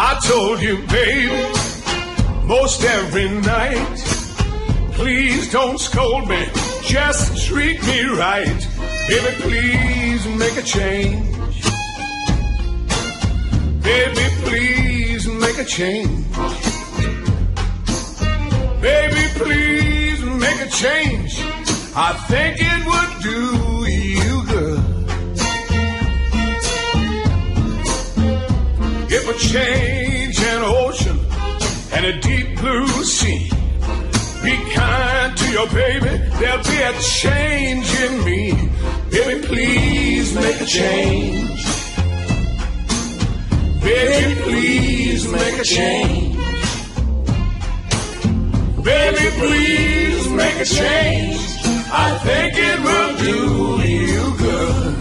I 0.00 0.16
told 0.24 0.62
you, 0.62 0.76
baby, 0.86 1.26
most 2.46 2.84
every 2.84 3.28
night. 3.40 3.98
Please 4.92 5.50
don't 5.50 5.76
scold 5.76 6.28
me, 6.28 6.46
just 6.84 7.48
treat 7.48 7.84
me 7.84 8.04
right. 8.04 8.68
Baby, 9.08 9.34
please 9.42 10.24
make 10.38 10.56
a 10.56 10.62
change. 10.62 11.34
Baby, 13.82 14.26
please 14.44 15.26
make 15.26 15.58
a 15.58 15.64
change. 15.64 16.26
Baby, 18.80 19.24
please 19.34 20.22
make 20.22 20.60
a 20.60 20.70
change. 20.70 21.40
I 21.96 22.12
think 22.28 22.56
it 22.60 22.80
would 22.86 23.22
do 23.24 23.90
you 23.90 24.37
It 29.10 29.26
would 29.26 29.38
change 29.38 30.38
an 30.38 30.62
ocean 30.64 31.18
and 31.92 32.04
a 32.04 32.20
deep 32.20 32.58
blue 32.60 32.86
sea. 33.04 33.50
Be 34.42 34.54
kind 34.74 35.36
to 35.36 35.50
your 35.50 35.66
baby, 35.68 36.18
there'll 36.38 36.62
be 36.62 36.78
a 36.82 36.92
change 37.00 37.88
in 38.00 38.24
me. 38.24 38.52
Baby, 39.10 39.46
please 39.46 40.34
make 40.34 40.60
a 40.60 40.66
change. 40.66 41.64
Baby, 43.82 44.40
please 44.42 45.28
make 45.32 45.58
a 45.58 45.64
change. 45.64 46.36
Baby, 48.84 49.30
please 49.40 50.28
make 50.30 50.56
a 50.56 50.64
change. 50.64 51.40
I 51.90 52.18
think 52.22 52.54
it 52.56 52.80
will 52.86 53.16
do 53.16 53.88
you 53.88 54.36
good. 54.36 54.96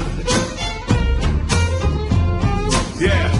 Yeah. 3.01 3.36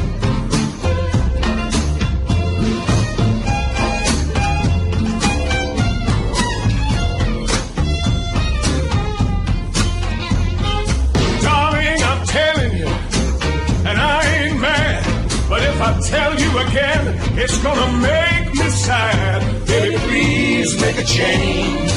It's 17.40 17.58
gonna 17.60 17.92
make 18.00 18.54
me 18.54 18.70
sad. 18.70 19.40
Baby, 19.68 19.98
please 20.08 20.82
make 20.82 20.98
a 20.98 21.04
change. 21.04 21.92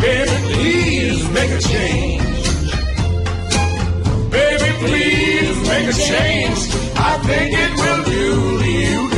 Baby, 0.00 0.36
please 0.52 1.30
make 1.30 1.50
a 1.50 1.62
change. 1.72 2.44
Baby, 4.30 4.70
please 4.84 5.58
make 5.70 5.88
a 5.94 5.96
change. 6.10 6.60
I 7.10 7.12
think 7.28 7.48
it 7.64 7.72
will 7.80 8.02
do 8.04 8.24
you 8.76 9.17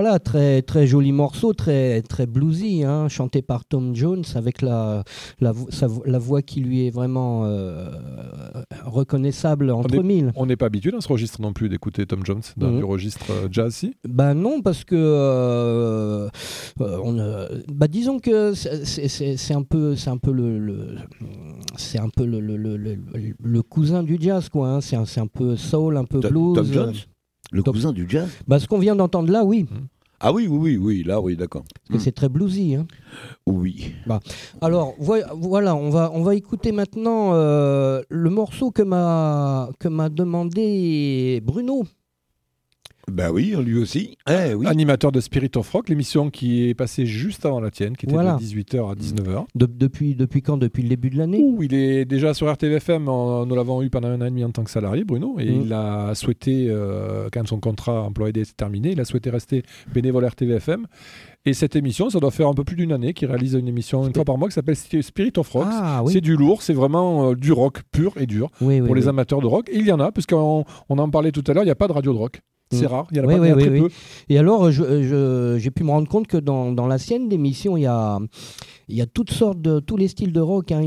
Voilà, 0.00 0.20
très, 0.20 0.62
très 0.62 0.86
joli 0.86 1.10
morceau, 1.10 1.54
très, 1.54 2.02
très 2.02 2.26
bluesy, 2.26 2.84
hein, 2.84 3.08
chanté 3.08 3.42
par 3.42 3.64
Tom 3.64 3.96
Jones 3.96 4.22
avec 4.36 4.62
la, 4.62 5.02
la, 5.40 5.52
la 6.06 6.18
voix 6.20 6.40
qui 6.40 6.60
lui 6.60 6.86
est 6.86 6.90
vraiment 6.90 7.46
euh, 7.46 7.90
reconnaissable 8.84 9.72
entre 9.72 10.00
mille. 10.04 10.30
On 10.36 10.46
n'est 10.46 10.54
pas 10.54 10.66
habitué 10.66 10.92
dans 10.92 11.00
ce 11.00 11.08
registre 11.08 11.42
non 11.42 11.52
plus 11.52 11.68
d'écouter 11.68 12.06
Tom 12.06 12.24
Jones, 12.24 12.42
dans 12.56 12.70
le 12.70 12.76
mhm. 12.76 12.84
registre 12.84 13.26
euh, 13.32 13.48
jazz, 13.50 13.74
si 13.74 13.96
Ben 14.08 14.34
non, 14.34 14.62
parce 14.62 14.84
que 14.84 14.94
euh, 14.94 16.28
on, 16.78 17.16
bah 17.66 17.88
disons 17.88 18.20
que 18.20 18.54
c'est 18.54 19.54
un 19.54 19.64
peu, 19.64 19.96
c'est 19.96 20.10
un 20.10 20.18
peu 20.18 20.30
le, 20.30 20.94
c'est 21.76 21.98
un 21.98 22.08
peu 22.08 22.24
le, 22.24 22.38
le, 22.38 22.76
le, 22.76 23.62
cousin 23.62 24.04
du 24.04 24.16
jazz, 24.20 24.48
quoi. 24.48 24.68
Hein. 24.68 24.80
C'est 24.80 24.94
un, 24.94 25.02
un, 25.16 25.26
peu 25.26 25.56
soul, 25.56 25.96
un 25.96 26.04
peu 26.04 26.20
blues. 26.20 26.54
Tom 26.54 26.72
Jones? 26.72 26.94
Le 27.50 27.62
cousin 27.62 27.92
du 27.92 28.06
jazz 28.08 28.28
bah, 28.46 28.58
Ce 28.58 28.66
qu'on 28.66 28.78
vient 28.78 28.96
d'entendre 28.96 29.32
là, 29.32 29.44
oui. 29.44 29.64
Mmh. 29.64 29.86
Ah 30.20 30.32
oui, 30.32 30.48
oui, 30.48 30.58
oui, 30.58 30.76
oui, 30.76 31.02
là, 31.04 31.20
oui, 31.20 31.36
d'accord. 31.36 31.62
Parce 31.86 31.98
que 31.98 32.04
c'est 32.04 32.12
très 32.12 32.28
bluesy. 32.28 32.74
Hein. 32.74 32.86
Oui. 33.46 33.94
Bah, 34.04 34.18
alors, 34.60 34.94
voilà, 34.98 35.76
on 35.76 35.90
va, 35.90 36.10
on 36.12 36.24
va 36.24 36.34
écouter 36.34 36.72
maintenant 36.72 37.34
euh, 37.34 38.02
le 38.08 38.28
morceau 38.28 38.72
que 38.72 38.82
m'a 38.82 39.68
demandé 40.10 41.40
Bruno. 41.44 41.84
Ben 43.10 43.30
oui, 43.30 43.54
lui 43.64 43.78
aussi. 43.78 44.16
Eh, 44.28 44.54
oui. 44.54 44.66
Animateur 44.66 45.12
de 45.12 45.20
Spirit 45.20 45.50
of 45.56 45.70
Rock, 45.70 45.88
l'émission 45.88 46.30
qui 46.30 46.68
est 46.68 46.74
passée 46.74 47.06
juste 47.06 47.46
avant 47.46 47.60
la 47.60 47.70
tienne, 47.70 47.96
qui 47.96 48.06
était 48.06 48.14
de 48.14 48.20
18h 48.20 48.90
à 48.90 48.94
19h. 48.94 49.46
depuis, 49.54 50.14
depuis 50.14 50.42
quand? 50.42 50.56
Depuis 50.56 50.82
le 50.82 50.88
début 50.88 51.10
de 51.10 51.18
l'année? 51.18 51.44
Il 51.60 51.74
est 51.74 52.04
déjà 52.04 52.34
sur 52.34 52.52
RTVFM, 52.52 53.04
nous 53.04 53.54
l'avons 53.54 53.82
eu 53.82 53.90
pendant 53.90 54.08
un 54.08 54.20
an 54.20 54.26
et 54.26 54.30
demi 54.30 54.44
en 54.44 54.50
tant 54.50 54.64
que 54.64 54.70
salarié, 54.70 55.04
Bruno, 55.04 55.36
et 55.38 55.50
mm. 55.50 55.62
il 55.62 55.72
a 55.72 56.14
souhaité, 56.14 56.66
euh, 56.68 57.28
quand 57.32 57.46
son 57.46 57.60
contrat 57.60 58.02
employé 58.02 58.32
est 58.40 58.56
terminé, 58.56 58.92
il 58.92 59.00
a 59.00 59.04
souhaité 59.04 59.30
rester 59.30 59.62
bénévole 59.92 60.24
RTVFM. 60.24 60.86
Et 61.44 61.54
cette 61.54 61.76
émission, 61.76 62.10
ça 62.10 62.20
doit 62.20 62.30
faire 62.30 62.48
un 62.48 62.54
peu 62.54 62.64
plus 62.64 62.76
d'une 62.76 62.92
année 62.92 63.14
qu'il 63.14 63.28
réalise 63.28 63.54
une 63.54 63.68
émission 63.68 64.06
une 64.06 64.14
fois 64.14 64.24
par 64.24 64.36
mois 64.36 64.48
qui 64.48 64.54
s'appelle 64.54 64.76
Spirit 64.76 65.32
of 65.36 65.48
Rock. 65.50 65.66
Ah, 65.70 66.02
c'est 66.06 66.20
du 66.20 66.36
lourd, 66.36 66.62
c'est 66.62 66.74
vraiment 66.74 67.30
euh, 67.30 67.34
du 67.34 67.52
rock 67.52 67.80
pur 67.90 68.12
et 68.18 68.26
dur 68.26 68.50
pour 68.58 68.94
les 68.94 69.08
amateurs 69.08 69.40
de 69.40 69.46
rock. 69.46 69.68
Et 69.70 69.78
il 69.78 69.86
y 69.86 69.92
en 69.92 70.00
a, 70.00 70.12
puisqu'on 70.12 70.64
on 70.88 70.98
en 70.98 71.08
parlait 71.10 71.32
tout 71.32 71.44
à 71.46 71.54
l'heure, 71.54 71.62
il 71.62 71.66
n'y 71.66 71.72
a 71.72 71.76
pas 71.76 71.88
de 71.88 71.92
radio 71.92 72.12
de 72.12 72.18
rock. 72.18 72.40
C'est 72.70 72.82
mm. 72.82 72.86
rare, 72.86 73.06
il 73.10 73.16
y 73.16 73.20
en 73.20 73.28
a, 73.28 73.38
pas, 73.38 73.56
très 73.56 73.70
peu. 73.70 73.88
Et 74.28 74.38
alors, 74.38 74.70
j'ai 74.70 75.70
pu 75.70 75.84
me 75.84 75.90
rendre 75.90 76.08
compte 76.08 76.26
que 76.26 76.36
dans, 76.36 76.72
dans 76.72 76.86
la 76.86 76.98
sienne 76.98 77.28
d'émission, 77.28 77.76
il 77.76 77.82
y 77.82 77.86
a, 77.86 78.18
il 78.88 78.96
y 78.96 79.00
a 79.00 79.06
toutes 79.06 79.30
sortes 79.30 79.60
de, 79.60 79.80
tous 79.80 79.96
les 79.96 80.08
styles 80.08 80.32
de 80.32 80.40
rock. 80.40 80.72
Hein, 80.72 80.82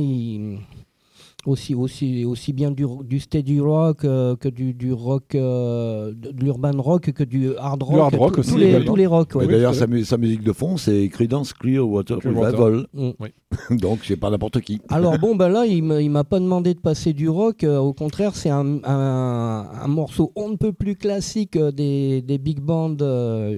aussi, 1.45 1.73
aussi, 1.73 2.25
aussi 2.25 2.53
bien 2.53 2.71
du, 2.71 2.85
du 3.03 3.19
steady 3.19 3.59
rock 3.59 4.05
euh, 4.05 4.35
que 4.35 4.49
du, 4.49 4.73
du 4.73 4.93
rock, 4.93 5.35
euh, 5.35 6.13
de 6.13 6.43
l'urban 6.43 6.79
rock 6.79 7.11
que 7.11 7.23
du 7.23 7.55
hard 7.57 7.83
rock. 7.83 7.99
hard 7.99 8.15
rock 8.15 8.37
aussi, 8.37 8.51
tous, 8.51 8.57
les, 8.57 8.85
tous 8.85 8.95
les 8.95 9.07
rocks. 9.07 9.37
D'ailleurs, 9.37 9.73
sa, 9.73 9.87
sa, 10.03 10.17
musique 10.17 10.43
de 10.43 10.53
fond, 10.53 10.77
c'est 10.77 11.09
Creedence 11.09 11.53
Clearwater 11.53 12.17
Revival. 12.17 12.87
Mm. 12.93 13.11
Donc, 13.71 13.99
c'est 14.03 14.17
pas 14.17 14.29
n'importe 14.29 14.61
qui. 14.61 14.81
Alors, 14.89 15.17
bon, 15.19 15.35
ben 15.35 15.49
là, 15.49 15.65
il 15.65 15.83
m'a 15.83 16.23
pas 16.23 16.39
demandé 16.39 16.73
de 16.73 16.79
passer 16.79 17.13
du 17.13 17.29
rock. 17.29 17.63
Euh, 17.63 17.77
au 17.77 17.93
contraire, 17.93 18.35
c'est 18.35 18.49
un, 18.49 18.79
un, 18.83 19.67
un, 19.83 19.87
morceau 19.87 20.31
on 20.35 20.49
ne 20.49 20.55
peut 20.55 20.73
plus 20.73 20.95
classique 20.95 21.57
des, 21.57 22.21
des 22.21 22.37
big 22.37 22.59
bands. 22.59 22.95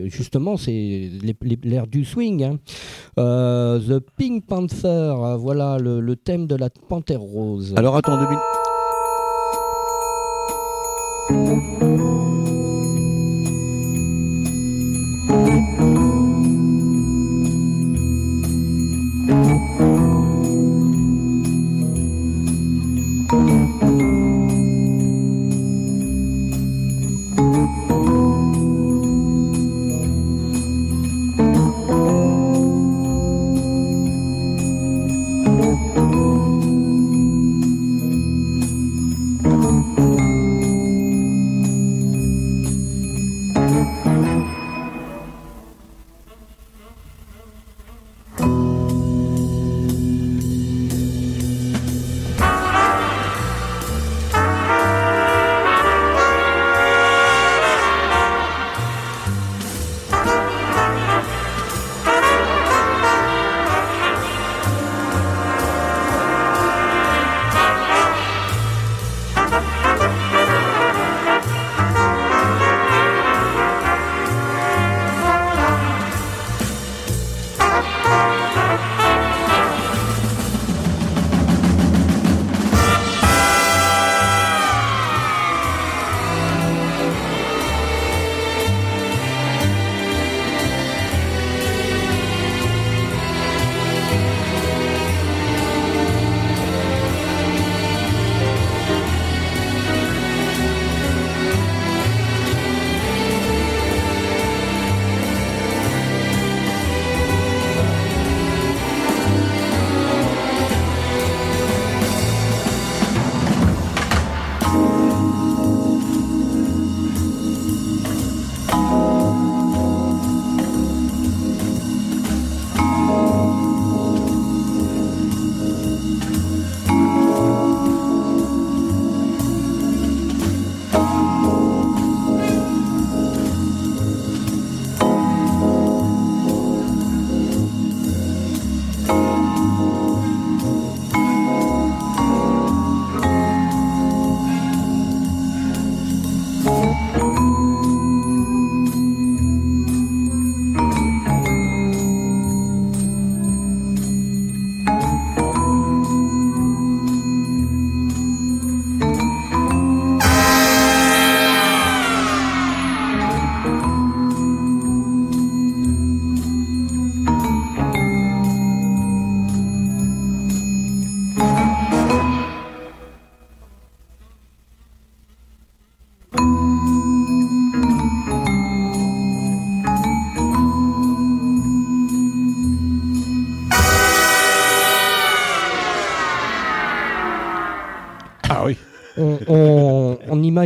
justement, 0.05 0.57
c'est 0.57 1.09
l'air 1.63 1.87
du 1.87 2.05
swing. 2.05 2.43
Hein. 2.43 2.59
The 3.17 3.99
Pink 4.17 4.45
Panther, 4.45 5.15
voilà 5.39 5.77
le, 5.77 5.99
le 5.99 6.15
thème 6.15 6.47
de 6.47 6.55
la 6.55 6.69
panthère 6.69 7.21
rose. 7.21 7.73
Alors 7.75 7.95
attends 7.95 8.17
deux 8.17 8.27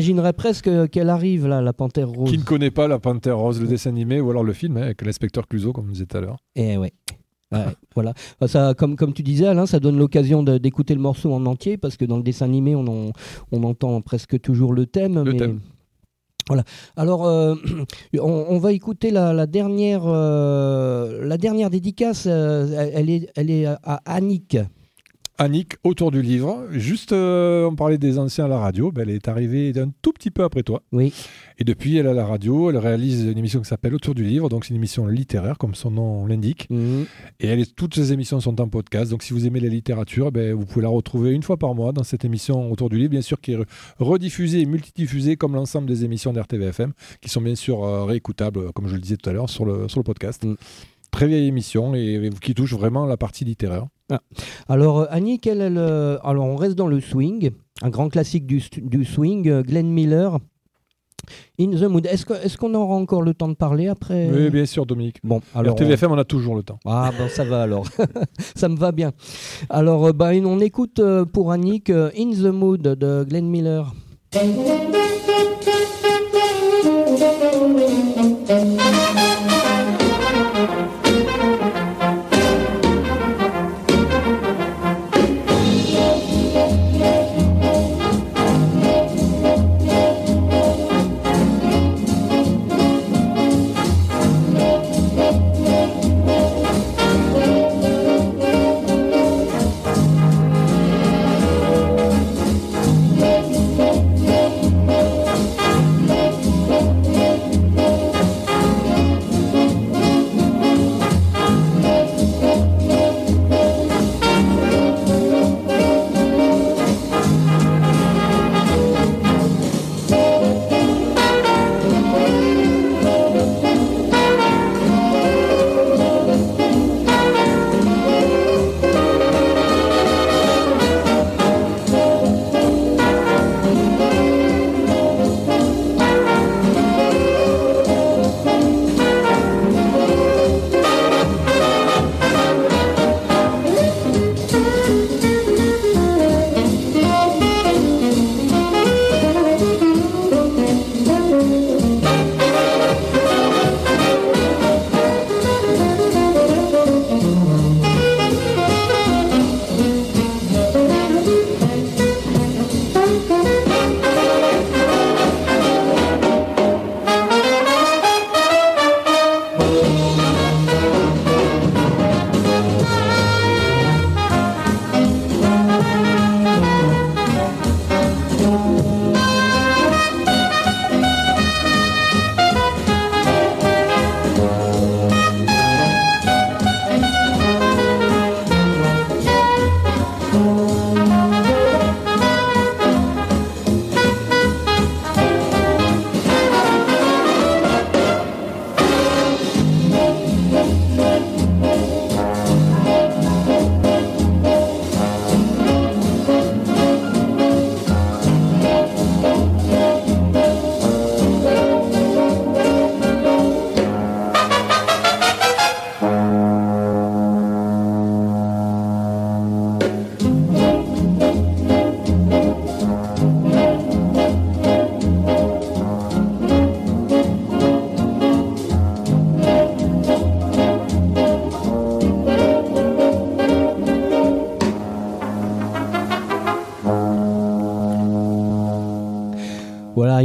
imaginerait 0.07 0.33
presque 0.33 0.89
qu'elle 0.89 1.09
arrive 1.09 1.47
là, 1.47 1.61
la 1.61 1.73
Panthère 1.73 2.09
Rose. 2.09 2.29
Qui 2.29 2.37
ne 2.37 2.43
connaît 2.43 2.71
pas 2.71 2.87
la 2.87 2.99
Panthère 2.99 3.37
Rose, 3.37 3.61
le 3.61 3.67
dessin 3.67 3.89
animé 3.89 4.19
ou 4.21 4.29
alors 4.29 4.43
le 4.43 4.53
film 4.53 4.77
hein, 4.77 4.83
avec 4.83 5.01
l'inspecteur 5.01 5.47
Cluzo, 5.47 5.73
comme 5.73 5.87
on 5.87 5.91
disait 5.91 6.05
tout 6.05 6.17
à 6.17 6.21
l'heure. 6.21 6.37
Eh 6.55 6.77
ouais. 6.77 6.93
voilà. 7.95 8.13
Ça, 8.45 8.73
comme, 8.73 8.95
comme 8.95 9.13
tu 9.13 9.23
disais, 9.23 9.47
Alain, 9.47 9.65
ça 9.65 9.79
donne 9.79 9.97
l'occasion 9.97 10.43
d'écouter 10.43 10.93
le 10.93 11.01
morceau 11.01 11.33
en 11.33 11.45
entier 11.45 11.77
parce 11.77 11.97
que 11.97 12.05
dans 12.05 12.17
le 12.17 12.23
dessin 12.23 12.45
animé, 12.45 12.75
on, 12.75 13.11
on 13.51 13.63
entend 13.63 14.01
presque 14.01 14.39
toujours 14.41 14.73
le 14.73 14.85
thème. 14.85 15.23
Le 15.23 15.35
thème. 15.35 15.59
Voilà. 16.47 16.63
Alors, 16.95 17.25
euh, 17.27 17.55
on, 18.19 18.57
va 18.57 18.71
écouter 18.71 19.11
la, 19.11 19.45
dernière, 19.47 20.03
euh, 20.05 21.25
la 21.25 21.37
dernière 21.37 21.69
dédicace. 21.69 22.25
Euh, 22.27 22.89
elle, 22.93 23.09
est, 23.09 23.29
elle 23.35 23.51
est 23.51 23.65
à 23.65 24.01
Annick. 24.05 24.57
Annick 25.39 25.75
autour 25.83 26.11
du 26.11 26.21
livre. 26.21 26.65
Juste, 26.71 27.11
euh, 27.11 27.65
on 27.65 27.75
parlait 27.75 27.97
des 27.97 28.17
anciens 28.17 28.45
à 28.45 28.47
la 28.47 28.57
radio. 28.57 28.91
Ben, 28.91 29.03
elle 29.03 29.15
est 29.15 29.27
arrivée 29.27 29.71
un 29.77 29.91
tout 30.01 30.11
petit 30.11 30.31
peu 30.31 30.43
après 30.43 30.63
toi. 30.63 30.81
Oui. 30.91 31.13
Et 31.59 31.63
depuis, 31.63 31.97
elle 31.97 32.07
a 32.07 32.13
la 32.13 32.25
radio. 32.25 32.69
Elle 32.69 32.77
réalise 32.77 33.23
une 33.23 33.37
émission 33.37 33.61
qui 33.61 33.67
s'appelle 33.67 33.93
Autour 33.93 34.15
du 34.15 34.23
livre. 34.23 34.49
Donc, 34.49 34.65
c'est 34.65 34.71
une 34.71 34.77
émission 34.77 35.05
littéraire, 35.05 35.57
comme 35.57 35.75
son 35.75 35.91
nom 35.91 36.25
l'indique. 36.25 36.67
Mhm. 36.69 37.05
Et 37.39 37.47
elle, 37.47 37.67
toutes 37.73 37.95
ces 37.95 38.13
émissions 38.13 38.39
sont 38.39 38.59
en 38.59 38.67
podcast. 38.67 39.11
Donc, 39.11 39.21
si 39.21 39.33
vous 39.33 39.45
aimez 39.45 39.59
la 39.59 39.69
littérature, 39.69 40.31
ben, 40.31 40.53
vous 40.53 40.65
pouvez 40.65 40.83
la 40.83 40.89
retrouver 40.89 41.31
une 41.33 41.43
fois 41.43 41.57
par 41.57 41.75
mois 41.75 41.91
dans 41.91 42.03
cette 42.03 42.25
émission 42.25 42.71
Autour 42.71 42.89
du 42.89 42.97
livre, 42.97 43.11
bien 43.11 43.21
sûr, 43.21 43.39
qui 43.39 43.53
est 43.53 43.59
rediffusée 43.99 44.61
et 44.61 44.65
multidiffusée 44.65 45.35
comme 45.35 45.53
l'ensemble 45.53 45.87
des 45.87 46.03
émissions 46.03 46.33
d'RTVFM, 46.33 46.93
qui 47.21 47.29
sont 47.29 47.41
bien 47.41 47.55
sûr 47.55 47.83
euh, 47.83 48.03
réécoutables, 48.05 48.71
comme 48.73 48.87
je 48.87 48.95
le 48.95 49.01
disais 49.01 49.17
tout 49.17 49.29
à 49.29 49.33
l'heure, 49.33 49.49
sur 49.49 49.65
le, 49.65 49.87
sur 49.87 49.99
le 49.99 50.03
podcast. 50.03 50.43
Mm. 50.43 50.55
Très 51.11 51.27
vieille 51.27 51.47
émission 51.47 51.95
et 51.95 52.29
qui 52.41 52.53
touche 52.53 52.73
vraiment 52.73 53.05
la 53.05 53.17
partie 53.17 53.45
littéraire. 53.45 53.87
Ah. 54.09 54.19
Alors, 54.69 54.99
euh, 54.99 55.05
Annie, 55.09 55.39
quel 55.39 55.61
est 55.61 55.69
le... 55.69 56.19
Alors, 56.23 56.45
on 56.45 56.55
reste 56.55 56.75
dans 56.75 56.87
le 56.87 57.01
swing, 57.01 57.51
un 57.81 57.89
grand 57.89 58.09
classique 58.09 58.45
du, 58.45 58.63
du 58.81 59.05
swing, 59.05 59.49
euh, 59.49 59.63
Glenn 59.63 59.89
Miller. 59.89 60.39
In 61.59 61.71
the 61.71 61.83
Mood. 61.83 62.05
Est-ce 62.05 62.57
qu'on 62.57 62.73
aura 62.73 62.95
encore 62.95 63.21
le 63.21 63.33
temps 63.33 63.49
de 63.49 63.53
parler 63.53 63.89
après? 63.89 64.29
Oui, 64.31 64.49
bien 64.49 64.65
sûr, 64.65 64.85
Dominique. 64.85 65.17
Bon, 65.25 65.41
alors. 65.53 65.75
TVFM, 65.75 66.13
on... 66.13 66.17
a 66.17 66.23
toujours 66.23 66.55
le 66.55 66.63
temps. 66.63 66.79
Ah, 66.85 67.11
ben 67.17 67.27
ça 67.27 67.43
va 67.43 67.63
alors. 67.63 67.85
ça 68.55 68.69
me 68.69 68.77
va 68.77 68.93
bien. 68.93 69.11
Alors, 69.69 70.13
bah, 70.13 70.29
on 70.45 70.59
écoute 70.61 71.01
pour 71.33 71.51
Annick 71.51 71.89
In 71.89 72.31
the 72.31 72.53
Mood 72.53 72.81
de 72.81 73.25
Glenn 73.27 73.49
Miller. 73.49 73.93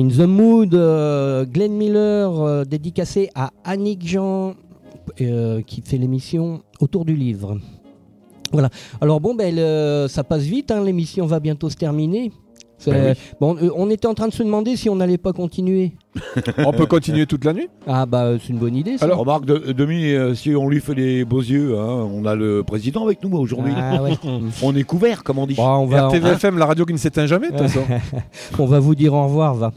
The 0.08 0.26
Mood, 0.26 0.74
euh, 0.74 1.44
Glenn 1.44 1.72
Miller, 1.72 2.40
euh, 2.40 2.64
dédicacé 2.64 3.28
à 3.34 3.50
Annick 3.64 4.06
Jean, 4.06 4.54
euh, 5.20 5.60
qui 5.62 5.82
fait 5.82 5.98
l'émission 5.98 6.62
autour 6.80 7.04
du 7.04 7.14
livre. 7.14 7.58
Voilà. 8.52 8.70
Alors 9.00 9.20
bon, 9.20 9.34
ben, 9.34 10.08
ça 10.08 10.24
passe 10.24 10.42
vite, 10.42 10.70
hein, 10.70 10.82
l'émission 10.82 11.26
va 11.26 11.40
bientôt 11.40 11.70
se 11.70 11.76
terminer. 11.76 12.32
Ben 12.86 13.14
bon, 13.40 13.56
on 13.76 13.90
était 13.90 14.06
en 14.06 14.14
train 14.14 14.28
de 14.28 14.32
se 14.32 14.42
demander 14.42 14.76
si 14.76 14.90
on 14.90 14.96
n'allait 14.96 15.18
pas 15.18 15.32
continuer. 15.32 15.92
on 16.58 16.72
peut 16.72 16.86
continuer 16.86 17.26
toute 17.26 17.44
la 17.44 17.52
nuit? 17.52 17.68
Ah 17.86 18.06
bah 18.06 18.32
c'est 18.40 18.50
une 18.50 18.58
bonne 18.58 18.76
idée. 18.76 18.96
Alors 19.00 19.18
remarque, 19.18 19.44
de, 19.44 19.72
demi, 19.72 20.14
si 20.36 20.54
on 20.54 20.68
lui 20.68 20.80
fait 20.80 20.94
les 20.94 21.24
beaux 21.24 21.40
yeux, 21.40 21.78
hein, 21.78 22.08
on 22.12 22.26
a 22.26 22.34
le 22.34 22.62
président 22.62 23.04
avec 23.04 23.22
nous 23.22 23.36
aujourd'hui. 23.36 23.72
Ah 23.76 23.98
on 24.62 24.76
est 24.76 24.84
couvert, 24.84 25.22
comme 25.22 25.38
on 25.38 25.46
dit. 25.46 25.56
on 25.58 25.86
va, 25.86 26.08
TVFM, 26.08 26.58
la 26.58 26.66
radio 26.66 26.84
qui 26.84 26.92
ne 26.92 26.98
s'éteint 26.98 27.26
jamais 27.26 27.50
de 27.50 27.56
toute 27.56 27.68
façon. 27.68 27.84
on 28.58 28.66
va 28.66 28.78
vous 28.78 28.94
dire 28.94 29.14
au 29.14 29.24
revoir, 29.24 29.54
va. 29.54 29.72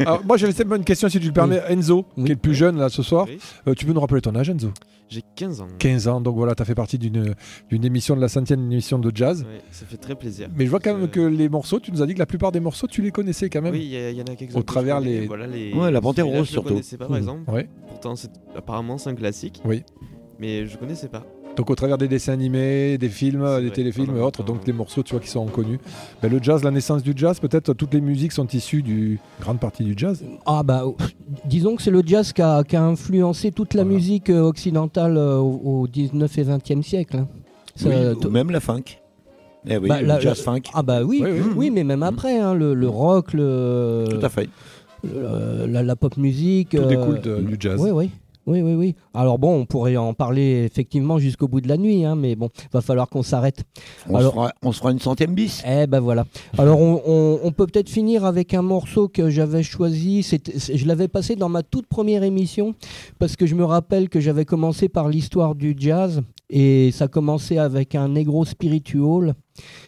Alors, 0.00 0.24
moi, 0.24 0.36
j'avais 0.36 0.52
une 0.76 0.84
question, 0.84 1.08
si 1.08 1.20
tu 1.20 1.26
le 1.26 1.32
permets. 1.32 1.62
Enzo, 1.68 2.04
qui 2.16 2.22
est 2.22 2.28
le 2.28 2.36
plus 2.36 2.54
jeune 2.54 2.78
là 2.78 2.88
ce 2.88 3.02
soir, 3.02 3.26
euh, 3.66 3.74
tu 3.74 3.86
peux 3.86 3.92
nous 3.92 4.00
rappeler 4.00 4.20
ton 4.20 4.34
âge, 4.34 4.50
Enzo? 4.50 4.70
J'ai 5.08 5.22
15 5.36 5.60
ans. 5.60 5.68
15 5.78 6.08
ans, 6.08 6.20
donc 6.20 6.34
voilà, 6.36 6.54
tu 6.54 6.62
as 6.62 6.64
fait 6.64 6.74
partie 6.74 6.98
d'une 6.98 7.34
émission 7.70 8.16
de 8.16 8.20
la 8.20 8.28
centième 8.28 8.60
émission 8.60 8.98
de 8.98 9.12
jazz. 9.14 9.46
Oui, 9.48 9.60
ça 9.70 9.86
fait 9.86 9.96
très 9.96 10.16
plaisir. 10.16 10.48
Mais 10.56 10.64
je 10.64 10.70
vois 10.70 10.80
quand 10.80 10.96
même 10.96 11.08
que 11.08 11.20
les 11.20 11.48
morceaux, 11.48 11.78
tu 11.78 11.92
nous 11.92 12.02
as 12.02 12.06
dit 12.06 12.14
que 12.14 12.18
la 12.18 12.26
plupart 12.26 12.50
des 12.50 12.60
morceaux, 12.60 12.88
tu 12.88 13.02
les 13.02 13.12
connaissais 13.12 13.48
quand 13.48 13.62
même. 13.62 13.72
Oui, 13.72 13.88
il 13.92 14.16
y, 14.16 14.20
en 14.20 14.24
a 14.24 14.34
quelques-uns. 14.34 14.58
Au 14.58 14.62
travers 14.62 15.00
les... 15.00 15.26
Voilà, 15.26 15.46
les... 15.46 15.72
Ouais, 15.72 15.90
la 15.90 16.00
Panthère 16.00 16.26
Rose 16.26 16.48
surtout. 16.48 16.68
Je 16.68 16.74
connaissais 16.74 16.96
pas, 16.96 17.06
par 17.06 17.16
exemple. 17.16 17.48
Ouais. 17.50 17.68
Pourtant, 17.88 18.14
apparemment, 18.56 18.98
c'est 18.98 19.10
un 19.10 19.14
classique. 19.14 19.62
Oui. 19.64 19.84
Mais 20.38 20.66
je 20.66 20.76
connaissais 20.76 21.08
pas. 21.08 21.24
Donc 21.56 21.70
au 21.70 21.74
travers 21.74 21.96
des 21.96 22.06
dessins 22.08 22.32
animés, 22.32 22.98
des 22.98 23.08
films, 23.08 23.60
des 23.62 23.70
téléfilms 23.70 24.16
et 24.16 24.20
autres, 24.20 24.42
donc 24.42 24.66
les 24.66 24.72
morceaux 24.72 25.02
tu 25.02 25.12
vois 25.12 25.20
qui 25.20 25.28
sont 25.28 25.46
connus. 25.46 25.78
Ben, 26.22 26.30
le 26.30 26.38
jazz, 26.42 26.62
la 26.62 26.70
naissance 26.70 27.02
du 27.02 27.12
jazz, 27.16 27.40
peut-être 27.40 27.72
toutes 27.72 27.94
les 27.94 28.00
musiques 28.00 28.32
sont 28.32 28.46
issues 28.48 28.82
du 28.82 29.18
grande 29.40 29.58
partie 29.58 29.82
du 29.84 29.94
jazz. 29.96 30.22
Ah 30.44 30.62
bah 30.62 30.84
disons 31.44 31.76
que 31.76 31.82
c'est 31.82 31.90
le 31.90 32.02
jazz 32.04 32.32
qui 32.32 32.42
a, 32.42 32.62
influencé 32.72 33.52
toute 33.52 33.74
la 33.74 33.84
musique 33.84 34.30
euh, 34.30 34.42
occidentale 34.42 35.16
euh, 35.16 35.38
au, 35.38 35.86
19 35.86 36.38
et 36.38 36.44
20e 36.44 36.82
siècle. 36.82 37.16
Hein. 37.16 38.28
même 38.30 38.50
la 38.50 38.60
funk. 38.60 38.82
Eh 39.68 39.78
oui, 39.78 39.88
bah, 39.88 40.02
le 40.02 40.20
jazz 40.20 40.40
funk. 40.40 40.62
Ah 40.74 40.82
bah 40.82 41.02
oui, 41.02 41.24
oui, 41.56 41.70
mais 41.70 41.84
même 41.84 42.02
après, 42.02 42.38
hein, 42.38 42.54
le, 42.54 42.88
rock, 42.88 43.32
le. 43.32 44.04
Tout 44.08 44.24
à 44.24 44.28
fait. 44.28 44.48
la, 45.02 45.96
pop 45.96 46.16
musique. 46.16 46.70
Tout 46.70 46.84
découle 46.84 47.20
du 47.20 47.56
jazz. 47.58 47.80
Oui, 47.80 47.90
oui. 47.90 48.10
Oui, 48.46 48.62
oui, 48.62 48.74
oui. 48.74 48.94
Alors 49.12 49.38
bon, 49.38 49.60
on 49.60 49.66
pourrait 49.66 49.96
en 49.96 50.14
parler 50.14 50.64
effectivement 50.64 51.18
jusqu'au 51.18 51.48
bout 51.48 51.60
de 51.60 51.68
la 51.68 51.76
nuit, 51.76 52.04
hein, 52.04 52.14
mais 52.14 52.36
bon, 52.36 52.48
va 52.72 52.80
falloir 52.80 53.08
qu'on 53.08 53.24
s'arrête. 53.24 53.64
On, 54.08 54.20
se 54.20 54.24
fera, 54.24 54.52
on 54.62 54.72
se 54.72 54.78
fera 54.78 54.92
une 54.92 55.00
centième 55.00 55.34
bis. 55.34 55.62
Eh 55.66 55.88
ben 55.88 55.98
voilà. 55.98 56.26
Alors 56.56 56.80
on, 56.80 57.52
peut 57.56 57.66
peut-être 57.66 57.88
finir 57.88 58.24
avec 58.24 58.54
un 58.54 58.62
morceau 58.62 59.08
que 59.08 59.30
j'avais 59.30 59.64
choisi. 59.64 60.22
Je 60.22 60.86
l'avais 60.86 61.08
passé 61.08 61.34
dans 61.34 61.48
ma 61.48 61.64
toute 61.64 61.86
première 61.86 62.22
émission 62.22 62.74
parce 63.18 63.34
que 63.34 63.46
je 63.46 63.56
me 63.56 63.64
rappelle 63.64 64.08
que 64.08 64.20
j'avais 64.20 64.44
commencé 64.44 64.88
par 64.88 65.08
l'histoire 65.08 65.56
du 65.56 65.74
jazz 65.76 66.22
et 66.48 66.90
ça 66.92 67.08
commençait 67.08 67.58
avec 67.58 67.96
un 67.96 68.08
negro 68.08 68.44
spiritual 68.44 69.34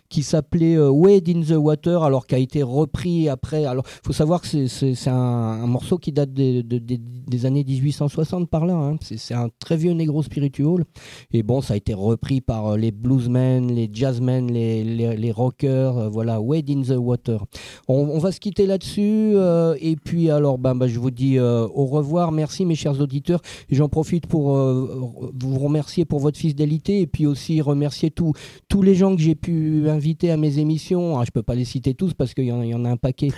qui 0.08 0.22
s'appelait 0.22 0.76
euh, 0.76 0.90
Wade 0.90 1.28
in 1.28 1.42
the 1.42 1.56
Water, 1.56 2.02
alors 2.02 2.26
qui 2.26 2.34
a 2.34 2.38
été 2.38 2.62
repris 2.62 3.28
après. 3.28 3.64
Alors, 3.64 3.84
faut 3.86 4.12
savoir 4.12 4.40
que 4.40 4.66
c'est 4.66 5.08
un, 5.08 5.66
morceau 5.66 5.98
qui 5.98 6.12
date 6.12 6.32
des, 6.32 6.62
des 6.62 7.46
années 7.46 7.64
1860 7.64 8.48
par 8.48 8.64
là. 8.64 8.74
Hein. 8.74 8.96
C'est 9.00 9.34
un 9.34 9.48
très 9.58 9.76
vieux 9.76 9.92
negro 9.92 10.22
spiritual. 10.22 10.84
Et 11.32 11.42
bon, 11.42 11.60
ça 11.60 11.74
a 11.74 11.76
été 11.76 11.94
repris 11.94 12.40
par 12.40 12.68
euh, 12.68 12.76
les 12.76 12.90
bluesmen, 12.90 13.70
les 13.70 13.90
jazzmen, 13.92 14.50
les, 14.50 14.84
les, 14.84 15.32
rockers. 15.32 15.98
Euh, 15.98 16.08
voilà, 16.08 16.40
Wade 16.40 16.70
in 16.70 16.82
the 16.82 16.96
Water. 16.98 17.44
On, 17.86 18.18
va 18.18 18.32
se 18.32 18.40
quitter 18.40 18.66
là-dessus. 18.66 19.34
et 19.80 19.96
puis, 19.96 20.30
alors, 20.30 20.58
ben, 20.58 20.74
ben 20.74 20.86
je 20.86 20.98
vous 20.98 21.10
dis 21.10 21.38
au 21.38 21.86
revoir. 21.86 22.32
Merci, 22.32 22.64
mes 22.64 22.74
chers 22.74 23.00
auditeurs. 23.00 23.40
J'en 23.70 23.88
profite 23.88 24.26
pour 24.26 24.56
vous 24.56 25.58
remercier 25.58 26.04
pour 26.04 26.20
votre 26.20 26.38
fidélité 26.38 27.00
et 27.00 27.06
puis 27.06 27.26
aussi 27.26 27.60
remercier 27.60 28.10
tous 28.10 28.82
les 28.82 28.94
gens 28.94 29.14
que 29.14 29.22
j'ai 29.22 29.34
pu 29.34 29.57
inviter 29.88 30.30
à 30.30 30.36
mes 30.36 30.59
émissions. 30.59 31.18
Ah, 31.18 31.24
je 31.24 31.30
peux 31.30 31.42
pas 31.42 31.54
les 31.54 31.64
citer 31.64 31.94
tous 31.94 32.14
parce 32.14 32.34
qu'il 32.34 32.44
y, 32.44 32.48
y, 32.48 32.74
en 32.74 32.84
a 32.84 32.90
un 32.90 32.96
paquet. 32.96 33.30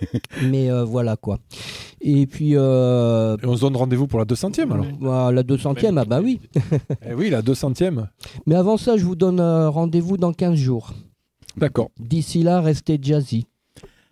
Mais 0.50 0.70
euh, 0.70 0.84
voilà 0.84 1.16
quoi. 1.16 1.38
Et 2.00 2.26
puis. 2.26 2.52
Euh, 2.54 3.36
Et 3.42 3.46
on 3.46 3.56
se 3.56 3.60
donne 3.60 3.76
rendez-vous 3.76 4.06
pour 4.06 4.18
la 4.18 4.24
200e 4.24 4.72
alors 4.72 4.86
bah, 5.00 5.30
La 5.32 5.42
200e, 5.42 5.98
ah 5.98 6.04
bah 6.04 6.20
oui. 6.22 6.40
Eh 7.08 7.14
oui, 7.14 7.30
la 7.30 7.42
200e. 7.42 8.06
Mais 8.46 8.54
avant 8.54 8.76
ça, 8.76 8.96
je 8.96 9.04
vous 9.04 9.16
donne 9.16 9.40
euh, 9.40 9.70
rendez-vous 9.70 10.16
dans 10.16 10.32
15 10.32 10.54
jours. 10.54 10.92
D'accord. 11.56 11.90
D'ici 11.98 12.42
là, 12.42 12.60
restez 12.60 12.98
jazzy. 13.00 13.46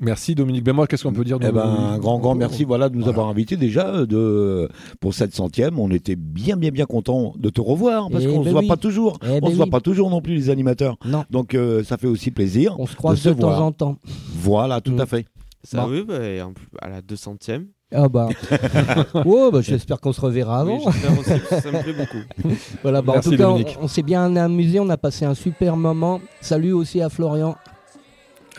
Merci 0.00 0.34
Dominique 0.34 0.66
moi 0.72 0.86
Qu'est-ce 0.86 1.02
qu'on 1.02 1.12
peut 1.12 1.24
dire 1.24 1.38
eh 1.42 1.52
ben, 1.52 1.62
Un 1.62 1.98
grand, 1.98 2.18
grand 2.18 2.34
merci 2.34 2.64
voilà, 2.64 2.88
de 2.88 2.96
nous 2.96 3.08
avoir 3.08 3.28
invités 3.28 3.56
déjà 3.56 4.06
de, 4.06 4.68
pour 4.98 5.12
cette 5.12 5.34
centième. 5.34 5.78
On 5.78 5.90
était 5.90 6.16
bien, 6.16 6.56
bien, 6.56 6.70
bien 6.70 6.86
contents 6.86 7.34
de 7.36 7.50
te 7.50 7.60
revoir 7.60 8.08
parce 8.10 8.24
eh 8.24 8.28
qu'on 8.28 8.40
ne 8.40 8.44
se 8.44 8.48
ben 8.48 8.60
voit 8.60 8.68
pas 8.68 8.76
toujours. 8.76 9.18
Eh 9.22 9.28
on 9.28 9.34
ne 9.34 9.40
ben 9.40 9.50
se 9.50 9.56
voit 9.56 9.66
pas 9.66 9.80
toujours 9.80 10.08
non 10.08 10.22
plus, 10.22 10.34
les 10.34 10.50
animateurs. 10.50 10.96
Non. 11.04 11.24
Donc 11.30 11.54
euh, 11.54 11.84
ça 11.84 11.98
fait 11.98 12.06
aussi 12.06 12.30
plaisir. 12.30 12.76
On 12.78 12.86
se 12.86 12.96
croise 12.96 13.22
de, 13.22 13.32
temps 13.34 13.60
en 13.60 13.72
temps. 13.72 13.96
Voilà, 14.34 14.80
tout 14.80 14.96
à 14.98 15.04
mm. 15.04 15.06
fait. 15.06 15.26
Ça, 15.62 15.86
oui, 15.86 16.02
bah, 16.08 16.14
à 16.80 16.88
la 16.88 17.02
200e. 17.02 17.66
Ah 17.92 18.08
bah. 18.08 18.28
oh, 19.26 19.50
bah 19.52 19.60
j'espère 19.60 20.00
qu'on 20.00 20.12
se 20.12 20.20
reverra 20.20 20.60
avant. 20.60 20.78
Oui, 20.78 20.92
ça 21.50 21.70
me 21.70 21.82
plaît 21.82 21.92
beaucoup. 21.98 22.52
voilà, 22.82 23.02
bah, 23.02 23.14
en 23.16 23.20
tout 23.20 23.36
cas, 23.36 23.50
on, 23.50 23.62
on 23.82 23.88
s'est 23.88 24.02
bien 24.02 24.34
amusé, 24.36 24.80
on 24.80 24.88
a 24.88 24.96
passé 24.96 25.26
un 25.26 25.34
super 25.34 25.76
moment. 25.76 26.20
Salut 26.40 26.72
aussi 26.72 27.02
à 27.02 27.10
Florian. 27.10 27.56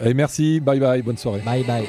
Allez, 0.02 0.14
merci, 0.16 0.60
bye 0.60 0.80
bye, 0.80 1.02
bonne 1.02 1.18
soirée. 1.18 1.42
Bye 1.46 1.64
bye. 1.64 1.86